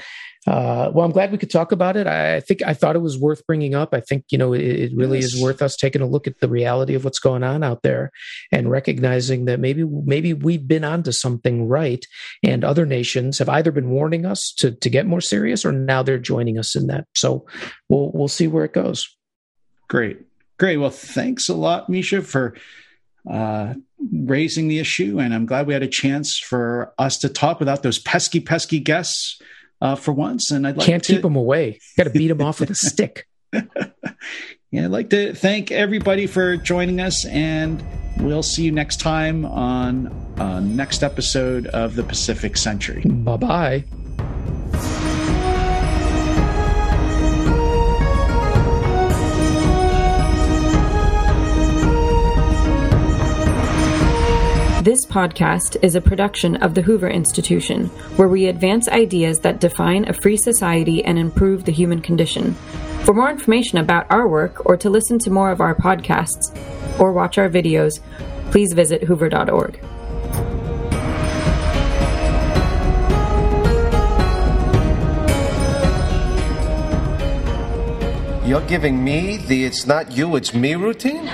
uh, 0.47 0.93
well, 0.95 1.05
I'm 1.05 1.11
glad 1.11 1.33
we 1.33 1.39
could 1.39 1.51
talk 1.51 1.73
about 1.73 1.97
it. 1.97 2.07
I, 2.07 2.37
I, 2.37 2.41
think 2.41 2.63
I 2.63 2.75
thought 2.75 2.95
it 2.95 3.01
was 3.01 3.19
worth 3.19 3.45
bringing 3.45 3.75
up. 3.75 3.93
I 3.93 4.01
think 4.01 4.25
you 4.31 4.39
know 4.39 4.53
it, 4.53 4.61
it 4.61 4.93
really 4.95 5.19
yes. 5.19 5.35
is 5.35 5.43
worth 5.43 5.63
us 5.63 5.77
taking 5.77 6.01
a 6.01 6.07
look 6.07 6.29
at 6.29 6.39
the 6.39 6.49
reality 6.49 6.95
of 6.95 7.05
what's 7.05 7.19
going 7.19 7.43
on 7.43 7.65
out 7.65 7.83
there 7.83 8.13
and 8.53 8.71
recognizing 8.71 9.47
that 9.47 9.59
maybe 9.59 9.83
maybe 9.83 10.33
we've 10.33 10.69
been 10.69 10.85
onto 10.85 11.11
something 11.11 11.67
right, 11.67 12.07
and 12.45 12.63
other 12.63 12.87
nations 12.87 13.39
have 13.39 13.49
either 13.49 13.73
been 13.73 13.91
warning 13.91 14.25
us 14.25 14.53
to 14.59 14.71
to 14.71 14.89
get 14.89 15.07
more 15.07 15.21
serious, 15.21 15.65
or 15.65 15.73
now 15.73 16.05
they're 16.05 16.19
joining 16.19 16.57
us 16.57 16.77
in 16.77 16.87
that. 16.87 17.07
So 17.17 17.47
we'll 17.89 18.13
we'll 18.13 18.29
see 18.29 18.47
where 18.47 18.65
it 18.65 18.73
goes. 18.73 19.09
Great, 19.89 20.21
great. 20.59 20.77
Well, 20.77 20.91
thanks 20.91 21.49
a 21.49 21.55
lot, 21.55 21.89
Misha, 21.89 22.23
for 22.23 22.57
uh, 23.29 23.75
raising 24.13 24.69
the 24.69 24.79
issue, 24.79 25.19
and 25.21 25.35
I'm 25.35 25.47
glad 25.47 25.67
we 25.67 25.73
had 25.73 25.83
a 25.83 25.89
chance 25.89 26.39
for 26.39 26.93
us 26.99 27.19
to 27.19 27.29
talk 27.29 27.59
without 27.59 27.83
those 27.83 27.99
pesky, 27.99 28.41
pesky 28.41 28.79
guests 28.79 29.41
uh, 29.81 29.95
for 29.95 30.13
once. 30.13 30.51
And 30.51 30.67
I'd 30.67 30.77
like 30.77 30.87
can't 30.87 31.05
to... 31.05 31.15
keep 31.15 31.23
them 31.23 31.37
away. 31.37 31.81
Got 31.97 32.05
to 32.05 32.11
beat 32.11 32.29
them 32.29 32.43
off 32.43 32.61
with 32.61 32.71
a 32.71 32.75
stick. 32.75 33.27
yeah, 33.53 34.85
I'd 34.85 34.91
like 34.91 35.11
to 35.11 35.35
thank 35.35 35.71
everybody 35.71 36.27
for 36.27 36.57
joining 36.57 37.01
us, 37.01 37.25
and 37.27 37.83
we'll 38.19 38.43
see 38.43 38.65
you 38.65 38.73
next 38.73 39.01
time 39.01 39.45
on 39.45 40.09
uh, 40.39 40.61
next 40.61 41.03
episode 41.03 41.67
of 41.69 41.97
the 41.97 42.03
Pacific 42.03 42.57
Century. 42.57 43.03
Bye 43.03 43.37
bye. 43.37 43.85
This 54.87 55.05
podcast 55.05 55.77
is 55.83 55.97
a 55.97 56.01
production 56.01 56.55
of 56.63 56.77
the 56.77 56.83
Hoover 56.83 57.11
Institution, 57.11 57.87
where 58.15 58.29
we 58.29 58.47
advance 58.47 58.87
ideas 58.87 59.41
that 59.41 59.59
define 59.59 60.09
a 60.09 60.13
free 60.13 60.37
society 60.37 61.05
and 61.05 61.19
improve 61.19 61.65
the 61.65 61.73
human 61.73 62.01
condition. 62.01 62.55
For 63.03 63.13
more 63.13 63.29
information 63.29 63.79
about 63.79 64.07
our 64.11 64.29
work 64.29 64.65
or 64.65 64.77
to 64.77 64.89
listen 64.89 65.19
to 65.19 65.31
more 65.33 65.51
of 65.51 65.61
our 65.61 65.75
podcasts 65.75 66.57
or 67.01 67.13
watch 67.13 67.37
our 67.37 67.49
videos, 67.49 67.99
please 68.53 68.75
visit 68.75 69.03
hoover.org. 69.03 69.81
You're 78.47 78.69
giving 78.69 79.03
me 79.03 79.39
the 79.39 79.65
it's 79.65 79.85
not 79.85 80.17
you, 80.17 80.37
it's 80.37 80.55
me 80.55 80.77
routine? 80.77 81.29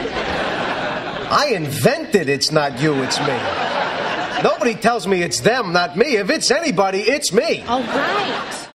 I 1.32 1.46
invented 1.54 2.28
it's 2.28 2.52
not 2.52 2.78
you, 2.78 3.02
it's 3.02 3.18
me. 3.18 3.38
Nobody 4.42 4.74
tells 4.74 5.06
me 5.06 5.22
it's 5.22 5.40
them, 5.40 5.72
not 5.72 5.96
me. 5.96 6.16
If 6.16 6.28
it's 6.28 6.50
anybody, 6.50 7.00
it's 7.00 7.32
me. 7.32 7.62
All 7.62 7.80
right. 7.80 8.71